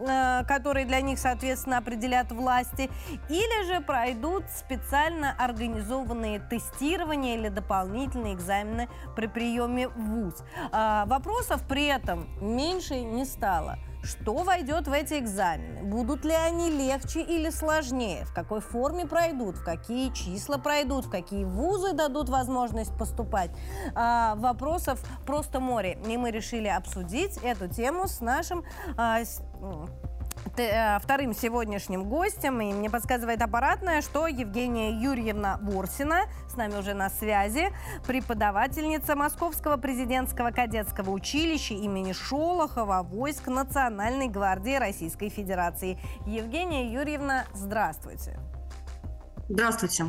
а, 0.06 0.44
который 0.44 0.84
для 0.84 1.00
них, 1.00 1.18
соответственно, 1.18 1.78
определят 1.78 2.30
власти, 2.30 2.90
или 3.28 3.66
же 3.66 3.80
пройдут 3.80 4.44
специально 4.54 5.34
организованные 5.38 6.38
тестирования 6.38 6.75
или 6.80 7.48
дополнительные 7.48 8.34
экзамены 8.34 8.88
при 9.14 9.26
приеме 9.26 9.88
в 9.88 9.96
ВУЗ. 9.96 10.44
А, 10.72 11.06
вопросов 11.06 11.62
при 11.68 11.86
этом 11.86 12.28
меньше 12.40 13.00
не 13.00 13.24
стало. 13.24 13.78
Что 14.02 14.44
войдет 14.44 14.86
в 14.86 14.92
эти 14.92 15.18
экзамены? 15.18 15.82
Будут 15.82 16.24
ли 16.24 16.32
они 16.32 16.70
легче 16.70 17.22
или 17.22 17.50
сложнее? 17.50 18.24
В 18.24 18.32
какой 18.32 18.60
форме 18.60 19.04
пройдут? 19.04 19.56
В 19.56 19.64
какие 19.64 20.12
числа 20.12 20.58
пройдут? 20.58 21.06
В 21.06 21.10
какие 21.10 21.44
вузы 21.44 21.92
дадут 21.92 22.28
возможность 22.28 22.96
поступать? 22.96 23.50
А, 23.94 24.36
вопросов 24.36 25.00
просто 25.26 25.58
море. 25.58 25.98
И 26.06 26.16
мы 26.16 26.30
решили 26.30 26.68
обсудить 26.68 27.36
эту 27.38 27.66
тему 27.66 28.06
с 28.06 28.20
нашим 28.20 28.64
а, 28.96 29.20
с, 29.24 29.42
вторым 31.00 31.34
сегодняшним 31.34 32.08
гостем, 32.08 32.60
и 32.60 32.72
мне 32.72 32.90
подсказывает 32.90 33.42
аппаратная, 33.42 34.02
что 34.02 34.26
Евгения 34.26 34.92
Юрьевна 34.92 35.58
Ворсина 35.62 36.26
с 36.48 36.56
нами 36.56 36.76
уже 36.76 36.94
на 36.94 37.10
связи, 37.10 37.72
преподавательница 38.06 39.16
Московского 39.16 39.76
президентского 39.76 40.50
кадетского 40.50 41.10
училища 41.10 41.74
имени 41.74 42.12
Шолохова 42.12 43.02
войск 43.02 43.48
Национальной 43.48 44.28
гвардии 44.28 44.76
Российской 44.76 45.28
Федерации. 45.28 45.98
Евгения 46.26 46.92
Юрьевна, 46.92 47.44
здравствуйте. 47.52 48.38
Здравствуйте. 49.48 50.06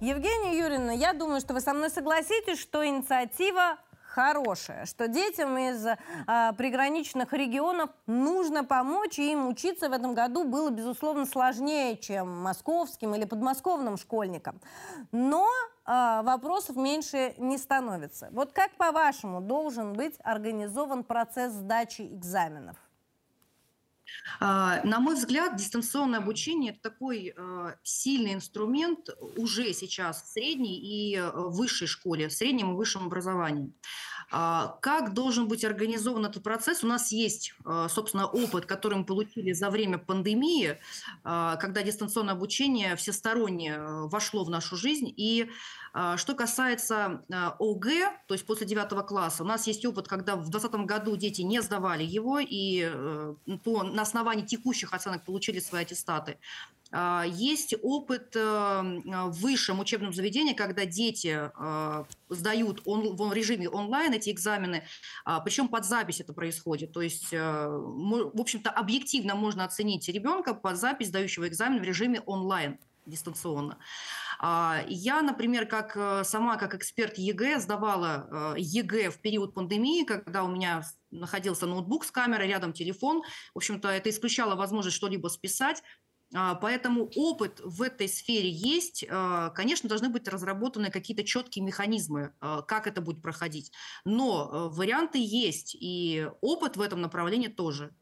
Евгения 0.00 0.58
Юрьевна, 0.58 0.92
я 0.92 1.12
думаю, 1.12 1.40
что 1.40 1.54
вы 1.54 1.60
со 1.60 1.72
мной 1.72 1.90
согласитесь, 1.90 2.60
что 2.60 2.86
инициатива 2.86 3.76
хорошее, 4.16 4.86
что 4.86 5.08
детям 5.08 5.58
из 5.58 5.86
а, 6.26 6.52
приграничных 6.54 7.34
регионов 7.34 7.90
нужно 8.06 8.64
помочь, 8.64 9.18
и 9.18 9.32
им 9.32 9.46
учиться 9.46 9.90
в 9.90 9.92
этом 9.92 10.14
году 10.14 10.44
было, 10.44 10.70
безусловно, 10.70 11.26
сложнее, 11.26 11.98
чем 11.98 12.42
московским 12.42 13.14
или 13.14 13.26
подмосковным 13.26 13.98
школьникам. 13.98 14.58
Но 15.12 15.46
а, 15.84 16.22
вопросов 16.22 16.76
меньше 16.76 17.34
не 17.36 17.58
становится. 17.58 18.28
Вот 18.32 18.52
как, 18.52 18.70
по-вашему, 18.76 19.42
должен 19.42 19.92
быть 19.92 20.14
организован 20.24 21.04
процесс 21.04 21.52
сдачи 21.52 22.02
экзаменов? 22.02 22.76
А, 24.40 24.80
на 24.84 25.00
мой 25.00 25.14
взгляд, 25.14 25.56
дистанционное 25.56 26.20
обучение– 26.20 26.72
это 26.72 26.90
такой 26.90 27.34
а, 27.36 27.74
сильный 27.82 28.34
инструмент 28.34 29.08
уже 29.36 29.72
сейчас 29.72 30.22
в 30.22 30.26
средней 30.28 30.78
и 30.78 31.16
э, 31.16 31.30
высшей 31.34 31.86
школе, 31.86 32.28
в 32.28 32.32
среднем 32.32 32.72
и 32.72 32.76
высшем 32.76 33.06
образовании. 33.06 33.72
А, 34.30 34.78
как 34.82 35.14
должен 35.14 35.48
быть 35.48 35.64
организован 35.64 36.26
этот 36.26 36.42
процесс? 36.42 36.82
У 36.82 36.86
нас 36.86 37.12
есть, 37.12 37.54
собственно, 37.88 38.26
опыт, 38.26 38.66
который 38.66 38.98
мы 38.98 39.04
получили 39.04 39.52
за 39.52 39.70
время 39.70 39.98
пандемии, 39.98 40.78
когда 41.22 41.82
дистанционное 41.82 42.34
обучение 42.34 42.96
всесторонне 42.96 43.72
э, 43.72 44.06
вошло 44.08 44.44
в 44.44 44.50
нашу 44.50 44.76
жизнь. 44.76 45.12
И 45.16 45.48
что 46.16 46.34
касается 46.34 47.24
ОГЭ, 47.58 48.12
то 48.26 48.34
есть 48.34 48.46
после 48.46 48.66
9 48.66 49.06
класса, 49.06 49.42
у 49.42 49.46
нас 49.46 49.66
есть 49.66 49.84
опыт, 49.86 50.08
когда 50.08 50.36
в 50.36 50.50
2020 50.50 50.86
году 50.86 51.16
дети 51.16 51.42
не 51.42 51.60
сдавали 51.62 52.04
его, 52.04 52.38
и 52.38 52.88
э, 52.92 53.34
по, 53.64 53.82
на 53.82 54.04
основании 54.06 54.44
текущих 54.44 54.92
оценок 54.92 55.24
получили 55.24 55.60
свои 55.60 55.82
аттестаты. 55.82 56.38
А, 56.92 57.24
есть 57.26 57.74
опыт 57.82 58.36
э, 58.36 58.40
в 58.40 59.40
высшем 59.40 59.80
учебном 59.80 60.12
заведении, 60.12 60.54
когда 60.54 60.84
дети 60.84 61.50
э, 61.52 62.04
сдают 62.28 62.82
в 62.84 63.32
режиме 63.32 63.68
онлайн 63.68 64.12
эти 64.12 64.30
экзамены, 64.30 64.84
а, 65.24 65.40
причем 65.40 65.68
под 65.68 65.84
запись 65.84 66.20
это 66.20 66.32
происходит. 66.32 66.92
То 66.92 67.00
есть, 67.02 67.32
э, 67.32 67.68
в 67.68 68.40
общем-то, 68.40 68.70
объективно 68.70 69.34
можно 69.34 69.64
оценить 69.64 70.08
ребенка 70.08 70.54
под 70.54 70.76
запись 70.76 71.08
сдающего 71.08 71.48
экзамен 71.48 71.80
в 71.80 71.84
режиме 71.84 72.20
онлайн 72.20 72.78
дистанционно. 73.04 73.78
А, 74.38 74.82
я, 74.88 75.22
например, 75.22 75.66
как 75.66 76.24
сама 76.26 76.56
как 76.56 76.74
эксперт 76.74 77.18
ЕГЭ 77.18 77.60
сдавала 77.60 78.54
ЕГЭ 78.56 79.10
в 79.10 79.20
период 79.20 79.54
пандемии, 79.54 80.04
когда 80.04 80.44
у 80.44 80.48
меня 80.48 80.82
находился 81.10 81.66
ноутбук 81.66 82.04
с 82.04 82.10
камерой, 82.10 82.48
рядом 82.48 82.72
телефон. 82.72 83.22
В 83.54 83.58
общем-то, 83.58 83.88
это 83.88 84.10
исключало 84.10 84.54
возможность 84.56 84.96
что-либо 84.96 85.28
списать. 85.28 85.82
А, 86.34 86.56
поэтому 86.56 87.08
опыт 87.14 87.60
в 87.64 87.82
этой 87.82 88.08
сфере 88.08 88.50
есть. 88.50 89.04
А, 89.08 89.50
конечно, 89.50 89.88
должны 89.88 90.08
быть 90.08 90.28
разработаны 90.28 90.90
какие-то 90.90 91.24
четкие 91.24 91.64
механизмы, 91.64 92.34
как 92.40 92.86
это 92.86 93.00
будет 93.00 93.22
проходить. 93.22 93.72
Но 94.04 94.70
варианты 94.70 95.18
есть, 95.18 95.76
и 95.78 96.28
опыт 96.40 96.76
в 96.76 96.80
этом 96.80 97.00
направлении 97.00 97.48
тоже. 97.48 97.94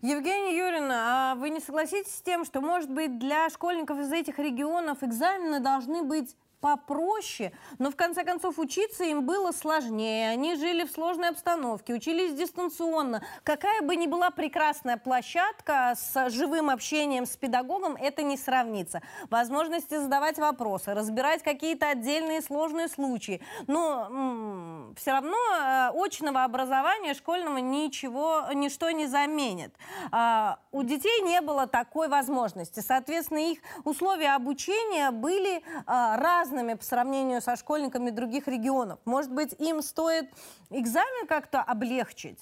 Евгения 0.00 0.56
Юрьевна, 0.56 1.32
а 1.32 1.34
вы 1.34 1.50
не 1.50 1.60
согласитесь 1.60 2.14
с 2.14 2.22
тем, 2.22 2.44
что, 2.44 2.60
может 2.60 2.90
быть, 2.90 3.18
для 3.18 3.50
школьников 3.50 3.98
из 3.98 4.10
этих 4.10 4.38
регионов 4.38 5.02
экзамены 5.02 5.60
должны 5.60 6.02
быть 6.02 6.34
попроще, 6.62 7.52
но 7.78 7.90
в 7.90 7.96
конце 7.96 8.22
концов 8.24 8.58
учиться 8.58 9.02
им 9.04 9.26
было 9.26 9.50
сложнее. 9.50 10.30
Они 10.30 10.54
жили 10.54 10.84
в 10.84 10.92
сложной 10.92 11.30
обстановке, 11.30 11.92
учились 11.92 12.32
дистанционно. 12.34 13.22
Какая 13.42 13.82
бы 13.82 13.96
ни 13.96 14.06
была 14.06 14.30
прекрасная 14.30 14.96
площадка 14.96 15.94
с 15.96 16.30
живым 16.30 16.70
общением 16.70 17.26
с 17.26 17.36
педагогом, 17.36 17.96
это 17.96 18.22
не 18.22 18.36
сравнится. 18.36 19.02
Возможности 19.28 19.98
задавать 19.98 20.38
вопросы, 20.38 20.94
разбирать 20.94 21.42
какие-то 21.42 21.88
отдельные 21.88 22.40
сложные 22.40 22.86
случаи. 22.86 23.42
Но 23.66 24.94
все 24.96 25.10
равно 25.10 25.36
э, 25.36 25.90
очного 25.94 26.44
образования 26.44 27.14
школьного 27.14 27.58
ничего, 27.58 28.44
ничто 28.54 28.90
не 28.92 29.06
заменит. 29.06 29.74
А, 30.12 30.60
у 30.70 30.84
детей 30.84 31.22
не 31.22 31.40
было 31.40 31.66
такой 31.66 32.06
возможности. 32.06 32.78
Соответственно, 32.80 33.50
их 33.50 33.58
условия 33.82 34.34
обучения 34.34 35.10
были 35.10 35.62
а, 35.86 36.16
разные 36.16 36.51
разными 36.52 36.74
по 36.74 36.84
сравнению 36.84 37.40
со 37.40 37.56
школьниками 37.56 38.10
других 38.10 38.46
регионов. 38.46 38.98
Может 39.04 39.32
быть, 39.32 39.54
им 39.58 39.82
стоит 39.82 40.30
экзамен 40.70 41.26
как-то 41.26 41.62
облегчить? 41.62 42.38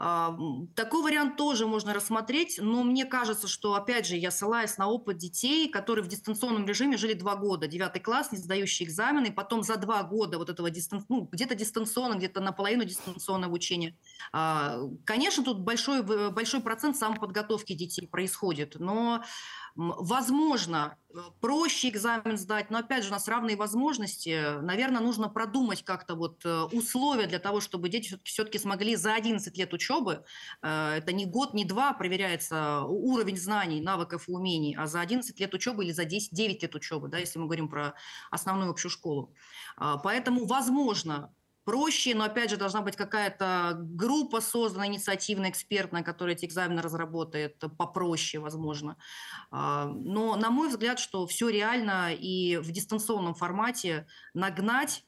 А, 0.00 0.36
такой 0.76 1.02
вариант 1.02 1.36
тоже 1.36 1.66
можно 1.66 1.92
рассмотреть, 1.92 2.60
но 2.62 2.84
мне 2.84 3.04
кажется, 3.04 3.48
что, 3.48 3.74
опять 3.74 4.06
же, 4.06 4.16
я 4.16 4.30
ссылаюсь 4.30 4.78
на 4.78 4.86
опыт 4.88 5.18
детей, 5.18 5.68
которые 5.68 6.04
в 6.04 6.08
дистанционном 6.08 6.66
режиме 6.66 6.96
жили 6.96 7.14
два 7.14 7.34
года, 7.34 7.66
девятый 7.66 8.00
класс, 8.00 8.30
не 8.30 8.38
сдающие 8.38 8.88
экзамены, 8.88 9.32
потом 9.32 9.64
за 9.64 9.76
два 9.76 10.04
года 10.04 10.38
вот 10.38 10.50
этого 10.50 10.70
дистан... 10.70 11.04
ну, 11.08 11.28
где-то 11.32 11.56
дистанционно, 11.56 12.14
где-то 12.14 12.40
наполовину 12.40 12.84
дистанционное 12.84 13.48
обучение. 13.48 13.96
А, 14.32 14.78
конечно, 15.04 15.42
тут 15.42 15.60
большой, 15.60 16.02
большой 16.30 16.60
процент 16.60 16.96
самоподготовки 16.96 17.72
детей 17.72 18.06
происходит, 18.06 18.76
но 18.78 19.24
Возможно, 19.78 20.98
э, 21.14 21.18
проще 21.40 21.90
экзамен 21.90 22.36
сдать, 22.36 22.68
но 22.68 22.78
опять 22.78 23.04
же 23.04 23.10
у 23.10 23.12
нас 23.12 23.28
равные 23.28 23.54
возможности. 23.54 24.60
Наверное, 24.60 25.00
нужно 25.00 25.28
продумать 25.28 25.84
как-то 25.84 26.16
вот 26.16 26.44
э, 26.44 26.62
условия 26.72 27.28
для 27.28 27.38
того, 27.38 27.60
чтобы 27.60 27.88
дети 27.88 28.18
все-таки 28.24 28.58
смогли 28.58 28.96
за 28.96 29.14
11 29.14 29.56
лет 29.56 29.72
учебы, 29.72 30.24
э, 30.62 30.94
это 30.96 31.12
не 31.12 31.26
год, 31.26 31.54
не 31.54 31.64
два 31.64 31.92
проверяется 31.92 32.80
уровень 32.82 33.36
знаний, 33.36 33.80
навыков 33.80 34.28
и 34.28 34.32
умений, 34.32 34.74
а 34.76 34.88
за 34.88 35.00
11 35.00 35.38
лет 35.38 35.54
учебы 35.54 35.84
или 35.84 35.92
за 35.92 36.04
10, 36.04 36.32
9 36.32 36.60
лет 36.60 36.74
учебы, 36.74 37.06
да, 37.06 37.18
если 37.18 37.38
мы 37.38 37.44
говорим 37.44 37.68
про 37.68 37.94
основную 38.32 38.72
общую 38.72 38.90
школу. 38.90 39.32
А, 39.76 39.96
поэтому, 39.98 40.44
возможно, 40.44 41.32
проще, 41.68 42.14
но 42.14 42.24
опять 42.24 42.48
же 42.48 42.56
должна 42.56 42.80
быть 42.80 42.96
какая-то 42.96 43.76
группа 43.78 44.40
создана, 44.40 44.86
инициативная, 44.86 45.50
экспертная, 45.50 46.02
которая 46.02 46.34
эти 46.34 46.46
экзамены 46.46 46.80
разработает 46.80 47.62
попроще, 47.76 48.40
возможно. 48.40 48.96
А, 49.50 49.84
но, 49.84 50.34
на 50.36 50.48
мой 50.48 50.68
взгляд, 50.68 50.98
что 50.98 51.26
все 51.26 51.50
реально 51.50 52.14
и 52.14 52.56
в 52.56 52.70
дистанционном 52.70 53.34
формате 53.34 54.06
нагнать 54.32 55.04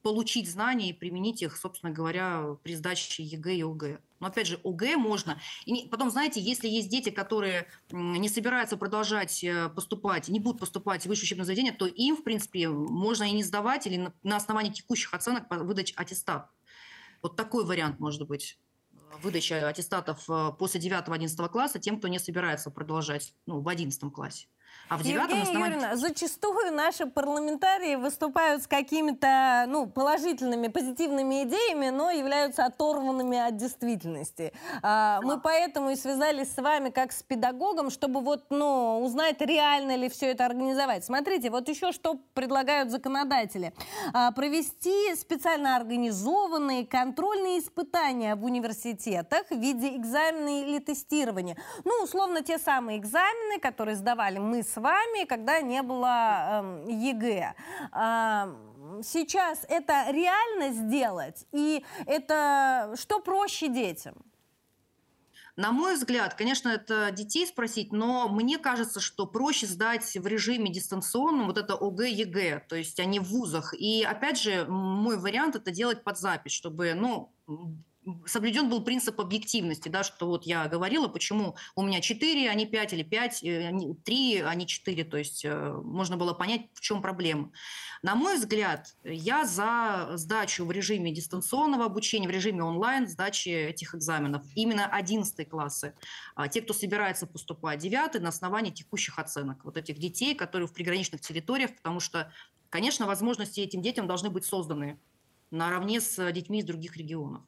получить 0.00 0.50
знания 0.50 0.88
и 0.88 0.94
применить 0.94 1.42
их, 1.42 1.54
собственно 1.58 1.92
говоря, 1.92 2.56
при 2.62 2.74
сдаче 2.74 3.22
ЕГЭ 3.22 3.56
и 3.56 3.62
ОГЭ. 3.62 4.00
Но 4.20 4.26
опять 4.26 4.46
же, 4.46 4.60
ОГЭ 4.62 4.96
можно. 4.96 5.40
И 5.64 5.88
потом, 5.88 6.10
знаете, 6.10 6.40
если 6.40 6.68
есть 6.68 6.90
дети, 6.90 7.10
которые 7.10 7.66
не 7.90 8.28
собираются 8.28 8.76
продолжать 8.76 9.42
э, 9.42 9.70
поступать, 9.70 10.28
не 10.28 10.40
будут 10.40 10.60
поступать 10.60 11.04
в 11.04 11.06
высшее 11.06 11.26
учебное 11.26 11.46
заведение, 11.46 11.72
то 11.72 11.86
им, 11.86 12.16
в 12.16 12.22
принципе, 12.22 12.68
можно 12.68 13.24
и 13.24 13.32
не 13.32 13.42
сдавать 13.42 13.86
или 13.86 14.12
на 14.22 14.36
основании 14.36 14.70
текущих 14.70 15.14
оценок 15.14 15.44
выдать 15.50 15.94
аттестат. 15.96 16.50
Вот 17.22 17.36
такой 17.36 17.64
вариант 17.64 17.98
может 17.98 18.26
быть 18.28 18.58
выдача 19.22 19.68
аттестатов 19.68 20.28
э, 20.28 20.52
после 20.58 20.80
9-11 20.80 21.48
класса 21.48 21.78
тем, 21.78 21.98
кто 21.98 22.08
не 22.08 22.18
собирается 22.18 22.70
продолжать 22.70 23.34
ну, 23.46 23.60
в 23.60 23.68
11 23.68 24.12
классе. 24.12 24.46
А 24.90 24.96
в 24.96 25.04
девятом 25.04 25.38
Евгения 25.38 25.42
основании... 25.42 25.74
Юрьевна, 25.76 25.96
зачастую 25.96 26.74
наши 26.74 27.06
парламентарии 27.06 27.94
выступают 27.94 28.64
с 28.64 28.66
какими-то 28.66 29.66
ну, 29.68 29.86
положительными, 29.86 30.66
позитивными 30.66 31.44
идеями, 31.44 31.90
но 31.90 32.10
являются 32.10 32.64
оторванными 32.64 33.38
от 33.38 33.56
действительности. 33.56 34.52
А, 34.82 35.20
мы 35.22 35.40
поэтому 35.40 35.90
и 35.90 35.96
связались 35.96 36.52
с 36.52 36.60
вами 36.60 36.90
как 36.90 37.12
с 37.12 37.22
педагогом, 37.22 37.90
чтобы 37.90 38.20
вот, 38.20 38.46
ну, 38.50 39.00
узнать, 39.04 39.40
реально 39.40 39.94
ли 39.94 40.08
все 40.08 40.32
это 40.32 40.44
организовать. 40.44 41.04
Смотрите, 41.04 41.50
вот 41.50 41.68
еще 41.68 41.92
что 41.92 42.16
предлагают 42.34 42.90
законодатели. 42.90 43.72
А, 44.12 44.32
провести 44.32 45.14
специально 45.14 45.76
организованные 45.76 46.84
контрольные 46.84 47.60
испытания 47.60 48.34
в 48.34 48.44
университетах 48.44 49.46
в 49.50 49.56
виде 49.56 49.94
экзамена 49.94 50.62
или 50.62 50.80
тестирования. 50.80 51.56
Ну, 51.84 51.92
условно, 52.02 52.42
те 52.42 52.58
самые 52.58 52.98
экзамены, 52.98 53.60
которые 53.60 53.94
сдавали 53.94 54.38
мы 54.38 54.64
с 54.64 54.79
вами, 54.80 55.24
когда 55.24 55.60
не 55.60 55.82
было 55.82 56.84
э, 56.86 56.90
ЕГЭ. 56.90 57.54
Э, 57.92 59.02
сейчас 59.02 59.64
это 59.68 60.10
реально 60.10 60.72
сделать? 60.72 61.46
И 61.52 61.84
это 62.06 62.94
что 62.96 63.20
проще 63.20 63.68
детям? 63.68 64.14
На 65.56 65.72
мой 65.72 65.96
взгляд, 65.96 66.34
конечно, 66.34 66.70
это 66.70 67.10
детей 67.10 67.46
спросить, 67.46 67.92
но 67.92 68.28
мне 68.28 68.56
кажется, 68.56 68.98
что 68.98 69.26
проще 69.26 69.66
сдать 69.66 70.16
в 70.16 70.26
режиме 70.26 70.70
дистанционном 70.72 71.48
вот 71.48 71.58
это 71.58 71.74
ОГЭ, 71.74 72.08
ЕГЭ, 72.08 72.64
то 72.66 72.76
есть 72.76 72.98
они 72.98 73.20
в 73.20 73.24
вузах. 73.24 73.74
И 73.74 74.02
опять 74.02 74.40
же, 74.40 74.64
мой 74.66 75.18
вариант 75.18 75.56
это 75.56 75.70
делать 75.70 76.02
под 76.02 76.18
запись, 76.18 76.52
чтобы, 76.52 76.94
ну, 76.94 77.30
соблюден 78.26 78.68
был 78.68 78.82
принцип 78.82 79.20
объективности, 79.20 79.88
да, 79.88 80.02
что 80.02 80.26
вот 80.26 80.44
я 80.44 80.66
говорила, 80.68 81.08
почему 81.08 81.56
у 81.74 81.82
меня 81.82 82.00
4, 82.00 82.48
а 82.48 82.54
не 82.54 82.66
5, 82.66 82.92
или 82.92 83.02
5, 83.02 83.44
3, 84.04 84.40
а 84.40 84.54
не 84.54 84.66
4, 84.66 85.04
то 85.04 85.16
есть 85.16 85.44
э, 85.44 85.72
можно 85.84 86.16
было 86.16 86.32
понять, 86.32 86.66
в 86.74 86.80
чем 86.80 87.02
проблема. 87.02 87.52
На 88.02 88.14
мой 88.14 88.36
взгляд, 88.36 88.94
я 89.04 89.44
за 89.44 90.12
сдачу 90.14 90.64
в 90.64 90.72
режиме 90.72 91.12
дистанционного 91.12 91.84
обучения, 91.84 92.28
в 92.28 92.30
режиме 92.30 92.62
онлайн, 92.62 93.06
сдачи 93.06 93.48
этих 93.48 93.94
экзаменов. 93.94 94.42
Именно 94.54 94.86
11 94.86 95.48
классы. 95.48 95.94
А 96.34 96.48
те, 96.48 96.62
кто 96.62 96.72
собирается 96.72 97.26
поступать 97.26 97.80
9 97.80 98.20
на 98.20 98.28
основании 98.30 98.70
текущих 98.70 99.18
оценок. 99.18 99.64
Вот 99.64 99.76
этих 99.76 99.98
детей, 99.98 100.34
которые 100.34 100.66
в 100.66 100.72
приграничных 100.72 101.20
территориях, 101.20 101.76
потому 101.76 102.00
что, 102.00 102.32
конечно, 102.70 103.06
возможности 103.06 103.60
этим 103.60 103.82
детям 103.82 104.06
должны 104.06 104.30
быть 104.30 104.44
созданы 104.44 104.98
наравне 105.50 106.00
с 106.00 106.32
детьми 106.32 106.60
из 106.60 106.64
других 106.64 106.96
регионов. 106.96 107.42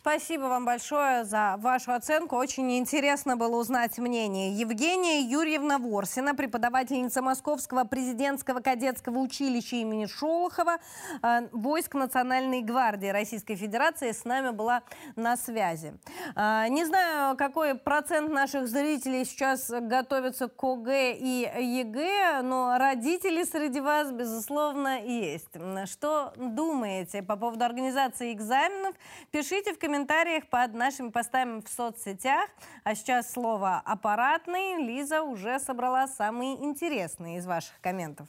Спасибо 0.00 0.42
вам 0.42 0.64
большое 0.64 1.24
за 1.24 1.56
вашу 1.58 1.90
оценку. 1.90 2.36
Очень 2.36 2.78
интересно 2.78 3.36
было 3.36 3.56
узнать 3.56 3.98
мнение. 3.98 4.52
Евгения 4.52 5.22
Юрьевна 5.22 5.78
Ворсина, 5.78 6.36
преподавательница 6.36 7.20
Московского 7.20 7.82
президентского 7.82 8.60
кадетского 8.60 9.18
училища 9.18 9.74
имени 9.74 10.06
Шолохова, 10.06 10.76
э, 11.20 11.48
войск 11.50 11.94
Национальной 11.94 12.62
гвардии 12.62 13.08
Российской 13.08 13.56
Федерации, 13.56 14.12
с 14.12 14.24
нами 14.24 14.50
была 14.50 14.82
на 15.16 15.36
связи. 15.36 15.94
Э, 16.36 16.68
не 16.68 16.84
знаю, 16.84 17.36
какой 17.36 17.74
процент 17.74 18.30
наших 18.30 18.68
зрителей 18.68 19.24
сейчас 19.24 19.68
готовятся 19.68 20.46
к 20.46 20.62
ОГЭ 20.62 21.14
и 21.14 21.50
ЕГЭ, 21.80 22.42
но 22.42 22.78
родители 22.78 23.42
среди 23.42 23.80
вас, 23.80 24.12
безусловно, 24.12 25.00
есть. 25.00 25.48
Что 25.86 26.32
думаете 26.36 27.24
по 27.24 27.34
поводу 27.34 27.64
организации 27.64 28.32
экзаменов? 28.32 28.94
Пишите 29.32 29.74
в 29.74 29.78
комментариях 29.78 29.87
комментариях 29.88 30.46
под 30.48 30.74
нашими 30.74 31.08
постами 31.08 31.62
в 31.62 31.68
соцсетях. 31.68 32.50
А 32.84 32.94
сейчас 32.94 33.32
слово 33.32 33.78
«аппаратный». 33.86 34.84
Лиза 34.84 35.22
уже 35.22 35.58
собрала 35.58 36.06
самые 36.06 36.62
интересные 36.62 37.38
из 37.38 37.46
ваших 37.46 37.80
комментов. 37.80 38.28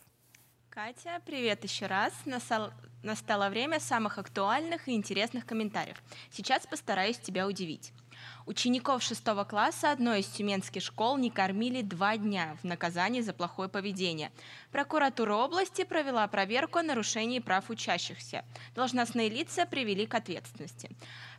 Катя, 0.70 1.22
привет 1.26 1.62
еще 1.66 1.88
раз. 1.88 2.14
Настало, 2.24 2.74
настало 3.04 3.50
время 3.50 3.82
самых 3.82 4.18
актуальных 4.18 4.88
и 4.88 4.96
интересных 4.96 5.46
комментариев. 5.46 6.02
Сейчас 6.32 6.66
постараюсь 6.66 7.18
тебя 7.18 7.46
удивить. 7.46 7.92
Учеников 8.46 9.04
шестого 9.04 9.44
класса 9.44 9.92
одной 9.92 10.22
из 10.22 10.28
тюменских 10.28 10.82
школ 10.82 11.18
не 11.18 11.30
кормили 11.30 11.82
два 11.82 12.18
дня 12.18 12.58
в 12.62 12.66
наказании 12.66 13.22
за 13.22 13.34
плохое 13.34 13.70
поведение. 13.70 14.32
Прокуратура 14.72 15.36
области 15.36 15.84
провела 15.84 16.28
проверку 16.28 16.80
о 16.80 16.84
нарушении 16.84 17.40
прав 17.40 17.70
учащихся. 17.70 18.44
Должностные 18.76 19.30
лица 19.30 19.66
привели 19.66 20.06
к 20.06 20.16
ответственности. 20.16 20.90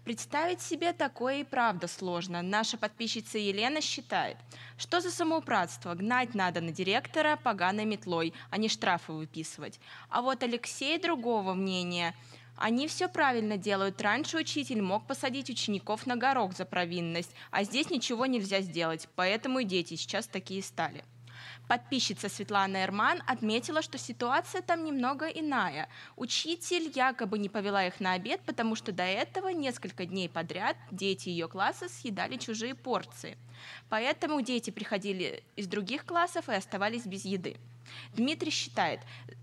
Представить 0.04 0.60
себе 0.60 0.92
такое 0.92 1.40
и 1.40 1.44
правда 1.44 1.86
сложно. 1.86 2.42
Наша 2.42 2.76
подписчица 2.76 3.38
Елена 3.38 3.80
считает, 3.80 4.36
что 4.76 5.00
за 5.00 5.10
самоуправство 5.10 5.94
гнать 5.94 6.34
надо 6.34 6.60
на 6.60 6.72
директора 6.72 7.36
поганой 7.36 7.84
метлой, 7.84 8.32
а 8.50 8.56
не 8.56 8.68
штрафы 8.68 9.12
выписывать. 9.12 9.78
А 10.08 10.22
вот 10.22 10.42
Алексей 10.42 10.98
другого 10.98 11.54
мнения– 11.54 12.14
они 12.60 12.88
все 12.88 13.08
правильно 13.08 13.56
делают. 13.56 14.02
Раньше 14.02 14.36
учитель 14.36 14.82
мог 14.82 15.06
посадить 15.06 15.48
учеников 15.48 16.06
на 16.06 16.16
горох 16.16 16.54
за 16.54 16.66
провинность, 16.66 17.34
а 17.50 17.64
здесь 17.64 17.88
ничего 17.88 18.26
нельзя 18.26 18.60
сделать, 18.60 19.08
поэтому 19.16 19.60
и 19.60 19.64
дети 19.64 19.94
сейчас 19.96 20.26
такие 20.26 20.62
стали. 20.62 21.02
Подписчица 21.70 22.28
Светлана 22.28 22.82
Эрман 22.82 23.22
отметила, 23.28 23.80
что 23.80 23.96
ситуация 23.96 24.60
там 24.60 24.82
немного 24.82 25.26
иная. 25.28 25.88
Учитель 26.16 26.90
якобы 26.92 27.38
не 27.38 27.48
повела 27.48 27.86
их 27.86 28.00
на 28.00 28.14
обед, 28.14 28.40
потому 28.44 28.74
что 28.74 28.90
до 28.90 29.04
этого 29.04 29.50
несколько 29.50 30.04
дней 30.04 30.28
подряд 30.28 30.76
дети 30.90 31.28
ее 31.28 31.46
класса 31.46 31.88
съедали 31.88 32.38
чужие 32.38 32.74
порции. 32.74 33.38
Поэтому 33.88 34.40
дети 34.40 34.70
приходили 34.70 35.44
из 35.54 35.68
других 35.68 36.04
классов 36.04 36.48
и 36.48 36.54
оставались 36.54 37.06
без 37.06 37.24
еды. 37.24 37.56
Дмитрий 38.16 38.50
считает, 38.50 38.98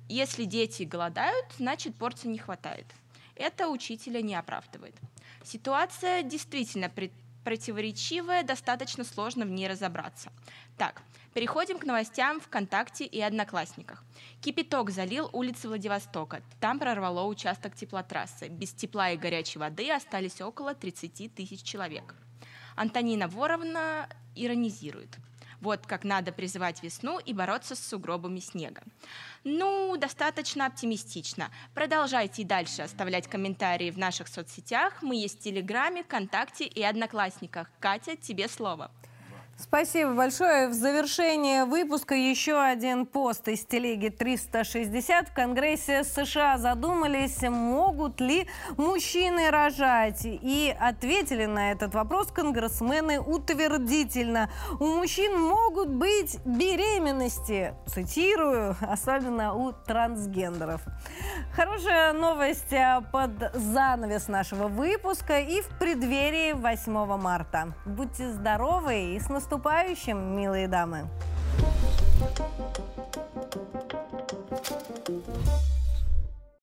если 0.09 0.43
дети 0.43 0.83
голодают, 0.83 1.45
значит 1.57 1.95
порции 1.95 2.27
не 2.27 2.39
хватает 2.39 2.87
это 3.37 3.67
учителя 3.67 4.21
не 4.21 4.35
оправдывает. 4.35 4.95
Ситуация 5.43 6.23
действительно 6.23 6.91
противоречивая, 7.43 8.43
достаточно 8.43 9.03
сложно 9.03 9.45
в 9.45 9.49
ней 9.49 9.67
разобраться. 9.67 10.31
Так, 10.77 11.01
переходим 11.37 11.77
к 11.77 11.85
новостям 11.85 12.41
ВКонтакте 12.41 13.05
и 13.05 13.21
Одноклассниках. 13.21 14.03
Кипяток 14.41 14.89
залил 14.89 15.29
улицы 15.33 15.67
Владивостока. 15.67 16.41
Там 16.59 16.79
прорвало 16.79 17.25
участок 17.25 17.75
теплотрассы. 17.75 18.47
Без 18.47 18.73
тепла 18.73 19.11
и 19.11 19.17
горячей 19.17 19.59
воды 19.59 19.91
остались 19.91 20.41
около 20.41 20.73
30 20.73 21.35
тысяч 21.35 21.61
человек. 21.61 22.15
Антонина 22.75 23.27
Воровна 23.27 24.09
иронизирует. 24.35 25.15
Вот 25.61 25.85
как 25.85 26.03
надо 26.03 26.31
призывать 26.31 26.81
весну 26.81 27.19
и 27.19 27.33
бороться 27.33 27.75
с 27.75 27.87
сугробами 27.87 28.39
снега. 28.39 28.81
Ну, 29.43 29.95
достаточно 29.95 30.65
оптимистично. 30.65 31.51
Продолжайте 31.75 32.41
и 32.41 32.45
дальше 32.45 32.81
оставлять 32.81 33.27
комментарии 33.27 33.91
в 33.91 33.99
наших 33.99 34.27
соцсетях. 34.27 35.03
Мы 35.03 35.17
есть 35.17 35.39
в 35.39 35.43
Телеграме, 35.43 36.03
ВКонтакте 36.03 36.65
и 36.65 36.81
Одноклассниках. 36.81 37.69
Катя, 37.79 38.15
тебе 38.15 38.47
слово. 38.47 38.89
Спасибо 39.59 40.13
большое. 40.13 40.67
В 40.67 40.73
завершение 40.73 41.65
выпуска 41.65 42.13
еще 42.13 42.61
один 42.61 43.07
пост 43.07 43.47
из 43.47 43.65
телеги 43.65 44.09
360. 44.09 45.29
В 45.29 45.33
Конгрессе 45.33 46.03
США 46.03 46.59
задумались, 46.59 47.41
могут 47.41 48.21
ли 48.21 48.47
мужчины 48.77 49.49
рожать. 49.49 50.19
И 50.23 50.75
ответили 50.79 51.45
на 51.45 51.71
этот 51.71 51.95
вопрос 51.95 52.27
конгрессмены 52.27 53.19
утвердительно. 53.19 54.51
У 54.79 54.85
мужчин 54.85 55.41
могут 55.41 55.89
быть 55.89 56.37
беременности, 56.45 57.73
цитирую, 57.87 58.75
особенно 58.79 59.55
у 59.55 59.71
трансгендеров. 59.71 60.81
Хорошая 61.55 62.13
новость 62.13 62.73
а, 62.73 63.01
под 63.01 63.31
занавес 63.55 64.27
нашего 64.27 64.67
выпуска 64.67 65.39
и 65.39 65.61
в 65.61 65.69
преддверии 65.79 66.51
8 66.51 67.17
марта. 67.17 67.73
Будьте 67.87 68.29
здоровы 68.29 69.15
и 69.15 69.19
с 69.19 69.29
наступлением 69.29 69.46
наступающим, 69.47 70.35
милые 70.35 70.67
дамы! 70.67 71.07